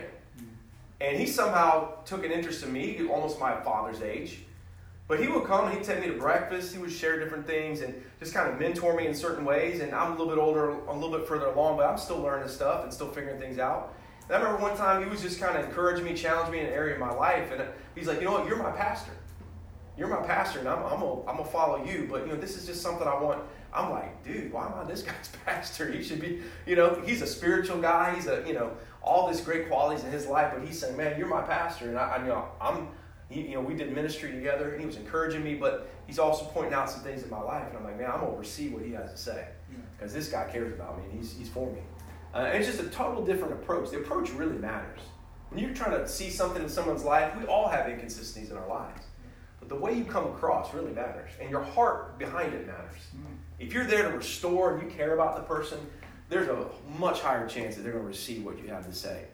and 1.00 1.18
he 1.18 1.26
somehow 1.26 2.02
took 2.04 2.26
an 2.26 2.32
interest 2.32 2.64
in 2.64 2.74
me, 2.74 3.08
almost 3.08 3.40
my 3.40 3.60
father's 3.62 4.02
age. 4.02 4.40
But 5.08 5.20
he 5.20 5.28
would 5.28 5.44
come 5.44 5.66
and 5.66 5.74
he'd 5.74 5.84
take 5.84 6.00
me 6.00 6.08
to 6.08 6.18
breakfast. 6.18 6.74
He 6.74 6.80
would 6.80 6.92
share 6.92 7.20
different 7.20 7.46
things 7.46 7.82
and 7.82 7.94
just 8.20 8.34
kind 8.34 8.50
of 8.50 8.58
mentor 8.58 8.96
me 8.96 9.06
in 9.06 9.14
certain 9.14 9.44
ways. 9.44 9.82
And 9.82 9.94
I'm 9.94 10.14
a 10.14 10.16
little 10.16 10.28
bit 10.28 10.38
older, 10.38 10.70
a 10.70 10.94
little 10.94 11.18
bit 11.18 11.28
further 11.28 11.48
along, 11.48 11.78
but 11.78 11.86
I'm 11.86 11.98
still 11.98 12.20
learning 12.20 12.48
stuff 12.48 12.84
and 12.84 12.94
still 12.94 13.10
figuring 13.10 13.40
things 13.40 13.60
out. 13.60 13.94
And 14.30 14.38
I 14.38 14.40
remember 14.40 14.62
one 14.62 14.78
time 14.78 15.04
he 15.04 15.10
was 15.10 15.22
just 15.22 15.42
kind 15.42 15.58
of 15.58 15.66
encouraging 15.66 16.06
me, 16.06 16.14
challenging 16.14 16.54
me 16.54 16.60
in 16.62 16.68
an 16.68 16.74
area 16.74 16.94
of 16.94 17.02
my 17.02 17.12
life. 17.12 17.52
And 17.52 17.64
he's 17.96 18.08
like, 18.08 18.20
you 18.20 18.26
know 18.26 18.32
what, 18.32 18.48
you're 18.48 18.58
my 18.58 18.72
pastor. 18.72 19.12
You're 19.98 20.08
my 20.08 20.26
pastor, 20.26 20.60
and 20.60 20.70
I'm, 20.70 20.84
I'm 20.86 21.00
going 21.00 21.38
to 21.38 21.44
follow 21.44 21.84
you. 21.84 22.08
But, 22.10 22.26
you 22.26 22.34
know, 22.34 22.40
this 22.40 22.56
is 22.56 22.66
just 22.66 22.82
something 22.82 23.06
I 23.06 23.22
want. 23.22 23.44
I'm 23.74 23.90
like, 23.90 24.24
dude, 24.24 24.54
why 24.54 24.68
am 24.68 24.74
I 24.76 24.84
this 24.84 25.02
guy's 25.02 25.30
pastor? 25.46 25.92
He 25.92 26.04
should 26.04 26.22
be, 26.22 26.42
you 26.66 26.76
know, 26.76 27.02
he's 27.06 27.22
a 27.22 27.28
spiritual 27.28 27.82
guy. 27.82 28.14
He's 28.16 28.28
a, 28.28 28.44
you 28.46 28.54
know, 28.54 28.72
all 29.02 29.28
these 29.28 29.42
great 29.42 29.68
qualities 29.68 30.04
in 30.04 30.12
his 30.12 30.28
life. 30.28 30.54
But 30.56 30.66
he's 30.66 30.80
saying, 30.80 30.96
man, 30.96 31.18
you're 31.18 31.28
my 31.28 31.42
pastor. 31.42 31.90
And 31.90 31.98
I, 31.98 32.10
I 32.10 32.18
you 32.22 32.28
know, 32.28 32.46
I'm, 32.62 32.90
you 33.30 33.56
know, 33.56 33.62
we 33.62 33.74
did 33.74 33.94
ministry 33.94 34.32
together, 34.32 34.72
and 34.72 34.80
he 34.80 34.86
was 34.86 34.96
encouraging 34.96 35.44
me, 35.44 35.56
but 35.56 35.90
he's 36.06 36.20
also 36.20 36.46
pointing 36.46 36.74
out 36.74 36.90
some 36.90 37.02
things 37.02 37.24
in 37.24 37.30
my 37.30 37.42
life. 37.42 37.68
And 37.68 37.78
I'm 37.78 37.84
like, 37.84 37.98
man, 37.98 38.12
I'm 38.12 38.20
going 38.20 38.34
to 38.34 38.38
receive 38.38 38.74
what 38.74 38.84
he 38.84 38.92
has 38.92 39.12
to 39.12 39.18
say. 39.18 39.48
Because 39.98 40.14
this 40.14 40.30
guy 40.30 40.48
cares 40.52 40.72
about 40.74 40.98
me, 40.98 41.06
and 41.06 41.20
he's, 41.20 41.36
he's 41.36 41.50
for 41.50 41.72
me. 41.72 41.80
Uh, 42.34 42.50
it's 42.54 42.68
just 42.68 42.80
a 42.80 42.90
total 42.90 43.26
different 43.26 43.54
approach. 43.54 43.90
The 43.92 43.98
approach 43.98 44.32
really 44.32 44.58
matters. 44.58 45.00
When 45.50 45.64
you're 45.64 45.74
trying 45.74 46.00
to 46.00 46.08
see 46.08 46.30
something 46.30 46.62
in 46.62 46.70
someone's 46.70 47.04
life, 47.04 47.36
we 47.40 47.46
all 47.46 47.68
have 47.68 47.88
inconsistencies 47.88 48.50
in 48.50 48.58
our 48.58 48.68
lives. 48.68 49.04
But 49.60 49.70
the 49.70 49.76
way 49.76 49.94
you 49.94 50.04
come 50.04 50.26
across 50.26 50.74
really 50.74 50.92
matters, 50.92 51.30
and 51.40 51.50
your 51.50 51.64
heart 51.64 52.18
behind 52.18 52.54
it 52.54 52.68
matters. 52.68 53.02
If 53.60 53.74
you're 53.74 53.86
there 53.86 54.10
to 54.10 54.18
restore 54.18 54.74
and 54.74 54.84
you 54.84 54.96
care 54.96 55.14
about 55.14 55.36
the 55.36 55.44
person, 55.44 55.80
there's 56.30 56.48
a 56.48 56.68
much 56.98 57.22
higher 57.22 57.48
chance 57.48 57.76
that 57.76 57.84
they're 57.84 57.92
going 57.92 58.04
to 58.04 58.08
receive 58.08 58.44
what 58.44 58.58
you 58.58 58.68
have 58.70 58.86
to 58.88 58.94
say. 58.94 59.26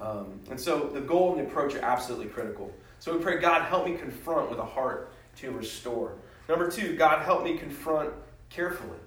Um, 0.00 0.40
and 0.50 0.60
so 0.60 0.88
the 0.88 1.00
goal 1.00 1.32
and 1.36 1.40
the 1.40 1.50
approach 1.50 1.74
are 1.74 1.82
absolutely 1.82 2.26
critical. 2.26 2.72
So 2.98 3.16
we 3.16 3.22
pray, 3.22 3.38
God, 3.38 3.62
help 3.62 3.84
me 3.84 3.96
confront 3.96 4.50
with 4.50 4.58
a 4.58 4.64
heart 4.64 5.12
to 5.36 5.50
restore. 5.52 6.14
Number 6.48 6.70
two, 6.70 6.96
God, 6.96 7.22
help 7.22 7.44
me 7.44 7.56
confront 7.56 8.12
carefully. 8.50 8.98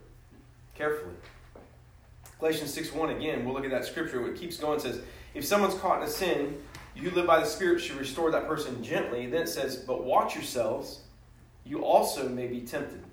Carefully. 0.74 1.13
Galatians 2.39 2.74
6 2.74 2.94
1 2.94 3.10
again, 3.12 3.46
we'll 3.46 3.54
look 3.54 3.65
at 3.65 3.72
that 3.72 3.86
scripture. 3.86 4.26
It 4.30 4.38
keeps 4.38 4.58
going. 4.58 4.80
Says, 4.80 5.02
If 5.34 5.46
someone's 5.46 5.76
caught 5.76 6.02
in 6.02 6.08
a 6.08 6.10
sin, 6.10 6.62
you 6.96 7.12
live 7.12 7.28
by 7.28 7.39
the 7.39 7.46
Spirit 7.46 7.80
should 7.80 7.98
restore 7.98 8.32
that 8.32 8.48
person 8.48 8.84
gently. 8.84 9.28
Then 9.28 9.44
it 9.44 9.50
says, 9.50 9.78
But 9.78 10.04
watch 10.04 10.36
yourselves, 10.36 11.02
you 11.65 11.84
also 11.84 12.30
may 12.30 12.48
be 12.48 12.62
tempted. 12.62 13.04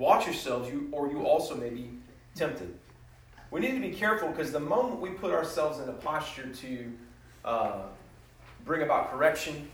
Watch 0.00 0.24
yourselves, 0.24 0.70
you, 0.70 0.88
or 0.92 1.10
you 1.10 1.26
also 1.26 1.54
may 1.54 1.68
be 1.68 1.90
tempted. 2.34 2.74
We 3.50 3.60
need 3.60 3.72
to 3.72 3.80
be 3.80 3.90
careful 3.90 4.30
because 4.30 4.50
the 4.50 4.58
moment 4.58 4.98
we 4.98 5.10
put 5.10 5.30
ourselves 5.30 5.78
in 5.78 5.90
a 5.90 5.92
posture 5.92 6.46
to 6.48 6.92
uh, 7.44 7.82
bring 8.64 8.80
about 8.80 9.12
correction, 9.12 9.70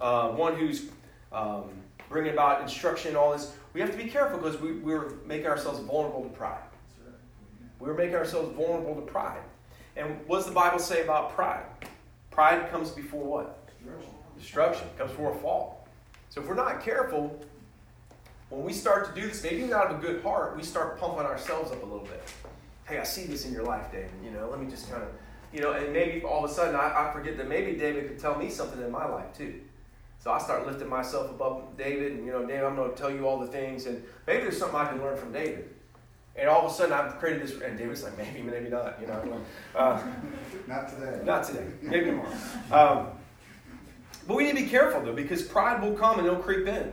uh, 0.00 0.30
one 0.30 0.56
who's 0.56 0.86
um, 1.30 1.64
bringing 2.08 2.32
about 2.32 2.62
instruction 2.62 3.08
and 3.08 3.18
all 3.18 3.32
this, 3.32 3.52
we 3.74 3.82
have 3.82 3.90
to 3.90 3.98
be 3.98 4.06
careful 4.06 4.38
because 4.38 4.58
we, 4.58 4.72
we're 4.72 5.10
making 5.26 5.48
ourselves 5.48 5.78
vulnerable 5.80 6.22
to 6.22 6.30
pride. 6.30 6.62
We're 7.80 7.92
making 7.92 8.16
ourselves 8.16 8.56
vulnerable 8.56 8.94
to 8.94 9.02
pride. 9.02 9.42
And 9.94 10.26
what 10.26 10.38
does 10.38 10.46
the 10.46 10.52
Bible 10.52 10.78
say 10.78 11.02
about 11.02 11.34
pride? 11.34 11.66
Pride 12.30 12.70
comes 12.70 12.92
before 12.92 13.24
what? 13.24 13.68
Destruction. 13.76 14.10
Destruction 14.38 14.88
comes 14.96 15.10
before 15.10 15.32
a 15.32 15.38
fall. 15.38 15.86
So 16.30 16.40
if 16.40 16.48
we're 16.48 16.54
not 16.54 16.82
careful, 16.82 17.44
when 18.50 18.64
we 18.64 18.72
start 18.72 19.14
to 19.14 19.20
do 19.20 19.28
this, 19.28 19.42
maybe 19.42 19.62
not 19.62 19.86
out 19.86 19.94
of 19.94 19.98
a 19.98 20.06
good 20.06 20.22
heart, 20.22 20.56
we 20.56 20.62
start 20.62 20.98
pumping 20.98 21.24
ourselves 21.24 21.70
up 21.70 21.82
a 21.82 21.86
little 21.86 22.04
bit. 22.04 22.22
Hey, 22.86 22.98
I 22.98 23.04
see 23.04 23.24
this 23.24 23.46
in 23.46 23.52
your 23.52 23.62
life, 23.62 23.90
David. 23.92 24.10
You 24.22 24.32
know, 24.32 24.48
let 24.50 24.60
me 24.60 24.68
just 24.68 24.90
kind 24.90 25.02
of, 25.02 25.08
you 25.52 25.60
know, 25.60 25.72
and 25.72 25.92
maybe 25.92 26.22
all 26.24 26.44
of 26.44 26.50
a 26.50 26.52
sudden 26.52 26.74
I, 26.74 27.08
I 27.08 27.12
forget 27.12 27.36
that 27.36 27.48
maybe 27.48 27.78
David 27.78 28.08
could 28.08 28.18
tell 28.18 28.36
me 28.36 28.50
something 28.50 28.82
in 28.82 28.90
my 28.90 29.06
life 29.06 29.36
too. 29.36 29.60
So 30.18 30.32
I 30.32 30.38
start 30.38 30.66
lifting 30.66 30.88
myself 30.88 31.30
above 31.30 31.78
David, 31.78 32.12
and 32.12 32.26
you 32.26 32.32
know, 32.32 32.44
David, 32.44 32.64
I'm 32.64 32.76
going 32.76 32.90
to 32.90 32.96
tell 32.96 33.10
you 33.10 33.26
all 33.26 33.38
the 33.38 33.46
things, 33.46 33.86
and 33.86 34.04
maybe 34.26 34.42
there's 34.42 34.58
something 34.58 34.78
I 34.78 34.88
can 34.88 35.00
learn 35.00 35.16
from 35.16 35.32
David. 35.32 35.70
And 36.36 36.48
all 36.48 36.66
of 36.66 36.70
a 36.70 36.74
sudden, 36.74 36.92
I've 36.92 37.18
created 37.18 37.42
this, 37.42 37.58
and 37.60 37.78
David's 37.78 38.02
like, 38.02 38.18
maybe, 38.18 38.42
maybe 38.42 38.68
not, 38.68 39.00
you 39.00 39.06
know. 39.06 39.40
Uh, 39.74 40.02
not 40.66 40.88
today. 40.88 41.20
Not 41.24 41.44
today. 41.44 41.66
Maybe 41.82 42.06
tomorrow. 42.06 42.32
Um, 42.70 43.06
but 44.28 44.36
we 44.36 44.44
need 44.44 44.56
to 44.56 44.64
be 44.64 44.68
careful, 44.68 45.02
though, 45.02 45.14
because 45.14 45.42
pride 45.42 45.82
will 45.82 45.94
come 45.94 46.18
and 46.18 46.26
it'll 46.26 46.40
creep 46.40 46.66
in. 46.66 46.92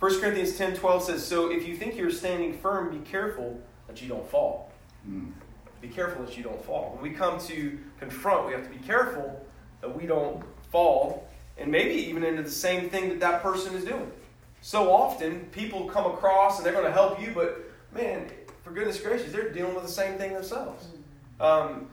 1 0.00 0.18
Corinthians 0.18 0.56
10 0.56 0.76
12 0.76 1.04
says, 1.04 1.26
So 1.26 1.52
if 1.52 1.68
you 1.68 1.76
think 1.76 1.94
you're 1.96 2.10
standing 2.10 2.54
firm, 2.54 2.90
be 2.90 3.04
careful 3.10 3.60
that 3.86 4.00
you 4.00 4.08
don't 4.08 4.28
fall. 4.30 4.72
Mm. 5.08 5.32
Be 5.82 5.88
careful 5.88 6.24
that 6.24 6.36
you 6.36 6.42
don't 6.42 6.62
fall. 6.64 6.92
When 6.94 7.02
we 7.02 7.16
come 7.16 7.38
to 7.40 7.78
confront, 7.98 8.46
we 8.46 8.52
have 8.52 8.64
to 8.64 8.70
be 8.70 8.78
careful 8.78 9.44
that 9.82 9.94
we 9.94 10.06
don't 10.06 10.42
fall, 10.72 11.28
and 11.58 11.70
maybe 11.70 11.94
even 11.94 12.24
into 12.24 12.42
the 12.42 12.50
same 12.50 12.88
thing 12.88 13.10
that 13.10 13.20
that 13.20 13.42
person 13.42 13.74
is 13.74 13.84
doing. 13.84 14.10
So 14.62 14.90
often, 14.90 15.40
people 15.52 15.84
come 15.84 16.06
across 16.06 16.56
and 16.56 16.66
they're 16.66 16.72
going 16.72 16.84
to 16.84 16.92
help 16.92 17.20
you, 17.20 17.32
but 17.34 17.62
man, 17.94 18.30
for 18.62 18.70
goodness 18.72 19.00
gracious, 19.00 19.32
they're 19.32 19.52
dealing 19.52 19.74
with 19.74 19.84
the 19.84 19.92
same 19.92 20.18
thing 20.18 20.32
themselves. 20.32 20.86
Um, 21.40 21.88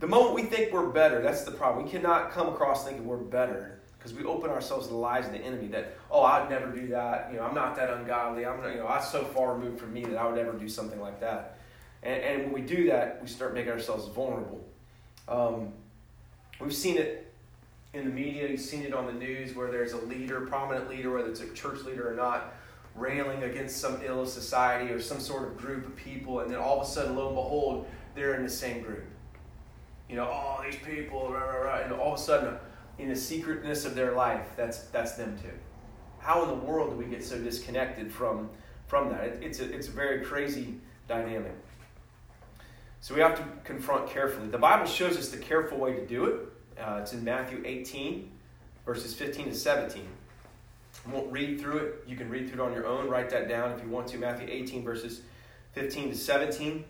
the 0.00 0.06
moment 0.06 0.34
we 0.34 0.42
think 0.42 0.72
we're 0.72 0.88
better, 0.88 1.20
that's 1.22 1.42
the 1.44 1.50
problem. 1.52 1.84
We 1.84 1.90
cannot 1.90 2.32
come 2.32 2.48
across 2.48 2.84
thinking 2.84 3.06
we're 3.06 3.16
better 3.16 3.81
because 4.02 4.18
we 4.18 4.24
open 4.24 4.50
ourselves 4.50 4.88
to 4.88 4.92
the 4.92 4.98
lies 4.98 5.26
of 5.26 5.32
the 5.32 5.38
enemy 5.38 5.68
that, 5.68 5.96
oh, 6.10 6.22
I'd 6.22 6.50
never 6.50 6.66
do 6.72 6.88
that. 6.88 7.28
You 7.30 7.36
know, 7.36 7.44
I'm 7.44 7.54
not 7.54 7.76
that 7.76 7.88
ungodly. 7.88 8.44
I'm 8.44 8.60
not, 8.60 8.70
you 8.70 8.78
know, 8.78 8.88
I'm 8.88 9.02
so 9.02 9.24
far 9.24 9.54
removed 9.54 9.78
from 9.78 9.92
me 9.92 10.04
that 10.04 10.16
I 10.16 10.26
would 10.26 10.34
never 10.34 10.52
do 10.52 10.68
something 10.68 11.00
like 11.00 11.20
that. 11.20 11.58
And, 12.02 12.20
and 12.20 12.42
when 12.42 12.52
we 12.52 12.62
do 12.62 12.88
that, 12.88 13.22
we 13.22 13.28
start 13.28 13.54
making 13.54 13.70
ourselves 13.70 14.08
vulnerable. 14.08 14.66
Um, 15.28 15.72
we've 16.60 16.74
seen 16.74 16.98
it 16.98 17.32
in 17.94 18.04
the 18.04 18.10
media, 18.10 18.48
you've 18.48 18.60
seen 18.60 18.82
it 18.82 18.92
on 18.92 19.06
the 19.06 19.12
news 19.12 19.54
where 19.54 19.70
there's 19.70 19.92
a 19.92 19.98
leader, 19.98 20.40
prominent 20.40 20.88
leader, 20.88 21.12
whether 21.12 21.28
it's 21.28 21.40
a 21.40 21.52
church 21.52 21.82
leader 21.82 22.10
or 22.10 22.16
not, 22.16 22.54
railing 22.96 23.44
against 23.44 23.76
some 23.76 24.00
ill 24.04 24.26
society 24.26 24.90
or 24.90 25.00
some 25.00 25.20
sort 25.20 25.46
of 25.46 25.56
group 25.56 25.86
of 25.86 25.94
people, 25.94 26.40
and 26.40 26.50
then 26.50 26.58
all 26.58 26.80
of 26.80 26.86
a 26.86 26.90
sudden, 26.90 27.14
lo 27.14 27.28
and 27.28 27.36
behold, 27.36 27.86
they're 28.16 28.34
in 28.34 28.42
the 28.42 28.50
same 28.50 28.82
group. 28.82 29.04
You 30.08 30.16
know, 30.16 30.28
oh, 30.28 30.60
these 30.64 30.80
people, 30.84 31.32
rah, 31.32 31.38
rah, 31.38 31.56
rah, 31.56 31.78
and 31.82 31.92
all 31.92 32.14
of 32.14 32.18
a 32.18 32.22
sudden, 32.22 32.54
in 32.98 33.08
the 33.08 33.16
secretness 33.16 33.84
of 33.84 33.94
their 33.94 34.12
life, 34.12 34.48
that's 34.56 34.84
that's 34.84 35.12
them 35.12 35.38
too. 35.42 35.52
How 36.18 36.42
in 36.42 36.48
the 36.48 36.66
world 36.66 36.90
do 36.90 36.96
we 36.96 37.04
get 37.04 37.24
so 37.24 37.38
disconnected 37.38 38.12
from 38.12 38.50
from 38.86 39.10
that? 39.10 39.24
It, 39.24 39.42
it's 39.42 39.60
a 39.60 39.72
it's 39.72 39.88
a 39.88 39.92
very 39.92 40.24
crazy 40.24 40.74
dynamic. 41.08 41.54
So 43.00 43.14
we 43.14 43.20
have 43.20 43.36
to 43.36 43.44
confront 43.64 44.08
carefully. 44.08 44.46
The 44.48 44.58
Bible 44.58 44.86
shows 44.86 45.16
us 45.16 45.30
the 45.30 45.36
careful 45.36 45.78
way 45.78 45.94
to 45.94 46.06
do 46.06 46.26
it. 46.26 46.80
Uh, 46.80 47.00
it's 47.02 47.12
in 47.12 47.24
Matthew 47.24 47.60
18, 47.64 48.30
verses 48.86 49.12
15 49.12 49.46
to 49.46 49.54
17. 49.54 50.06
I 51.04 51.10
won't 51.10 51.32
read 51.32 51.60
through 51.60 51.78
it. 51.78 52.04
You 52.06 52.16
can 52.16 52.28
read 52.28 52.48
through 52.48 52.62
it 52.62 52.66
on 52.66 52.72
your 52.72 52.86
own. 52.86 53.08
Write 53.08 53.28
that 53.30 53.48
down 53.48 53.72
if 53.72 53.82
you 53.82 53.90
want 53.90 54.06
to. 54.08 54.18
Matthew 54.18 54.46
18, 54.48 54.84
verses 54.84 55.22
15 55.72 56.10
to 56.10 56.16
17. 56.16 56.84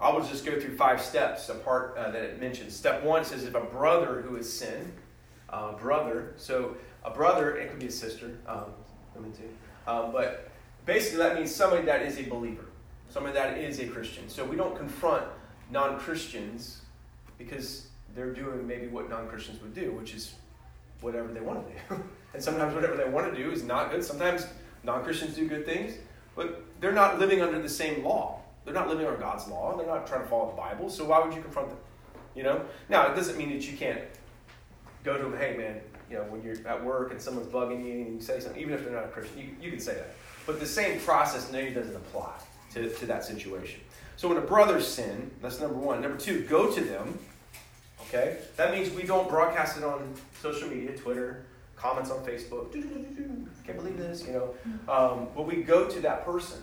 I 0.00 0.10
will 0.10 0.20
just 0.20 0.44
go 0.44 0.60
through 0.60 0.76
five 0.76 1.00
steps, 1.00 1.48
a 1.48 1.54
part 1.54 1.96
uh, 1.96 2.10
that 2.10 2.22
it 2.22 2.40
mentions. 2.40 2.76
Step 2.76 3.02
one 3.02 3.24
says 3.24 3.44
if 3.44 3.54
a 3.54 3.60
brother 3.60 4.20
who 4.20 4.36
has 4.36 4.52
sinned, 4.52 4.92
uh, 5.50 5.72
brother, 5.72 6.34
so 6.36 6.76
a 7.04 7.10
brother, 7.10 7.56
it 7.56 7.70
could 7.70 7.80
be 7.80 7.86
a 7.86 7.90
sister, 7.90 8.38
um, 8.46 8.66
women 9.14 9.32
too, 9.32 9.48
um, 9.90 10.12
but 10.12 10.50
basically 10.84 11.18
that 11.18 11.36
means 11.36 11.54
somebody 11.54 11.84
that 11.86 12.02
is 12.02 12.18
a 12.18 12.22
believer, 12.22 12.66
somebody 13.10 13.34
that 13.34 13.58
is 13.58 13.78
a 13.78 13.86
Christian. 13.86 14.28
So 14.28 14.44
we 14.44 14.56
don't 14.56 14.76
confront 14.76 15.24
non 15.70 15.98
Christians 15.98 16.82
because 17.36 17.88
they're 18.14 18.32
doing 18.32 18.66
maybe 18.66 18.86
what 18.88 19.08
non 19.08 19.28
Christians 19.28 19.60
would 19.62 19.74
do, 19.74 19.92
which 19.92 20.14
is 20.14 20.34
whatever 21.00 21.32
they 21.32 21.40
want 21.40 21.66
to 21.66 21.72
do. 21.96 22.02
and 22.34 22.42
sometimes 22.42 22.74
whatever 22.74 22.96
they 22.96 23.08
want 23.08 23.32
to 23.32 23.42
do 23.42 23.50
is 23.50 23.62
not 23.62 23.90
good. 23.90 24.04
Sometimes 24.04 24.46
non 24.82 25.04
Christians 25.04 25.34
do 25.34 25.46
good 25.46 25.64
things, 25.64 25.94
but 26.34 26.64
they're 26.80 26.92
not 26.92 27.18
living 27.18 27.40
under 27.40 27.60
the 27.60 27.68
same 27.68 28.04
law. 28.04 28.40
They're 28.64 28.74
not 28.74 28.88
living 28.88 29.06
under 29.06 29.18
God's 29.18 29.48
law. 29.48 29.76
They're 29.76 29.86
not 29.86 30.06
trying 30.06 30.22
to 30.22 30.28
follow 30.28 30.50
the 30.50 30.56
Bible. 30.56 30.90
So 30.90 31.04
why 31.04 31.24
would 31.24 31.34
you 31.34 31.40
confront 31.40 31.70
them? 31.70 31.78
You 32.34 32.42
know. 32.42 32.62
Now 32.88 33.10
it 33.10 33.16
doesn't 33.16 33.38
mean 33.38 33.50
that 33.50 33.70
you 33.70 33.76
can't 33.76 34.00
go 35.08 35.16
to 35.16 35.24
them. 35.24 35.38
Hey, 35.38 35.56
man. 35.56 35.80
You 36.10 36.16
know, 36.16 36.24
when 36.24 36.42
you're 36.42 36.56
at 36.66 36.82
work 36.82 37.10
and 37.10 37.20
someone's 37.20 37.48
bugging 37.48 37.84
you 37.84 37.92
and 37.92 38.14
you 38.14 38.20
say 38.20 38.40
something, 38.40 38.60
even 38.60 38.74
if 38.74 38.84
they're 38.84 38.92
not 38.92 39.04
a 39.04 39.08
Christian, 39.08 39.38
you, 39.38 39.48
you 39.60 39.70
can 39.70 39.80
say 39.80 39.94
that. 39.94 40.14
But 40.46 40.58
the 40.60 40.66
same 40.66 41.00
process 41.00 41.52
maybe 41.52 41.74
doesn't 41.74 41.96
apply 41.96 42.32
to, 42.74 42.88
to 42.88 43.06
that 43.06 43.24
situation. 43.24 43.80
So 44.16 44.28
when 44.28 44.38
a 44.38 44.42
brother 44.42 44.80
sin, 44.80 45.30
that's 45.42 45.60
number 45.60 45.76
one. 45.76 46.00
Number 46.00 46.16
two, 46.16 46.44
go 46.44 46.72
to 46.72 46.80
them. 46.80 47.18
Okay? 48.02 48.38
That 48.56 48.72
means 48.72 48.90
we 48.90 49.02
don't 49.02 49.28
broadcast 49.28 49.76
it 49.76 49.84
on 49.84 50.14
social 50.40 50.68
media, 50.68 50.96
Twitter, 50.96 51.44
comments 51.76 52.10
on 52.10 52.24
Facebook. 52.24 52.72
Can't 53.66 53.76
believe 53.76 53.98
this, 53.98 54.26
you 54.26 54.32
know. 54.32 54.54
Um, 54.90 55.28
but 55.34 55.46
we 55.46 55.56
go 55.56 55.88
to 55.88 56.00
that 56.00 56.24
person. 56.24 56.58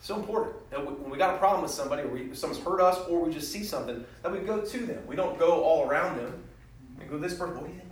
So 0.00 0.16
important 0.16 0.54
that 0.70 0.80
we, 0.80 0.94
when 0.94 1.10
we 1.10 1.18
got 1.18 1.34
a 1.34 1.38
problem 1.38 1.62
with 1.62 1.70
somebody, 1.70 2.02
or 2.02 2.08
we, 2.08 2.34
someone's 2.34 2.62
hurt 2.62 2.80
us, 2.80 2.98
or 3.08 3.24
we 3.24 3.32
just 3.32 3.52
see 3.52 3.62
something, 3.62 4.04
that 4.22 4.32
we 4.32 4.38
go 4.38 4.60
to 4.60 4.78
them. 4.86 5.06
We 5.06 5.16
don't 5.16 5.38
go 5.38 5.62
all 5.62 5.86
around 5.88 6.18
them. 6.18 6.42
We 6.98 7.04
go, 7.06 7.18
this 7.18 7.34
person, 7.34 7.56
what 7.56 7.66
do 7.66 7.72
you 7.72 7.78
think 7.78 7.85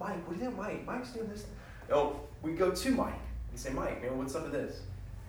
Mike, 0.00 0.26
what 0.26 0.36
do 0.36 0.44
you 0.44 0.50
think 0.50 0.58
Mike? 0.58 0.86
Mike's 0.86 1.10
doing 1.10 1.28
this. 1.28 1.46
No, 1.88 2.20
we 2.42 2.52
go 2.52 2.70
to 2.70 2.90
Mike 2.90 3.14
and 3.50 3.58
say, 3.58 3.70
Mike, 3.70 4.02
man, 4.02 4.18
what's 4.18 4.34
up 4.34 4.44
with 4.44 4.52
this? 4.52 4.80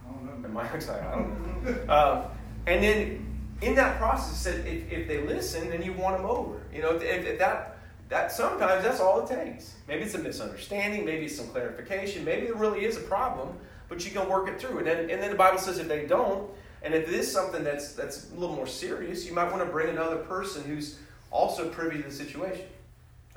I 0.06 0.12
don't 0.12 0.26
know. 0.26 0.46
And 0.46 0.54
Mike's 0.54 0.88
like, 0.88 1.02
I 1.02 1.12
don't 1.12 1.88
know. 1.88 1.94
uh, 1.94 2.30
and 2.66 2.84
then 2.84 3.40
in 3.62 3.76
that 3.76 3.98
process, 3.98 4.46
if, 4.46 4.92
if 4.92 5.08
they 5.08 5.26
listen, 5.26 5.70
then 5.70 5.82
you 5.82 5.94
want 5.94 6.18
them 6.18 6.26
over. 6.26 6.62
You 6.74 6.82
know, 6.82 6.96
if, 6.96 7.04
if 7.04 7.40
that 7.40 7.78
that 8.10 8.32
sometimes 8.32 8.84
that's 8.84 9.00
all 9.00 9.26
it 9.26 9.28
takes. 9.28 9.76
Maybe 9.88 10.04
it's 10.04 10.14
a 10.14 10.20
misunderstanding, 10.20 11.06
maybe 11.06 11.26
it's 11.26 11.36
some 11.36 11.48
clarification, 11.48 12.24
maybe 12.24 12.46
there 12.48 12.56
really 12.56 12.86
is 12.86 12.96
a 12.96 13.02
problem, 13.02 13.50
but 13.90 14.06
you 14.06 14.12
can 14.12 14.30
work 14.30 14.48
it 14.48 14.62
through. 14.62 14.78
And 14.78 14.88
then, 14.88 15.10
and 15.10 15.22
then 15.22 15.32
the 15.32 15.36
Bible 15.38 15.60
says 15.60 15.78
if 15.78 15.90
they 15.90 16.06
don't, 16.06 16.50
and 16.84 16.94
if 16.94 17.08
it 17.10 17.14
is 17.14 17.30
something 17.30 17.64
that's 17.64 17.94
that's 17.94 18.32
a 18.32 18.36
little 18.36 18.56
more 18.56 18.68
serious, 18.68 19.26
you 19.26 19.34
might 19.34 19.52
want 19.52 19.66
to 19.66 19.70
bring 19.70 19.90
another 19.90 20.18
person 20.18 20.64
who's 20.64 21.00
also 21.32 21.68
privy 21.70 21.98
to 21.98 22.04
the 22.04 22.14
situation. 22.14 22.66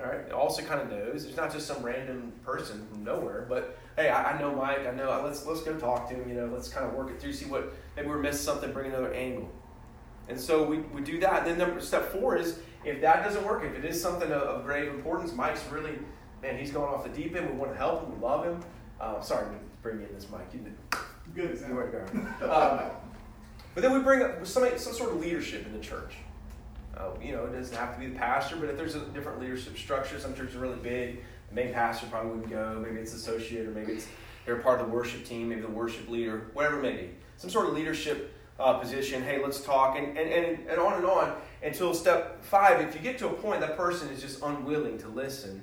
All 0.00 0.06
right, 0.06 0.30
also 0.32 0.62
kind 0.62 0.80
of 0.80 0.90
knows. 0.90 1.26
It's 1.26 1.36
not 1.36 1.52
just 1.52 1.66
some 1.66 1.82
random 1.82 2.32
person 2.42 2.86
from 2.90 3.04
nowhere, 3.04 3.44
but 3.48 3.78
hey, 3.96 4.08
I, 4.08 4.32
I 4.32 4.40
know 4.40 4.54
Mike. 4.54 4.86
I 4.86 4.92
know. 4.92 5.20
Let's 5.22 5.44
let's 5.44 5.62
go 5.62 5.76
talk 5.76 6.08
to 6.08 6.14
him. 6.14 6.28
You 6.28 6.36
know, 6.36 6.46
let's 6.46 6.68
kind 6.68 6.86
of 6.86 6.94
work 6.94 7.10
it 7.10 7.20
through. 7.20 7.34
See 7.34 7.44
what 7.44 7.74
maybe 7.96 8.08
we're 8.08 8.18
missing 8.18 8.42
something. 8.42 8.72
Bring 8.72 8.90
another 8.90 9.12
angle. 9.12 9.50
And 10.28 10.40
so 10.40 10.64
we, 10.64 10.78
we 10.78 11.02
do 11.02 11.20
that. 11.20 11.44
Then 11.44 11.58
number 11.58 11.80
step 11.80 12.12
four 12.12 12.36
is 12.36 12.60
if 12.84 13.00
that 13.02 13.24
doesn't 13.24 13.44
work, 13.44 13.64
if 13.64 13.74
it 13.74 13.84
is 13.84 14.00
something 14.00 14.30
of, 14.32 14.42
of 14.42 14.64
grave 14.64 14.88
importance, 14.88 15.34
Mike's 15.34 15.64
really 15.70 15.98
man, 16.40 16.56
he's 16.56 16.70
going 16.70 16.88
off 16.88 17.04
the 17.04 17.10
deep 17.10 17.36
end. 17.36 17.50
We 17.50 17.56
want 17.56 17.72
to 17.72 17.76
help 17.76 18.04
him. 18.04 18.14
We 18.14 18.26
love 18.26 18.44
him. 18.44 18.60
Uh, 19.00 19.20
sorry 19.20 19.46
to 19.46 19.60
bring 19.82 20.00
you 20.00 20.06
in 20.06 20.14
this, 20.14 20.28
Mike. 20.30 20.48
You 20.54 20.60
did. 20.60 20.74
Good. 21.34 21.68
You 21.68 21.74
weren't 21.74 21.92
going. 21.92 22.26
Um, 22.50 22.80
but 23.74 23.82
then 23.82 23.92
we 23.92 24.00
bring 24.00 24.22
up 24.22 24.46
some 24.46 24.66
some 24.78 24.94
sort 24.94 25.10
of 25.10 25.20
leadership 25.20 25.66
in 25.66 25.72
the 25.72 25.78
church. 25.78 26.14
Uh, 27.00 27.10
you 27.22 27.32
know, 27.32 27.46
it 27.46 27.52
doesn't 27.52 27.76
have 27.76 27.94
to 27.94 28.00
be 28.00 28.08
the 28.08 28.18
pastor, 28.18 28.56
but 28.56 28.68
if 28.68 28.76
there's 28.76 28.94
a 28.94 29.00
different 29.06 29.40
leadership 29.40 29.76
structure, 29.78 30.18
some 30.18 30.34
churches 30.34 30.56
are 30.56 30.60
really 30.60 30.78
big. 30.78 31.22
The 31.48 31.54
main 31.54 31.72
pastor 31.72 32.06
probably 32.10 32.32
wouldn't 32.32 32.50
go. 32.50 32.82
Maybe 32.84 33.00
it's 33.00 33.14
associate, 33.14 33.66
or 33.66 33.70
maybe 33.70 33.92
it's 33.92 34.06
they're 34.44 34.56
part 34.56 34.80
of 34.80 34.86
the 34.86 34.92
worship 34.92 35.24
team, 35.24 35.48
maybe 35.48 35.60
the 35.60 35.68
worship 35.68 36.08
leader, 36.08 36.50
whatever 36.52 36.78
it 36.78 36.82
may 36.82 36.92
be. 36.92 37.10
Some 37.36 37.50
sort 37.50 37.66
of 37.66 37.74
leadership 37.74 38.32
uh, 38.58 38.74
position. 38.74 39.22
Hey, 39.22 39.42
let's 39.42 39.60
talk, 39.60 39.96
and, 39.96 40.16
and, 40.18 40.30
and, 40.30 40.68
and 40.68 40.78
on 40.78 40.94
and 40.94 41.04
on 41.04 41.36
until 41.62 41.94
step 41.94 42.44
five. 42.44 42.80
If 42.80 42.94
you 42.94 43.00
get 43.00 43.18
to 43.18 43.28
a 43.28 43.32
point 43.32 43.60
that 43.60 43.76
person 43.76 44.08
is 44.08 44.20
just 44.20 44.42
unwilling 44.42 44.98
to 44.98 45.08
listen, 45.08 45.62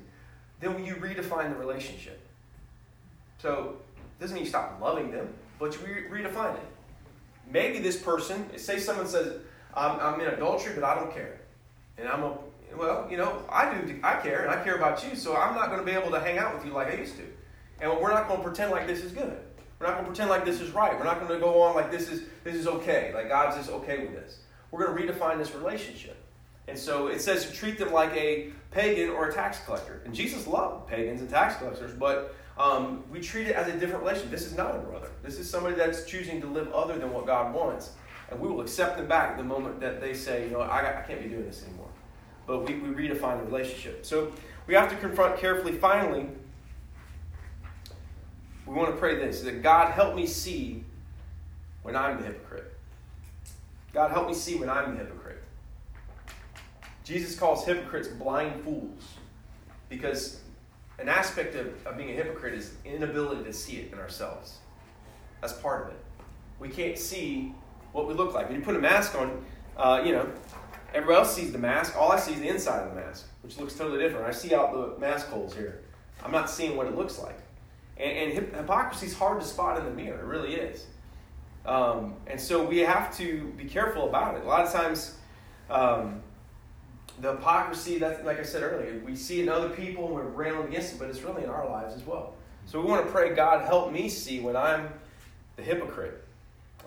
then 0.60 0.84
you 0.84 0.94
redefine 0.94 1.50
the 1.50 1.58
relationship. 1.58 2.20
So 3.38 3.76
it 3.96 4.20
doesn't 4.20 4.34
mean 4.34 4.44
you 4.44 4.50
stop 4.50 4.78
loving 4.80 5.10
them, 5.12 5.32
but 5.58 5.74
you 5.74 5.80
re- 5.86 6.22
redefine 6.22 6.54
it. 6.54 6.66
Maybe 7.50 7.78
this 7.78 7.96
person, 7.96 8.58
say 8.58 8.78
someone 8.78 9.06
says, 9.06 9.40
I'm, 9.78 10.00
I'm 10.00 10.20
in 10.20 10.26
adultery, 10.28 10.74
but 10.74 10.84
I 10.84 10.94
don't 10.94 11.12
care. 11.12 11.40
And 11.96 12.08
I'm 12.08 12.22
a, 12.22 12.38
well, 12.76 13.08
you 13.10 13.16
know, 13.16 13.42
I 13.50 13.72
do, 13.72 13.98
I 14.02 14.16
care, 14.16 14.42
and 14.42 14.50
I 14.50 14.62
care 14.62 14.76
about 14.76 15.04
you, 15.08 15.16
so 15.16 15.36
I'm 15.36 15.54
not 15.54 15.68
going 15.68 15.80
to 15.80 15.86
be 15.86 15.92
able 15.92 16.10
to 16.10 16.20
hang 16.20 16.38
out 16.38 16.54
with 16.54 16.64
you 16.64 16.72
like 16.72 16.88
I 16.88 16.96
used 16.96 17.16
to. 17.16 17.24
And 17.80 17.90
we're 18.00 18.12
not 18.12 18.28
going 18.28 18.40
to 18.40 18.44
pretend 18.44 18.70
like 18.70 18.86
this 18.86 19.02
is 19.02 19.12
good. 19.12 19.38
We're 19.78 19.86
not 19.86 19.94
going 19.94 20.04
to 20.04 20.10
pretend 20.10 20.30
like 20.30 20.44
this 20.44 20.60
is 20.60 20.70
right. 20.72 20.96
We're 20.98 21.04
not 21.04 21.20
going 21.20 21.32
to 21.32 21.38
go 21.38 21.62
on 21.62 21.76
like 21.76 21.90
this 21.90 22.08
is 22.08 22.22
this 22.42 22.56
is 22.56 22.66
okay. 22.66 23.12
Like 23.14 23.28
God's 23.28 23.56
just 23.56 23.70
okay 23.70 24.00
with 24.00 24.12
this. 24.12 24.40
We're 24.70 24.84
going 24.84 25.08
to 25.08 25.12
redefine 25.12 25.38
this 25.38 25.54
relationship. 25.54 26.16
And 26.66 26.76
so 26.76 27.06
it 27.06 27.20
says 27.20 27.50
treat 27.52 27.78
them 27.78 27.92
like 27.92 28.12
a 28.14 28.50
pagan 28.72 29.10
or 29.10 29.28
a 29.28 29.32
tax 29.32 29.60
collector. 29.64 30.02
And 30.04 30.14
Jesus 30.14 30.46
loved 30.46 30.88
pagans 30.88 31.20
and 31.20 31.30
tax 31.30 31.56
collectors, 31.56 31.92
but 31.94 32.34
um, 32.58 33.04
we 33.10 33.20
treat 33.20 33.46
it 33.46 33.54
as 33.54 33.68
a 33.68 33.72
different 33.78 34.02
relationship. 34.02 34.30
This 34.30 34.44
is 34.44 34.56
not 34.56 34.74
a 34.74 34.78
brother. 34.80 35.10
This 35.22 35.38
is 35.38 35.48
somebody 35.48 35.76
that's 35.76 36.04
choosing 36.04 36.40
to 36.40 36.46
live 36.48 36.70
other 36.72 36.98
than 36.98 37.12
what 37.12 37.24
God 37.24 37.54
wants. 37.54 37.92
And 38.30 38.40
we 38.40 38.48
will 38.48 38.60
accept 38.60 38.96
them 38.96 39.06
back 39.06 39.36
the 39.36 39.44
moment 39.44 39.80
that 39.80 40.00
they 40.00 40.14
say, 40.14 40.44
you 40.44 40.50
know, 40.50 40.60
I, 40.60 41.00
I 41.00 41.02
can't 41.02 41.22
be 41.22 41.28
doing 41.28 41.46
this 41.46 41.64
anymore. 41.64 41.88
But 42.46 42.66
we, 42.66 42.74
we 42.76 42.88
redefine 42.88 43.38
the 43.38 43.44
relationship. 43.44 44.04
So 44.04 44.32
we 44.66 44.74
have 44.74 44.90
to 44.90 44.96
confront 44.96 45.38
carefully, 45.38 45.72
finally, 45.72 46.28
we 48.66 48.74
want 48.74 48.90
to 48.90 48.96
pray 48.96 49.16
this 49.16 49.40
that 49.42 49.62
God 49.62 49.92
help 49.92 50.14
me 50.14 50.26
see 50.26 50.84
when 51.82 51.96
I'm 51.96 52.18
the 52.18 52.26
hypocrite. 52.26 52.74
God 53.94 54.10
help 54.10 54.28
me 54.28 54.34
see 54.34 54.56
when 54.56 54.68
I'm 54.68 54.92
the 54.92 54.98
hypocrite. 55.02 55.42
Jesus 57.04 57.38
calls 57.38 57.64
hypocrites 57.64 58.08
blind 58.08 58.62
fools 58.62 59.14
because 59.88 60.40
an 60.98 61.08
aspect 61.08 61.54
of, 61.54 61.68
of 61.86 61.96
being 61.96 62.10
a 62.10 62.12
hypocrite 62.12 62.52
is 62.52 62.74
inability 62.84 63.44
to 63.44 63.52
see 63.52 63.76
it 63.78 63.92
in 63.92 63.98
ourselves. 63.98 64.58
That's 65.40 65.54
part 65.54 65.86
of 65.86 65.92
it. 65.92 66.00
We 66.60 66.68
can't 66.68 66.98
see 66.98 67.54
what 67.92 68.06
we 68.06 68.14
look 68.14 68.34
like. 68.34 68.48
When 68.48 68.58
you 68.58 68.64
put 68.64 68.76
a 68.76 68.80
mask 68.80 69.14
on, 69.14 69.44
uh, 69.76 70.02
you 70.04 70.12
know, 70.12 70.28
everybody 70.94 71.18
else 71.18 71.34
sees 71.34 71.52
the 71.52 71.58
mask. 71.58 71.96
All 71.96 72.12
I 72.12 72.18
see 72.18 72.32
is 72.32 72.40
the 72.40 72.48
inside 72.48 72.82
of 72.82 72.94
the 72.94 73.00
mask, 73.00 73.26
which 73.42 73.58
looks 73.58 73.74
totally 73.74 73.98
different. 73.98 74.26
I 74.26 74.32
see 74.32 74.54
out 74.54 74.72
the 74.72 74.98
mask 75.00 75.28
holes 75.28 75.54
here. 75.54 75.82
I'm 76.24 76.32
not 76.32 76.50
seeing 76.50 76.76
what 76.76 76.86
it 76.86 76.96
looks 76.96 77.18
like. 77.18 77.38
And, 77.96 78.32
and 78.32 78.54
hypocrisy 78.54 79.06
is 79.06 79.14
hard 79.14 79.40
to 79.40 79.46
spot 79.46 79.78
in 79.78 79.84
the 79.84 79.90
mirror. 79.90 80.18
It 80.18 80.24
really 80.24 80.54
is. 80.54 80.86
Um, 81.66 82.14
and 82.26 82.40
so 82.40 82.64
we 82.64 82.78
have 82.78 83.16
to 83.18 83.52
be 83.56 83.64
careful 83.64 84.08
about 84.08 84.36
it. 84.36 84.44
A 84.44 84.46
lot 84.46 84.64
of 84.64 84.72
times, 84.72 85.16
um, 85.68 86.22
the 87.20 87.32
hypocrisy, 87.32 87.98
that, 87.98 88.24
like 88.24 88.38
I 88.38 88.42
said 88.42 88.62
earlier, 88.62 89.00
we 89.04 89.16
see 89.16 89.40
it 89.40 89.44
in 89.44 89.48
other 89.48 89.68
people 89.68 90.06
and 90.06 90.14
we're 90.14 90.22
railing 90.22 90.68
against 90.68 90.94
it, 90.94 90.98
but 90.98 91.08
it's 91.08 91.20
really 91.22 91.42
in 91.42 91.50
our 91.50 91.68
lives 91.68 91.94
as 91.94 92.04
well. 92.06 92.34
So 92.64 92.80
we 92.80 92.86
want 92.86 93.04
to 93.04 93.12
pray, 93.12 93.34
God, 93.34 93.66
help 93.66 93.92
me 93.92 94.08
see 94.08 94.40
when 94.40 94.56
I'm 94.56 94.88
the 95.56 95.62
hypocrite. 95.62 96.24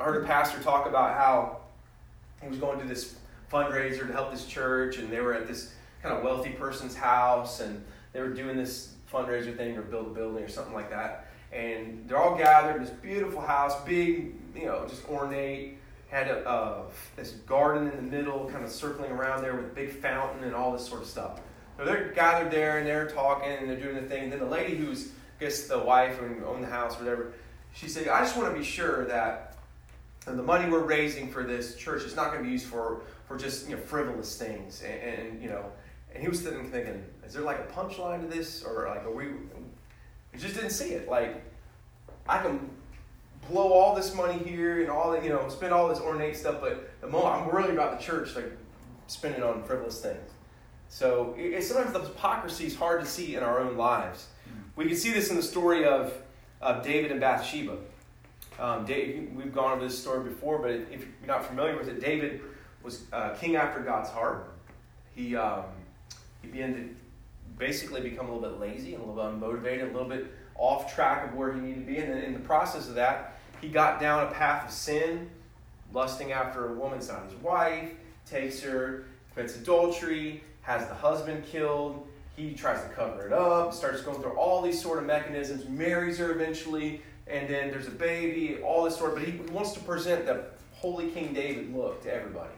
I 0.02 0.04
heard 0.04 0.24
a 0.24 0.26
pastor 0.26 0.60
talk 0.64 0.88
about 0.88 1.16
how 1.16 1.58
he 2.42 2.50
was 2.50 2.58
going 2.58 2.80
to 2.80 2.88
this 2.88 3.18
fundraiser 3.54 4.08
to 4.08 4.14
help 4.14 4.32
this 4.32 4.48
church, 4.48 4.98
and 4.98 5.12
they 5.12 5.22
were 5.22 5.36
at 5.36 5.48
this 5.48 5.76
kind 6.02 6.18
of 6.18 6.24
wealthy 6.24 6.50
person's 6.50 6.96
house, 6.96 7.60
and 7.60 7.84
they 8.12 8.20
were 8.20 8.34
doing 8.34 8.58
this 8.58 8.96
fundraiser 9.14 9.56
thing 9.56 9.78
or 9.78 9.84
build 9.84 10.08
a 10.08 10.10
building 10.10 10.44
or 10.44 10.50
something 10.50 10.74
like 10.74 10.90
that. 10.90 11.28
And 11.54 12.04
they're 12.08 12.18
all 12.18 12.36
gathered 12.36 12.78
in 12.78 12.84
this 12.84 12.90
beautiful 12.90 13.42
house, 13.42 13.80
big, 13.84 14.34
you 14.56 14.66
know, 14.66 14.88
just 14.90 15.08
ornate. 15.08 15.78
Had 16.10 16.30
a, 16.30 16.84
this 17.16 17.32
garden 17.46 17.88
in 17.88 17.96
the 17.96 18.18
middle, 18.18 18.50
kind 18.50 18.66
of 18.66 18.72
circling 18.72 19.12
around 19.12 19.44
there 19.44 19.56
with 19.56 19.66
a 19.66 19.74
big 19.76 19.92
fountain 19.92 20.44
and 20.44 20.56
all 20.56 20.72
this 20.74 20.86
sort 20.86 21.04
of 21.04 21.08
stuff. 21.08 21.40
So 21.78 21.86
they're 21.86 22.12
gathered 22.14 22.52
there 22.52 22.80
and 22.80 22.88
they're 22.88 23.08
talking 23.08 23.52
and 23.52 23.70
they're 23.70 23.80
doing 23.80 23.96
the 23.96 24.10
thing. 24.10 24.24
And 24.24 24.32
then 24.34 24.40
the 24.40 24.46
lady 24.46 24.76
who's, 24.76 25.12
I 25.40 25.44
guess, 25.44 25.68
the 25.68 25.80
wife 25.80 26.20
and 26.20 26.44
owned 26.44 26.64
the 26.64 26.68
house 26.68 26.96
or 26.96 27.04
whatever, 27.04 27.34
she 27.74 27.88
said, 27.88 28.08
I 28.08 28.22
just 28.22 28.36
want 28.36 28.52
to 28.52 28.60
be 28.60 28.66
sure 28.66 29.06
that 29.06 29.51
the 30.26 30.44
money 30.44 30.70
we're 30.70 30.84
raising 30.84 31.30
for 31.30 31.44
this 31.44 31.76
church 31.76 32.04
is 32.04 32.16
not 32.16 32.32
going 32.32 32.40
to 32.40 32.44
be 32.44 32.52
used 32.52 32.68
for, 32.68 33.02
for 33.28 33.38
just 33.38 33.68
you 33.68 33.76
know, 33.76 33.82
frivolous 33.82 34.38
things. 34.38 34.84
And, 34.84 35.02
and, 35.02 35.42
you 35.42 35.50
know, 35.50 35.66
and 36.14 36.22
he 36.22 36.30
was 36.30 36.44
sitting 36.44 36.70
thinking, 36.70 37.04
is 37.26 37.34
there 37.34 37.44
like 37.44 37.60
a 37.60 37.74
punchline 37.74 38.22
to 38.22 38.28
this? 38.28 38.64
Or 38.64 38.88
like, 38.88 39.04
are 39.04 39.12
we, 39.12 39.26
he 40.32 40.38
just 40.38 40.56
didn't 40.56 40.72
see 40.72 40.90
it. 40.90 41.10
Like, 41.10 41.44
I 42.28 42.42
can 42.42 42.70
blow 43.50 43.74
all 43.74 43.96
this 43.96 44.14
money 44.14 44.38
here 44.38 44.82
and 44.82 44.90
all 44.90 45.12
that, 45.12 45.24
you 45.24 45.30
know, 45.30 45.50
spend 45.50 45.74
all 45.74 45.88
this 45.88 46.00
ornate 46.00 46.38
stuff, 46.38 46.62
but 46.62 46.92
the 47.02 47.08
moment 47.08 47.36
I'm 47.36 47.56
really 47.56 47.72
about 47.72 47.98
the 47.98 48.04
church, 48.04 48.36
like 48.36 48.52
spending 49.08 49.44
on 49.44 49.64
frivolous 49.64 50.02
things. 50.02 50.30
So 50.90 51.34
it's 51.38 51.68
sometimes 51.68 51.94
the 51.94 52.02
hypocrisy 52.02 52.66
is 52.66 52.76
hard 52.76 53.02
to 53.02 53.08
see 53.08 53.36
in 53.36 53.44
our 53.44 53.60
own 53.60 53.78
lives. 53.78 54.28
Mm. 54.48 54.64
We 54.76 54.86
can 54.86 54.96
see 54.96 55.12
this 55.12 55.30
in 55.30 55.36
the 55.36 55.44
story 55.44 55.86
of, 55.86 56.14
of 56.62 56.84
David 56.84 57.12
and 57.12 57.20
Bathsheba. 57.20 57.78
Um, 58.62 58.86
we've 58.86 59.54
gone 59.54 59.72
over 59.72 59.84
this 59.84 60.00
story 60.00 60.30
before, 60.30 60.60
but 60.60 60.70
if 60.70 60.92
you're 60.92 61.28
not 61.28 61.44
familiar 61.44 61.76
with 61.76 61.88
it, 61.88 62.00
David 62.00 62.42
was 62.84 63.06
uh, 63.12 63.32
king 63.32 63.56
after 63.56 63.80
God's 63.80 64.10
heart. 64.10 64.54
He, 65.16 65.36
um, 65.36 65.64
he 66.44 66.48
began 66.48 66.76
to 66.76 66.90
basically 67.58 68.02
become 68.02 68.30
a 68.30 68.34
little 68.36 68.48
bit 68.48 68.60
lazy 68.60 68.94
a 68.94 69.00
little 69.00 69.16
bit 69.16 69.24
unmotivated, 69.24 69.90
a 69.90 69.94
little 69.94 70.08
bit 70.08 70.28
off 70.56 70.94
track 70.94 71.28
of 71.28 71.34
where 71.36 71.52
he 71.54 71.60
needed 71.60 71.88
to 71.88 71.92
be. 71.92 71.98
And 71.98 72.12
then 72.12 72.24
in 72.24 72.34
the 72.34 72.40
process 72.40 72.88
of 72.88 72.94
that, 72.96 73.40
he 73.62 73.68
got 73.68 74.00
down 74.00 74.28
a 74.28 74.32
path 74.32 74.68
of 74.68 74.72
sin, 74.72 75.28
lusting 75.92 76.32
after 76.32 76.70
a 76.70 76.74
woman 76.74 77.00
not 77.08 77.26
his 77.32 77.42
wife, 77.42 77.90
takes 78.30 78.62
her, 78.62 79.06
commits 79.34 79.56
adultery, 79.56 80.44
has 80.62 80.88
the 80.88 80.94
husband 80.94 81.44
killed. 81.46 82.08
He 82.36 82.54
tries 82.54 82.82
to 82.84 82.90
cover 82.90 83.26
it 83.26 83.34
up, 83.34 83.74
starts 83.74 84.02
going 84.02 84.22
through 84.22 84.34
all 84.34 84.62
these 84.62 84.80
sort 84.80 85.00
of 85.00 85.06
mechanisms, 85.06 85.68
marries 85.68 86.20
her 86.20 86.32
eventually, 86.32 87.02
and 87.32 87.50
then 87.50 87.72
there's 87.72 87.88
a 87.88 87.92
baby, 87.92 88.60
all 88.62 88.84
this 88.84 88.98
sort 88.98 89.14
of, 89.14 89.20
but 89.20 89.28
he 89.28 89.38
wants 89.52 89.72
to 89.74 89.80
present 89.80 90.26
the 90.26 90.44
holy 90.74 91.10
King 91.12 91.34
David 91.34 91.74
look 91.74 92.04
to 92.04 92.14
everybody. 92.14 92.54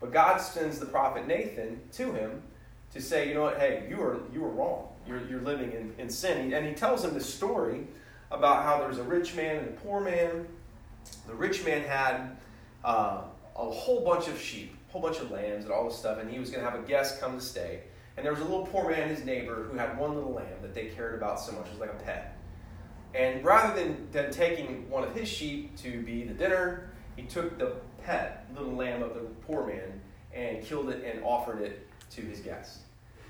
But 0.00 0.12
God 0.12 0.38
sends 0.38 0.78
the 0.78 0.86
prophet 0.86 1.26
Nathan 1.26 1.80
to 1.92 2.12
him 2.12 2.42
to 2.92 3.00
say, 3.00 3.28
you 3.28 3.34
know 3.34 3.42
what, 3.42 3.58
hey, 3.58 3.86
you 3.88 4.00
are 4.00 4.20
you 4.32 4.44
are 4.44 4.50
wrong. 4.50 4.88
You're, 5.06 5.26
you're 5.28 5.40
living 5.40 5.72
in, 5.72 5.94
in 5.98 6.10
sin. 6.10 6.52
And 6.52 6.66
he 6.66 6.74
tells 6.74 7.04
him 7.04 7.14
this 7.14 7.32
story 7.32 7.86
about 8.30 8.64
how 8.64 8.78
there's 8.78 8.98
a 8.98 9.02
rich 9.02 9.34
man 9.34 9.56
and 9.56 9.68
a 9.68 9.72
poor 9.72 10.00
man. 10.00 10.46
The 11.26 11.34
rich 11.34 11.64
man 11.64 11.82
had 11.82 12.36
uh, 12.84 13.22
a 13.56 13.70
whole 13.70 14.00
bunch 14.00 14.28
of 14.28 14.38
sheep, 14.40 14.74
a 14.88 14.92
whole 14.92 15.00
bunch 15.00 15.18
of 15.18 15.30
lambs, 15.30 15.64
and 15.64 15.72
all 15.72 15.88
this 15.88 15.98
stuff, 15.98 16.18
and 16.18 16.30
he 16.30 16.38
was 16.38 16.50
going 16.50 16.62
to 16.62 16.70
have 16.70 16.78
a 16.78 16.86
guest 16.86 17.20
come 17.20 17.38
to 17.38 17.44
stay. 17.44 17.80
And 18.16 18.24
there 18.24 18.32
was 18.32 18.42
a 18.42 18.44
little 18.44 18.66
poor 18.66 18.90
man, 18.90 19.08
his 19.08 19.24
neighbor, 19.24 19.68
who 19.70 19.78
had 19.78 19.96
one 19.98 20.14
little 20.14 20.32
lamb 20.32 20.46
that 20.60 20.74
they 20.74 20.86
cared 20.86 21.14
about 21.14 21.40
so 21.40 21.52
much. 21.52 21.66
It 21.66 21.72
was 21.72 21.80
like 21.80 21.92
a 21.92 22.02
pet. 22.04 22.37
And 23.14 23.44
rather 23.44 23.74
than, 23.80 24.08
than 24.12 24.30
taking 24.30 24.88
one 24.90 25.04
of 25.04 25.14
his 25.14 25.28
sheep 25.28 25.76
to 25.78 26.02
be 26.02 26.24
the 26.24 26.34
dinner, 26.34 26.90
he 27.16 27.22
took 27.22 27.58
the 27.58 27.76
pet, 28.04 28.46
little 28.54 28.74
lamb 28.74 29.02
of 29.02 29.14
the 29.14 29.20
poor 29.46 29.66
man, 29.66 30.00
and 30.32 30.62
killed 30.62 30.90
it 30.90 31.04
and 31.04 31.24
offered 31.24 31.60
it 31.62 31.86
to 32.10 32.22
his 32.22 32.40
guests. 32.40 32.80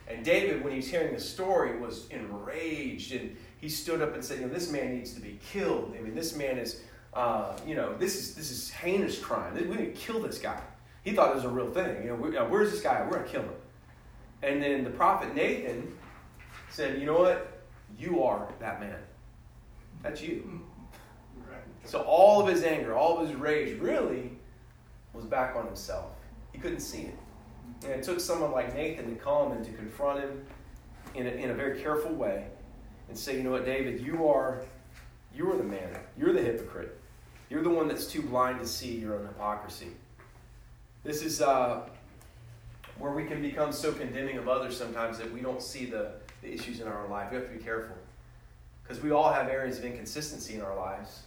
And 0.08 0.24
David, 0.24 0.62
when 0.62 0.72
he 0.72 0.78
was 0.78 0.88
hearing 0.88 1.14
the 1.14 1.20
story, 1.20 1.78
was 1.78 2.08
enraged 2.08 3.12
and 3.12 3.36
he 3.60 3.68
stood 3.68 4.00
up 4.00 4.14
and 4.14 4.24
said, 4.24 4.40
"You 4.40 4.46
know, 4.46 4.52
this 4.52 4.70
man 4.70 4.94
needs 4.94 5.12
to 5.14 5.20
be 5.20 5.38
killed. 5.52 5.94
I 5.98 6.00
mean, 6.00 6.14
this 6.14 6.34
man 6.34 6.58
is, 6.58 6.80
uh, 7.12 7.56
you 7.66 7.74
know, 7.74 7.96
this 7.96 8.16
is 8.16 8.34
this 8.34 8.50
is 8.50 8.70
heinous 8.70 9.18
crime. 9.18 9.54
We 9.54 9.76
need 9.76 9.94
to 9.94 10.00
kill 10.00 10.20
this 10.20 10.38
guy." 10.38 10.60
He 11.02 11.12
thought 11.12 11.30
it 11.30 11.34
was 11.36 11.44
a 11.44 11.48
real 11.48 11.70
thing. 11.70 12.02
You 12.02 12.10
know, 12.10 12.14
we, 12.16 12.30
where's 12.36 12.70
this 12.70 12.80
guy? 12.80 13.04
We're 13.04 13.18
gonna 13.18 13.28
kill 13.28 13.42
him. 13.42 13.54
And 14.42 14.62
then 14.62 14.84
the 14.84 14.90
prophet 14.90 15.34
Nathan 15.34 15.94
said, 16.70 16.98
"You 16.98 17.06
know 17.06 17.18
what? 17.18 17.62
You 17.98 18.22
are 18.22 18.48
that 18.60 18.80
man. 18.80 18.98
That's 20.02 20.22
you." 20.22 20.62
So 21.84 22.00
all 22.02 22.40
of 22.40 22.48
his 22.48 22.64
anger, 22.64 22.94
all 22.94 23.18
of 23.18 23.28
his 23.28 23.36
rage, 23.36 23.78
really 23.80 24.32
was 25.14 25.24
back 25.24 25.56
on 25.56 25.64
himself. 25.64 26.10
He 26.52 26.58
couldn't 26.58 26.80
see 26.80 27.02
it. 27.02 27.18
And 27.82 27.92
it 27.92 28.02
took 28.02 28.20
someone 28.20 28.52
like 28.52 28.74
Nathan 28.74 29.08
to 29.08 29.20
come 29.20 29.52
and 29.52 29.64
to 29.64 29.72
confront 29.72 30.20
him 30.20 30.44
in 31.14 31.26
a, 31.26 31.30
in 31.30 31.50
a 31.50 31.54
very 31.54 31.80
careful 31.80 32.12
way 32.12 32.46
and 33.08 33.16
say, 33.16 33.36
you 33.36 33.42
know 33.42 33.52
what, 33.52 33.64
David, 33.64 34.00
you 34.00 34.28
are, 34.28 34.62
you 35.34 35.50
are 35.50 35.56
the 35.56 35.64
man. 35.64 35.96
You're 36.18 36.32
the 36.32 36.42
hypocrite. 36.42 37.00
You're 37.48 37.62
the 37.62 37.70
one 37.70 37.88
that's 37.88 38.06
too 38.06 38.20
blind 38.20 38.60
to 38.60 38.66
see 38.66 38.96
your 38.96 39.14
own 39.14 39.26
hypocrisy. 39.26 39.88
This 41.04 41.22
is 41.22 41.40
uh, 41.40 41.88
where 42.98 43.12
we 43.12 43.24
can 43.24 43.40
become 43.40 43.72
so 43.72 43.92
condemning 43.92 44.36
of 44.36 44.48
others 44.48 44.76
sometimes 44.76 45.16
that 45.18 45.32
we 45.32 45.40
don't 45.40 45.62
see 45.62 45.86
the, 45.86 46.12
the 46.42 46.52
issues 46.52 46.80
in 46.80 46.88
our 46.88 47.08
life. 47.08 47.30
We 47.30 47.38
have 47.38 47.48
to 47.50 47.56
be 47.56 47.64
careful. 47.64 47.96
Because 48.88 49.02
we 49.02 49.10
all 49.10 49.30
have 49.30 49.48
areas 49.48 49.78
of 49.78 49.84
inconsistency 49.84 50.54
in 50.54 50.62
our 50.62 50.74
lives. 50.74 51.20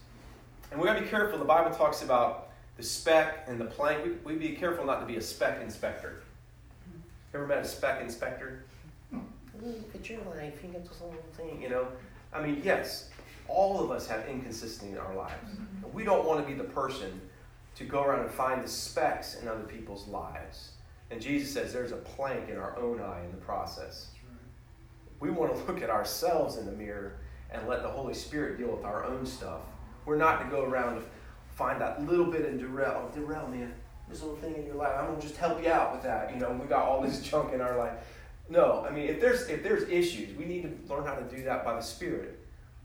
And 0.71 0.79
we 0.79 0.87
got 0.87 0.95
to 0.95 1.01
be 1.01 1.07
careful. 1.07 1.37
The 1.37 1.45
Bible 1.45 1.75
talks 1.75 2.01
about 2.01 2.49
the 2.77 2.83
speck 2.83 3.45
and 3.47 3.61
the 3.61 3.65
plank. 3.65 4.03
We, 4.03 4.33
we 4.33 4.39
be 4.39 4.55
careful 4.55 4.83
not 4.83 4.99
to 4.99 5.05
be 5.05 5.17
a 5.17 5.21
speck 5.21 5.61
inspector. 5.61 6.23
Ever 7.35 7.45
met 7.45 7.59
a 7.59 7.65
speck 7.65 8.01
inspector? 8.01 8.63
Look 9.11 9.93
at 9.93 10.09
your 10.09 10.19
life. 10.35 10.55
You 10.63 10.69
get 10.69 10.87
this 10.87 10.97
whole 10.97 11.15
thing, 11.37 11.61
you 11.61 11.69
know. 11.69 11.87
I 12.33 12.41
mean, 12.41 12.61
yes, 12.63 13.09
all 13.47 13.83
of 13.83 13.91
us 13.91 14.07
have 14.07 14.25
inconsistency 14.27 14.93
in 14.93 14.97
our 14.97 15.15
lives. 15.15 15.33
Mm-hmm. 15.33 15.93
We 15.93 16.03
don't 16.03 16.25
want 16.25 16.41
to 16.41 16.47
be 16.47 16.57
the 16.57 16.63
person 16.63 17.21
to 17.75 17.83
go 17.83 18.03
around 18.03 18.21
and 18.21 18.31
find 18.31 18.63
the 18.63 18.67
specks 18.67 19.35
in 19.35 19.47
other 19.47 19.63
people's 19.63 20.07
lives. 20.07 20.71
And 21.11 21.21
Jesus 21.21 21.53
says 21.53 21.71
there's 21.71 21.91
a 21.91 21.97
plank 21.97 22.49
in 22.49 22.57
our 22.57 22.77
own 22.79 23.01
eye 23.01 23.21
in 23.23 23.31
the 23.31 23.37
process. 23.37 24.07
We 25.19 25.29
want 25.29 25.53
to 25.53 25.63
look 25.71 25.83
at 25.83 25.89
ourselves 25.91 26.57
in 26.57 26.65
the 26.65 26.71
mirror 26.71 27.17
and 27.51 27.67
let 27.67 27.83
the 27.83 27.89
Holy 27.89 28.13
Spirit 28.13 28.57
deal 28.57 28.69
with 28.69 28.85
our 28.85 29.05
own 29.05 29.25
stuff. 29.25 29.61
We're 30.05 30.17
not 30.17 30.41
to 30.43 30.49
go 30.49 30.63
around 30.63 30.97
and 30.97 31.05
find 31.55 31.79
that 31.81 32.05
little 32.07 32.25
bit 32.25 32.45
in 32.45 32.57
Darrell. 32.57 33.09
Oh, 33.09 33.15
Darrell, 33.15 33.47
man, 33.47 33.73
this 34.09 34.21
little 34.21 34.37
thing 34.37 34.55
in 34.55 34.65
your 34.65 34.75
life. 34.75 34.93
I'm 34.97 35.07
gonna 35.07 35.21
just 35.21 35.37
help 35.37 35.63
you 35.63 35.71
out 35.71 35.93
with 35.93 36.03
that. 36.03 36.33
You 36.33 36.39
know, 36.39 36.51
we 36.51 36.67
got 36.67 36.83
all 36.83 37.01
this 37.01 37.21
junk 37.29 37.53
in 37.53 37.61
our 37.61 37.77
life. 37.77 37.93
No, 38.49 38.85
I 38.87 38.91
mean, 38.91 39.07
if 39.07 39.21
there's 39.21 39.47
if 39.47 39.63
there's 39.63 39.87
issues, 39.89 40.35
we 40.37 40.45
need 40.45 40.63
to 40.63 40.93
learn 40.93 41.05
how 41.05 41.15
to 41.15 41.23
do 41.23 41.43
that 41.43 41.63
by 41.63 41.75
the 41.75 41.81
Spirit. 41.81 42.39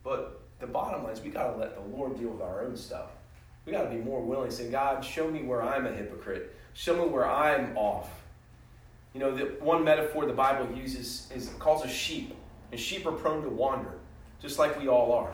But 0.04 0.40
the 0.60 0.66
bottom 0.66 1.04
line 1.04 1.12
is, 1.12 1.20
we 1.20 1.30
got 1.30 1.52
to 1.52 1.56
let 1.56 1.74
the 1.74 1.96
Lord 1.96 2.18
deal 2.18 2.30
with 2.30 2.42
our 2.42 2.62
own 2.62 2.76
stuff. 2.76 3.10
We 3.64 3.72
got 3.72 3.82
to 3.82 3.90
be 3.90 3.96
more 3.96 4.22
willing 4.22 4.50
say, 4.50 4.70
God, 4.70 5.04
show 5.04 5.28
me 5.28 5.42
where 5.42 5.62
I'm 5.62 5.86
a 5.86 5.92
hypocrite. 5.92 6.54
Show 6.72 6.96
me 6.96 7.10
where 7.10 7.28
I'm 7.28 7.76
off. 7.76 8.08
You 9.12 9.20
know, 9.20 9.34
the 9.34 9.44
one 9.60 9.82
metaphor 9.82 10.26
the 10.26 10.32
Bible 10.32 10.76
uses 10.76 11.28
is 11.34 11.48
calls 11.58 11.84
a 11.84 11.88
sheep, 11.88 12.34
and 12.70 12.78
sheep 12.78 13.06
are 13.06 13.12
prone 13.12 13.42
to 13.42 13.48
wander, 13.48 13.94
just 14.47 14.61
like 14.61 14.78
we 14.80 14.86
all 14.86 15.12
are. 15.12 15.32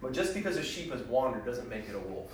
But 0.00 0.12
just 0.12 0.32
because 0.32 0.56
a 0.56 0.62
sheep 0.62 0.92
has 0.92 1.02
wandered 1.02 1.44
doesn't 1.44 1.68
make 1.68 1.88
it 1.88 1.96
a 1.96 1.98
wolf. 1.98 2.30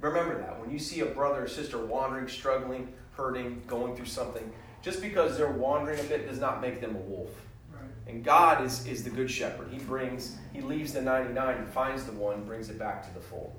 Remember 0.00 0.38
that. 0.38 0.58
When 0.58 0.70
you 0.70 0.78
see 0.78 1.00
a 1.00 1.06
brother 1.06 1.44
or 1.44 1.48
sister 1.48 1.84
wandering, 1.84 2.26
struggling, 2.26 2.90
hurting, 3.12 3.60
going 3.66 3.94
through 3.94 4.06
something, 4.06 4.50
just 4.80 5.02
because 5.02 5.36
they're 5.36 5.50
wandering 5.50 6.00
a 6.00 6.04
bit 6.04 6.26
does 6.26 6.40
not 6.40 6.62
make 6.62 6.80
them 6.80 6.96
a 6.96 7.00
wolf. 7.00 7.28
Right. 7.70 7.82
And 8.06 8.24
God 8.24 8.64
is, 8.64 8.86
is 8.86 9.04
the 9.04 9.10
good 9.10 9.30
shepherd. 9.30 9.68
He 9.70 9.78
brings, 9.78 10.38
he 10.54 10.62
leaves 10.62 10.94
the 10.94 11.02
99 11.02 11.56
and 11.58 11.68
finds 11.68 12.04
the 12.04 12.12
one, 12.12 12.44
brings 12.44 12.70
it 12.70 12.78
back 12.78 13.06
to 13.06 13.12
the 13.12 13.20
fold. 13.20 13.52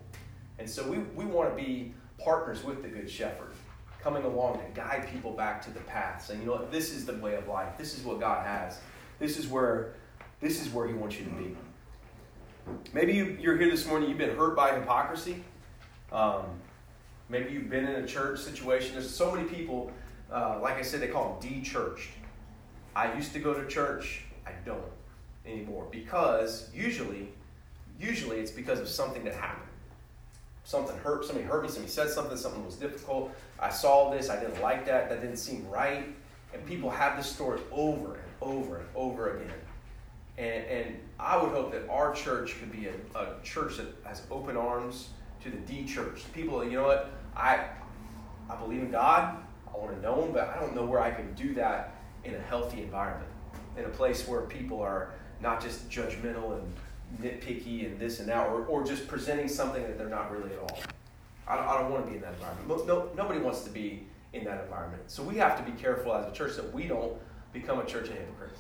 And 0.58 0.68
so 0.68 0.84
we, 0.90 0.98
we 1.16 1.26
want 1.26 1.56
to 1.56 1.64
be 1.64 1.94
partners 2.18 2.64
with 2.64 2.82
the 2.82 2.88
good 2.88 3.10
shepherd, 3.10 3.52
coming 4.02 4.24
along 4.24 4.58
to 4.58 4.66
guide 4.74 5.08
people 5.12 5.34
back 5.34 5.62
to 5.66 5.72
the 5.72 5.82
path, 5.82 6.26
saying, 6.26 6.40
you 6.40 6.48
know 6.48 6.54
what, 6.54 6.72
this 6.72 6.92
is 6.92 7.06
the 7.06 7.14
way 7.18 7.36
of 7.36 7.48
life. 7.48 7.78
This 7.78 7.96
is 7.96 8.04
what 8.04 8.20
God 8.20 8.48
has. 8.48 8.80
This 9.20 9.38
is 9.38 9.48
where 9.48 9.94
this 10.42 10.60
is 10.60 10.74
where 10.74 10.88
he 10.88 10.94
wants 10.94 11.18
you 11.18 11.26
to 11.26 11.32
be. 11.32 11.56
Maybe 12.94 13.14
you, 13.14 13.38
you're 13.40 13.58
here 13.58 13.70
this 13.70 13.86
morning, 13.88 14.10
you've 14.10 14.18
been 14.18 14.36
hurt 14.36 14.56
by 14.56 14.78
hypocrisy. 14.78 15.44
Um, 16.12 16.46
maybe 17.30 17.54
you've 17.54 17.70
been 17.70 17.86
in 17.86 18.04
a 18.04 18.08
church 18.08 18.40
situation. 18.40 18.94
There's 18.94 19.10
so 19.10 19.34
many 19.34 19.48
people, 19.48 19.92
uh, 20.32 20.60
like 20.62 20.76
I 20.76 20.82
said, 20.82 21.00
they 21.00 21.08
call 21.08 21.40
them 21.40 21.50
de-churched. 21.50 22.10
I 22.96 23.14
used 23.14 23.34
to 23.34 23.40
go 23.40 23.54
to 23.54 23.66
church. 23.68 24.26
I 24.46 24.52
don't 24.66 24.84
anymore 25.46 25.88
because 25.92 26.70
usually, 26.74 27.30
usually 28.00 28.40
it's 28.40 28.52
because 28.52 28.80
of 28.80 28.88
something 28.88 29.24
that 29.24 29.34
happened. 29.34 29.68
Something 30.64 30.98
hurt. 30.98 31.26
Somebody 31.26 31.48
hurt 31.48 31.64
me. 31.64 31.70
Somebody 31.70 31.92
said 31.92 32.10
something. 32.10 32.38
Something 32.38 32.66
was 32.66 32.76
difficult. 32.76 33.32
I 33.60 33.70
saw 33.70 34.12
this. 34.12 34.30
I 34.30 34.40
didn't 34.40 34.62
like 34.62 34.86
that. 34.86 35.10
That 35.10 35.22
didn't 35.22 35.38
seem 35.38 35.68
right. 35.70 36.14
And 36.54 36.66
people 36.66 36.90
have 36.90 37.18
this 37.18 37.28
story 37.28 37.60
over 37.72 38.16
and 38.16 38.24
over 38.42 38.78
and 38.78 38.88
over 38.96 39.38
again. 39.38 39.54
And, 40.38 40.66
and 40.66 41.00
I 41.20 41.42
would 41.42 41.52
hope 41.52 41.72
that 41.72 41.88
our 41.90 42.14
church 42.14 42.58
could 42.60 42.72
be 42.72 42.88
a, 42.88 43.20
a 43.20 43.36
church 43.44 43.78
that 43.78 43.88
has 44.06 44.24
open 44.32 44.58
arms 44.58 45.10
to 45.44 45.50
the 45.50 45.58
D 45.58 45.86
church. 45.86 46.24
People, 46.34 46.64
you 46.64 46.72
know 46.72 46.84
what? 46.84 47.12
I 47.36 47.66
I 48.50 48.56
believe 48.56 48.82
in 48.82 48.92
God. 48.92 49.38
I 49.74 49.78
want 49.78 49.96
to 49.96 50.02
know 50.02 50.24
Him, 50.24 50.34
but 50.34 50.50
I 50.50 50.60
don't 50.60 50.76
know 50.76 50.86
where 50.86 51.00
I 51.00 51.12
can 51.12 51.34
do 51.34 51.54
that 51.56 51.96
in 52.24 52.36
a 52.36 52.40
healthy 52.40 52.82
environment, 52.82 53.30
in 53.78 53.86
a 53.86 53.90
place 53.90 54.28
where 54.28 54.42
people 54.42 54.82
are 54.82 55.12
not 55.42 55.62
just 55.62 55.90
judgmental 55.90 56.60
and 56.60 56.74
nitpicky 57.22 57.86
and 57.86 58.00
this 58.00 58.20
and 58.20 58.30
that, 58.30 58.48
or, 58.48 58.66
or 58.66 58.84
just 58.84 59.08
presenting 59.08 59.48
something 59.48 59.82
that 59.84 59.98
they're 59.98 60.10
not 60.10 60.32
really 60.32 60.52
at 60.54 60.60
all. 60.60 60.80
I 61.48 61.56
don't, 61.56 61.68
I 61.68 61.80
don't 61.80 61.92
want 61.92 62.06
to 62.06 62.10
be 62.10 62.18
in 62.18 62.22
that 62.22 62.34
environment. 62.34 62.88
No, 62.88 63.10
nobody 63.16 63.40
wants 63.40 63.64
to 63.64 63.70
be 63.70 64.04
in 64.34 64.46
that 64.46 64.64
environment. 64.64 65.04
So 65.08 65.24
we 65.24 65.36
have 65.38 65.58
to 65.58 65.70
be 65.70 65.78
careful 65.78 66.14
as 66.14 66.32
a 66.32 66.32
church 66.32 66.56
that 66.56 66.74
we 66.74 66.88
don't 66.88 67.14
become 67.54 67.80
a 67.80 67.86
church 67.86 68.08
of 68.10 68.16
hypocrites. 68.16 68.60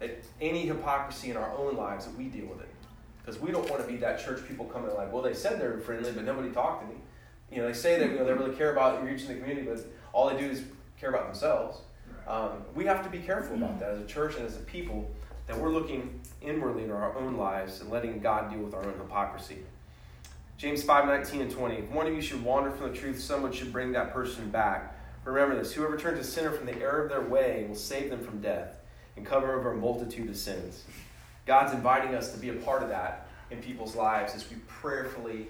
That 0.00 0.24
any 0.40 0.66
hypocrisy 0.66 1.30
in 1.30 1.36
our 1.36 1.50
own 1.56 1.76
lives 1.76 2.06
that 2.06 2.16
we 2.16 2.24
deal 2.24 2.46
with 2.46 2.60
it. 2.60 2.68
Because 3.24 3.40
we 3.40 3.50
don't 3.50 3.68
want 3.70 3.80
to 3.80 3.90
be 3.90 3.96
that 3.98 4.22
church 4.22 4.46
people 4.46 4.66
coming 4.66 4.94
like, 4.94 5.12
well, 5.12 5.22
they 5.22 5.34
said 5.34 5.60
they're 5.60 5.78
friendly, 5.78 6.12
but 6.12 6.24
nobody 6.24 6.50
talked 6.50 6.86
to 6.86 6.94
me. 6.94 7.00
You 7.50 7.62
know, 7.62 7.68
they 7.68 7.72
say 7.74 7.98
that 7.98 8.10
you 8.10 8.16
know 8.16 8.24
they 8.24 8.32
really 8.32 8.54
care 8.54 8.72
about 8.72 9.02
reaching 9.04 9.28
the 9.28 9.34
community, 9.34 9.66
but 9.66 9.80
all 10.12 10.28
they 10.28 10.38
do 10.38 10.50
is 10.50 10.64
care 11.00 11.10
about 11.10 11.26
themselves. 11.26 11.78
Um, 12.26 12.50
we 12.74 12.84
have 12.86 13.02
to 13.02 13.10
be 13.10 13.18
careful 13.18 13.56
about 13.56 13.78
that 13.80 13.90
as 13.90 14.00
a 14.00 14.06
church 14.06 14.36
and 14.36 14.44
as 14.44 14.56
a 14.56 14.60
people 14.60 15.10
that 15.46 15.58
we're 15.58 15.70
looking 15.70 16.20
inwardly 16.40 16.84
in 16.84 16.90
our 16.90 17.16
own 17.16 17.36
lives 17.36 17.80
and 17.80 17.90
letting 17.90 18.20
God 18.20 18.50
deal 18.50 18.60
with 18.60 18.74
our 18.74 18.84
own 18.84 18.94
hypocrisy. 18.98 19.58
James 20.56 20.82
5 20.82 21.06
19 21.06 21.40
and 21.42 21.50
20. 21.50 21.74
If 21.76 21.90
one 21.90 22.06
of 22.06 22.14
you 22.14 22.22
should 22.22 22.42
wander 22.42 22.70
from 22.70 22.92
the 22.92 22.96
truth, 22.96 23.20
someone 23.20 23.52
should 23.52 23.72
bring 23.72 23.92
that 23.92 24.12
person 24.12 24.50
back. 24.50 24.98
Remember 25.24 25.56
this 25.56 25.72
whoever 25.72 25.96
turns 25.96 26.18
a 26.18 26.24
sinner 26.24 26.50
from 26.50 26.66
the 26.66 26.78
error 26.80 27.02
of 27.02 27.08
their 27.08 27.22
way 27.22 27.64
will 27.68 27.74
save 27.74 28.10
them 28.10 28.22
from 28.24 28.40
death 28.40 28.76
and 29.16 29.24
cover 29.24 29.58
over 29.58 29.72
a 29.72 29.76
multitude 29.76 30.28
of 30.28 30.36
sins. 30.36 30.84
God's 31.46 31.72
inviting 31.72 32.14
us 32.14 32.32
to 32.32 32.38
be 32.38 32.48
a 32.48 32.54
part 32.54 32.82
of 32.82 32.88
that 32.88 33.28
in 33.50 33.60
people's 33.60 33.94
lives 33.94 34.34
as 34.34 34.48
we 34.50 34.56
prayerfully, 34.66 35.48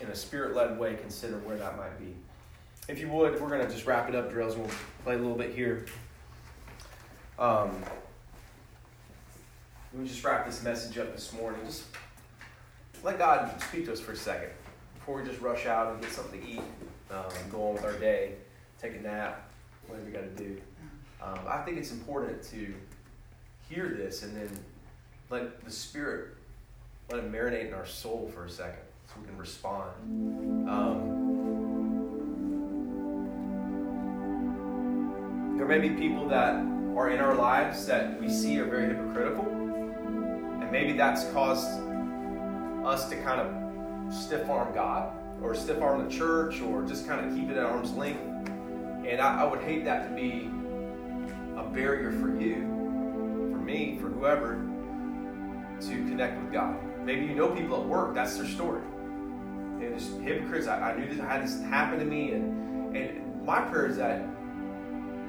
in 0.00 0.08
a 0.08 0.14
spirit 0.14 0.54
led 0.54 0.78
way, 0.78 0.94
consider 0.94 1.38
where 1.38 1.56
that 1.56 1.76
might 1.76 1.98
be. 1.98 2.14
If 2.88 2.98
you 2.98 3.08
would, 3.08 3.40
we're 3.40 3.48
going 3.48 3.66
to 3.66 3.72
just 3.72 3.86
wrap 3.86 4.08
it 4.08 4.14
up, 4.14 4.30
drills, 4.30 4.54
and 4.54 4.64
we'll 4.64 4.74
play 5.04 5.14
a 5.14 5.18
little 5.18 5.36
bit 5.36 5.54
here. 5.54 5.86
Um, 7.38 7.70
let 9.92 10.02
me 10.02 10.08
just 10.08 10.24
wrap 10.24 10.46
this 10.46 10.62
message 10.62 10.96
up 10.98 11.12
this 11.12 11.32
morning. 11.32 11.60
Just 11.66 11.84
let 13.02 13.18
God 13.18 13.60
speak 13.60 13.86
to 13.86 13.92
us 13.92 14.00
for 14.00 14.12
a 14.12 14.16
second 14.16 14.50
before 14.94 15.20
we 15.20 15.28
just 15.28 15.40
rush 15.40 15.66
out 15.66 15.92
and 15.92 16.00
get 16.00 16.12
something 16.12 16.40
to 16.40 16.48
eat, 16.48 16.62
um, 17.10 17.24
go 17.50 17.68
on 17.68 17.74
with 17.74 17.84
our 17.84 17.94
day, 17.94 18.34
take 18.80 18.94
a 18.94 19.00
nap, 19.00 19.50
whatever 19.86 20.06
we 20.06 20.12
got 20.12 20.36
to 20.36 20.44
do. 20.44 20.60
Um, 21.20 21.38
I 21.46 21.58
think 21.58 21.78
it's 21.78 21.92
important 21.92 22.42
to 22.44 22.74
hear 23.72 23.88
this 23.88 24.22
and 24.22 24.36
then 24.36 24.50
let 25.30 25.64
the 25.64 25.70
Spirit 25.70 26.34
let 27.10 27.20
it 27.20 27.32
marinate 27.32 27.68
in 27.68 27.74
our 27.74 27.86
soul 27.86 28.30
for 28.34 28.44
a 28.44 28.50
second 28.50 28.82
so 29.06 29.14
we 29.20 29.26
can 29.26 29.38
respond. 29.38 29.90
Um, 30.68 31.22
there 35.56 35.66
may 35.66 35.78
be 35.78 35.90
people 35.90 36.28
that 36.28 36.54
are 36.96 37.10
in 37.10 37.20
our 37.20 37.34
lives 37.34 37.86
that 37.86 38.20
we 38.20 38.28
see 38.28 38.58
are 38.58 38.66
very 38.66 38.88
hypocritical, 38.88 39.46
and 39.46 40.70
maybe 40.70 40.92
that's 40.92 41.24
caused 41.32 41.80
us 42.84 43.08
to 43.08 43.16
kind 43.22 43.40
of 43.40 44.12
stiff 44.12 44.50
arm 44.50 44.74
God 44.74 45.12
or 45.42 45.54
stiff 45.54 45.80
arm 45.80 46.04
the 46.04 46.10
church 46.10 46.60
or 46.60 46.82
just 46.82 47.06
kind 47.06 47.26
of 47.26 47.34
keep 47.34 47.48
it 47.48 47.56
at 47.56 47.64
arm's 47.64 47.92
length. 47.92 48.20
And 48.20 49.18
I, 49.20 49.42
I 49.42 49.44
would 49.44 49.60
hate 49.60 49.86
that 49.86 50.08
to 50.08 50.14
be 50.14 50.50
a 51.56 51.64
barrier 51.64 52.12
for 52.12 52.38
you, 52.38 52.81
me, 53.62 53.98
for 54.00 54.08
whoever, 54.08 54.56
to 55.80 55.88
connect 55.88 56.42
with 56.42 56.52
God. 56.52 56.76
Maybe 57.04 57.26
you 57.26 57.34
know 57.34 57.48
people 57.48 57.80
at 57.80 57.86
work, 57.86 58.14
that's 58.14 58.36
their 58.36 58.46
story. 58.46 58.82
And 59.80 59.98
just 59.98 60.20
hypocrites, 60.20 60.66
I, 60.66 60.92
I 60.92 60.96
knew 60.96 61.08
this, 61.08 61.20
I 61.20 61.26
had 61.26 61.42
this 61.42 61.60
happen 61.62 61.98
to 61.98 62.04
me. 62.04 62.32
And, 62.32 62.96
and 62.96 63.44
my 63.44 63.60
prayer 63.60 63.86
is 63.86 63.96
that 63.96 64.24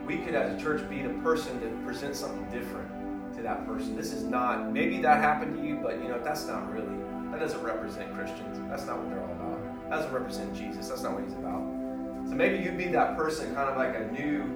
we 0.05 0.17
could, 0.17 0.35
as 0.35 0.59
a 0.59 0.63
church, 0.63 0.87
be 0.89 1.01
the 1.01 1.13
person 1.21 1.59
to 1.61 1.67
present 1.85 2.15
something 2.15 2.43
different 2.51 3.35
to 3.35 3.41
that 3.41 3.65
person. 3.65 3.95
This 3.95 4.13
is 4.13 4.23
not, 4.23 4.71
maybe 4.71 5.01
that 5.01 5.21
happened 5.21 5.55
to 5.57 5.65
you, 5.65 5.79
but 5.81 6.01
you 6.01 6.07
know, 6.07 6.21
that's 6.23 6.45
not 6.45 6.71
really 6.71 7.03
that 7.33 7.39
doesn't 7.39 7.63
represent 7.63 8.13
Christians. 8.13 8.59
That's 8.69 8.85
not 8.85 8.99
what 8.99 9.09
they're 9.09 9.19
all 9.19 9.31
about. 9.31 9.89
That 9.89 9.95
doesn't 9.95 10.13
represent 10.13 10.55
Jesus. 10.55 10.89
That's 10.89 11.01
not 11.01 11.13
what 11.13 11.23
he's 11.23 11.33
about. 11.33 11.63
So 12.29 12.35
maybe 12.35 12.63
you'd 12.63 12.77
be 12.77 12.89
that 12.89 13.17
person, 13.17 13.55
kind 13.55 13.69
of 13.69 13.75
like 13.75 13.95
a 13.95 14.11
new, 14.11 14.55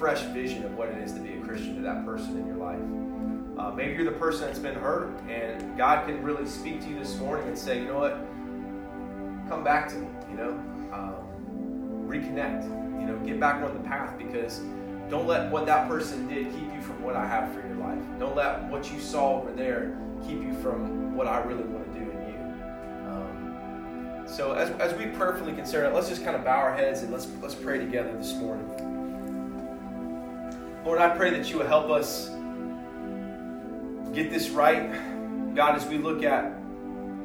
fresh 0.00 0.22
vision 0.32 0.64
of 0.64 0.74
what 0.78 0.88
it 0.88 0.96
is 0.96 1.12
to 1.12 1.20
be 1.20 1.34
a 1.34 1.40
Christian 1.42 1.76
to 1.76 1.82
that 1.82 2.06
person 2.06 2.38
in 2.38 2.46
your 2.46 2.56
life. 2.56 2.80
Uh, 3.58 3.70
maybe 3.76 3.92
you're 3.92 4.10
the 4.10 4.18
person 4.18 4.46
that's 4.46 4.58
been 4.58 4.74
hurt, 4.74 5.10
and 5.28 5.76
God 5.76 6.06
can 6.06 6.22
really 6.22 6.46
speak 6.46 6.80
to 6.80 6.88
you 6.88 6.98
this 6.98 7.18
morning 7.18 7.46
and 7.46 7.56
say, 7.56 7.80
you 7.80 7.84
know 7.84 7.98
what, 7.98 8.12
come 9.50 9.62
back 9.62 9.90
to 9.90 9.96
me. 9.96 10.08
You 10.30 10.36
know, 10.38 10.50
um, 10.94 12.08
reconnect. 12.08 12.64
You 12.98 13.06
know, 13.06 13.18
get 13.26 13.38
back 13.38 13.62
on 13.62 13.74
the 13.74 13.86
path 13.86 14.16
because 14.16 14.62
don't 15.10 15.26
let 15.26 15.50
what 15.50 15.66
that 15.66 15.86
person 15.86 16.26
did 16.26 16.46
keep 16.46 16.72
you 16.72 16.80
from 16.80 17.02
what 17.02 17.14
I 17.14 17.26
have 17.26 17.52
for 17.52 17.60
your 17.60 17.76
life. 17.76 18.02
Don't 18.18 18.34
let 18.34 18.64
what 18.70 18.90
you 18.90 18.98
saw 19.00 19.38
over 19.38 19.52
there 19.52 19.98
keep 20.26 20.40
you 20.40 20.54
from 20.62 21.14
what 21.14 21.26
I 21.26 21.42
really 21.42 21.64
want 21.64 21.92
to 21.92 22.00
do 22.00 22.10
in 22.10 22.18
you. 22.26 23.10
Um, 23.10 24.24
so 24.26 24.52
as, 24.52 24.70
as 24.80 24.96
we 24.96 25.06
prayerfully 25.06 25.52
consider 25.52 25.84
it, 25.84 25.94
let's 25.94 26.08
just 26.08 26.24
kind 26.24 26.36
of 26.36 26.42
bow 26.42 26.58
our 26.58 26.74
heads 26.74 27.02
and 27.02 27.12
let's 27.12 27.28
let's 27.42 27.54
pray 27.54 27.76
together 27.76 28.16
this 28.16 28.32
morning. 28.32 28.89
Lord, 30.90 31.02
I 31.02 31.16
pray 31.16 31.30
that 31.30 31.48
you 31.48 31.58
will 31.58 31.68
help 31.68 31.88
us 31.88 32.30
get 34.12 34.28
this 34.28 34.50
right. 34.50 34.90
God, 35.54 35.76
as 35.76 35.86
we 35.86 35.98
look 35.98 36.24
at 36.24 36.52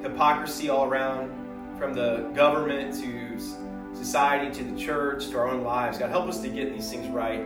hypocrisy 0.04 0.70
all 0.70 0.86
around, 0.86 1.32
from 1.80 1.96
the 1.96 2.30
government 2.36 2.94
to 3.02 3.40
society 3.96 4.54
to 4.54 4.64
the 4.72 4.80
church 4.80 5.30
to 5.30 5.40
our 5.40 5.48
own 5.48 5.64
lives, 5.64 5.98
God, 5.98 6.12
help 6.12 6.28
us 6.28 6.42
to 6.42 6.48
get 6.48 6.76
these 6.76 6.92
things 6.92 7.08
right. 7.08 7.40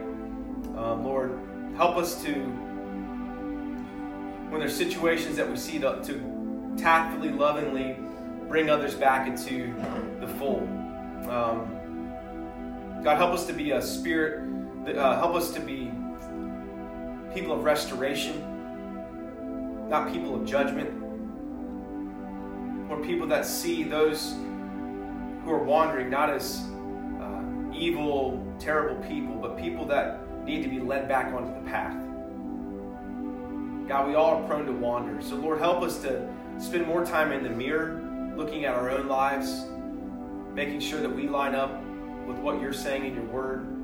Um, 0.76 1.05
Lord, 1.05 1.39
help 1.78 1.95
us 1.95 2.22
to 2.26 2.34
when 4.49 4.59
there's 4.59 4.76
situations 4.76 5.38
that 5.38 5.49
we 5.49 5.55
see 5.55 5.80
to, 5.80 6.01
to 6.03 6.76
tactfully, 6.78 7.30
lovingly 7.30 7.95
bring 8.49 8.70
others 8.70 8.93
back 8.93 9.26
into 9.26 9.74
the 10.20 10.28
fold. 10.28 10.67
Um, 11.30 11.78
God, 13.05 13.15
help 13.15 13.32
us 13.32 13.45
to 13.45 13.53
be 13.53 13.72
a 13.72 13.82
spirit, 13.82 14.43
uh, 14.97 15.17
help 15.17 15.34
us 15.34 15.51
to 15.51 15.61
be 15.61 15.93
people 17.34 17.53
of 17.53 17.63
restoration, 17.63 19.88
not 19.89 20.11
people 20.11 20.36
of 20.36 20.45
judgment, 20.45 20.89
or 22.89 22.97
people 23.03 23.27
that 23.27 23.45
see 23.45 23.84
those 23.84 24.36
who 25.43 25.51
are 25.51 25.63
wandering 25.63 26.09
not 26.09 26.30
as 26.30 26.65
uh, 27.21 27.41
evil, 27.73 28.45
terrible 28.59 29.01
people, 29.07 29.36
but 29.36 29.57
people 29.57 29.86
that 29.86 30.19
need 30.43 30.63
to 30.63 30.69
be 30.69 30.80
led 30.80 31.07
back 31.07 31.34
onto 31.34 31.53
the 31.53 31.69
path. 31.69 31.95
God, 33.88 34.07
we 34.07 34.15
all 34.15 34.36
are 34.36 34.47
prone 34.47 34.65
to 34.65 34.71
wander. 34.71 35.21
So, 35.21 35.36
Lord, 35.36 35.59
help 35.59 35.82
us 35.82 36.01
to 36.01 36.32
spend 36.59 36.88
more 36.88 37.05
time 37.05 37.32
in 37.32 37.43
the 37.43 37.49
mirror, 37.49 38.01
looking 38.36 38.65
at 38.65 38.75
our 38.75 38.89
own 38.89 39.07
lives, 39.07 39.65
making 40.53 40.80
sure 40.80 41.01
that 41.01 41.13
we 41.13 41.27
line 41.27 41.55
up 41.55 41.82
with 42.27 42.38
what 42.38 42.61
you're 42.61 42.73
saying 42.73 43.05
in 43.05 43.15
your 43.15 43.25
word. 43.25 43.78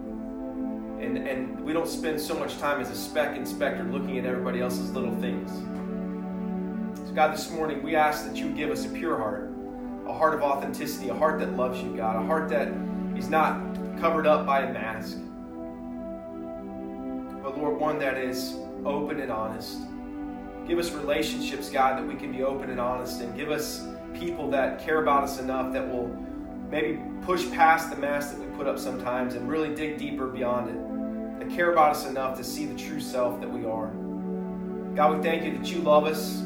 And, 0.99 1.17
and 1.17 1.59
we 1.61 1.73
don't 1.73 1.87
spend 1.87 2.19
so 2.19 2.37
much 2.37 2.57
time 2.57 2.81
as 2.81 2.89
a 2.89 2.95
speck 2.95 3.35
inspector 3.35 3.83
looking 3.83 4.17
at 4.17 4.25
everybody 4.25 4.61
else's 4.61 4.91
little 4.91 5.15
things. 5.17 5.51
So, 7.07 7.13
God, 7.13 7.33
this 7.33 7.51
morning 7.51 7.83
we 7.83 7.95
ask 7.95 8.25
that 8.25 8.35
you 8.35 8.49
give 8.51 8.71
us 8.71 8.85
a 8.85 8.89
pure 8.89 9.17
heart, 9.17 9.51
a 10.07 10.13
heart 10.13 10.33
of 10.33 10.41
authenticity, 10.41 11.09
a 11.09 11.13
heart 11.13 11.39
that 11.39 11.55
loves 11.57 11.81
you, 11.81 11.95
God, 11.95 12.15
a 12.15 12.25
heart 12.25 12.49
that 12.49 12.69
is 13.17 13.29
not 13.29 13.61
covered 13.99 14.25
up 14.25 14.45
by 14.45 14.61
a 14.61 14.73
mask, 14.73 15.17
but 17.43 17.57
Lord, 17.57 17.79
one 17.79 17.99
that 17.99 18.17
is 18.17 18.55
open 18.85 19.19
and 19.19 19.31
honest. 19.31 19.77
Give 20.67 20.79
us 20.79 20.91
relationships, 20.91 21.69
God, 21.69 21.99
that 21.99 22.07
we 22.07 22.15
can 22.15 22.31
be 22.31 22.41
open 22.41 22.71
and 22.71 22.79
honest, 22.79 23.21
and 23.21 23.35
give 23.37 23.51
us 23.51 23.85
people 24.13 24.49
that 24.49 24.79
care 24.79 25.01
about 25.01 25.23
us 25.23 25.39
enough 25.39 25.71
that 25.73 25.87
will 25.87 26.07
maybe 26.69 26.99
push 27.21 27.49
past 27.51 27.89
the 27.89 27.95
mask 27.95 28.31
that 28.31 28.39
we 28.39 28.45
put 28.57 28.67
up 28.67 28.77
sometimes 28.79 29.35
and 29.35 29.47
really 29.47 29.73
dig 29.73 29.97
deeper 29.97 30.27
beyond 30.27 30.69
it. 30.69 31.39
That 31.39 31.55
care 31.55 31.71
about 31.71 31.91
us 31.91 32.05
enough 32.05 32.37
to 32.37 32.43
see 32.43 32.65
the 32.65 32.77
true 32.77 32.99
self 32.99 33.39
that 33.41 33.51
we 33.51 33.65
are. 33.65 33.87
God, 34.95 35.17
we 35.17 35.23
thank 35.23 35.43
you 35.43 35.57
that 35.57 35.69
you 35.71 35.79
love 35.79 36.05
us. 36.05 36.41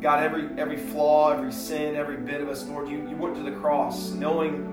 God, 0.00 0.22
every 0.22 0.48
every 0.58 0.76
flaw, 0.76 1.32
every 1.32 1.52
sin, 1.52 1.96
every 1.96 2.16
bit 2.16 2.40
of 2.40 2.48
us, 2.48 2.64
Lord, 2.64 2.88
you, 2.88 3.08
you 3.08 3.16
went 3.16 3.36
to 3.36 3.42
the 3.42 3.52
cross 3.52 4.10
knowing 4.10 4.72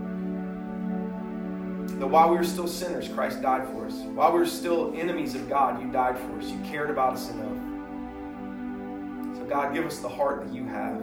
that 1.99 2.07
while 2.07 2.29
we 2.29 2.37
were 2.37 2.43
still 2.43 2.67
sinners, 2.67 3.07
Christ 3.07 3.41
died 3.41 3.67
for 3.67 3.85
us. 3.85 3.93
While 3.93 4.33
we 4.33 4.39
were 4.39 4.45
still 4.45 4.93
enemies 4.95 5.35
of 5.35 5.47
God, 5.47 5.81
you 5.81 5.91
died 5.91 6.17
for 6.17 6.37
us. 6.39 6.49
You 6.49 6.59
cared 6.65 6.89
about 6.89 7.13
us 7.13 7.29
enough. 7.29 7.57
So, 9.37 9.45
God, 9.45 9.73
give 9.73 9.85
us 9.85 9.99
the 9.99 10.09
heart 10.09 10.45
that 10.45 10.53
you 10.53 10.65
have. 10.65 11.01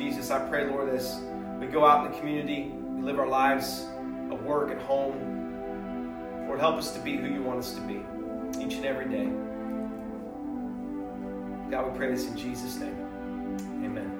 Jesus, 0.00 0.30
I 0.30 0.38
pray, 0.48 0.66
Lord, 0.66 0.88
as 0.88 1.20
we 1.60 1.66
go 1.66 1.84
out 1.84 2.06
in 2.06 2.12
the 2.12 2.18
community, 2.18 2.70
we 2.72 3.02
live 3.02 3.18
our 3.18 3.28
lives 3.28 3.86
at 4.32 4.42
work, 4.42 4.70
at 4.70 4.80
home. 4.80 6.46
Lord, 6.46 6.58
help 6.58 6.76
us 6.76 6.94
to 6.94 7.00
be 7.00 7.18
who 7.18 7.26
you 7.26 7.42
want 7.42 7.58
us 7.58 7.74
to 7.74 7.82
be 7.82 8.02
each 8.58 8.76
and 8.76 8.86
every 8.86 9.10
day. 9.10 9.26
God, 11.70 11.92
we 11.92 11.98
pray 11.98 12.10
this 12.10 12.26
in 12.26 12.36
Jesus' 12.38 12.76
name. 12.76 14.19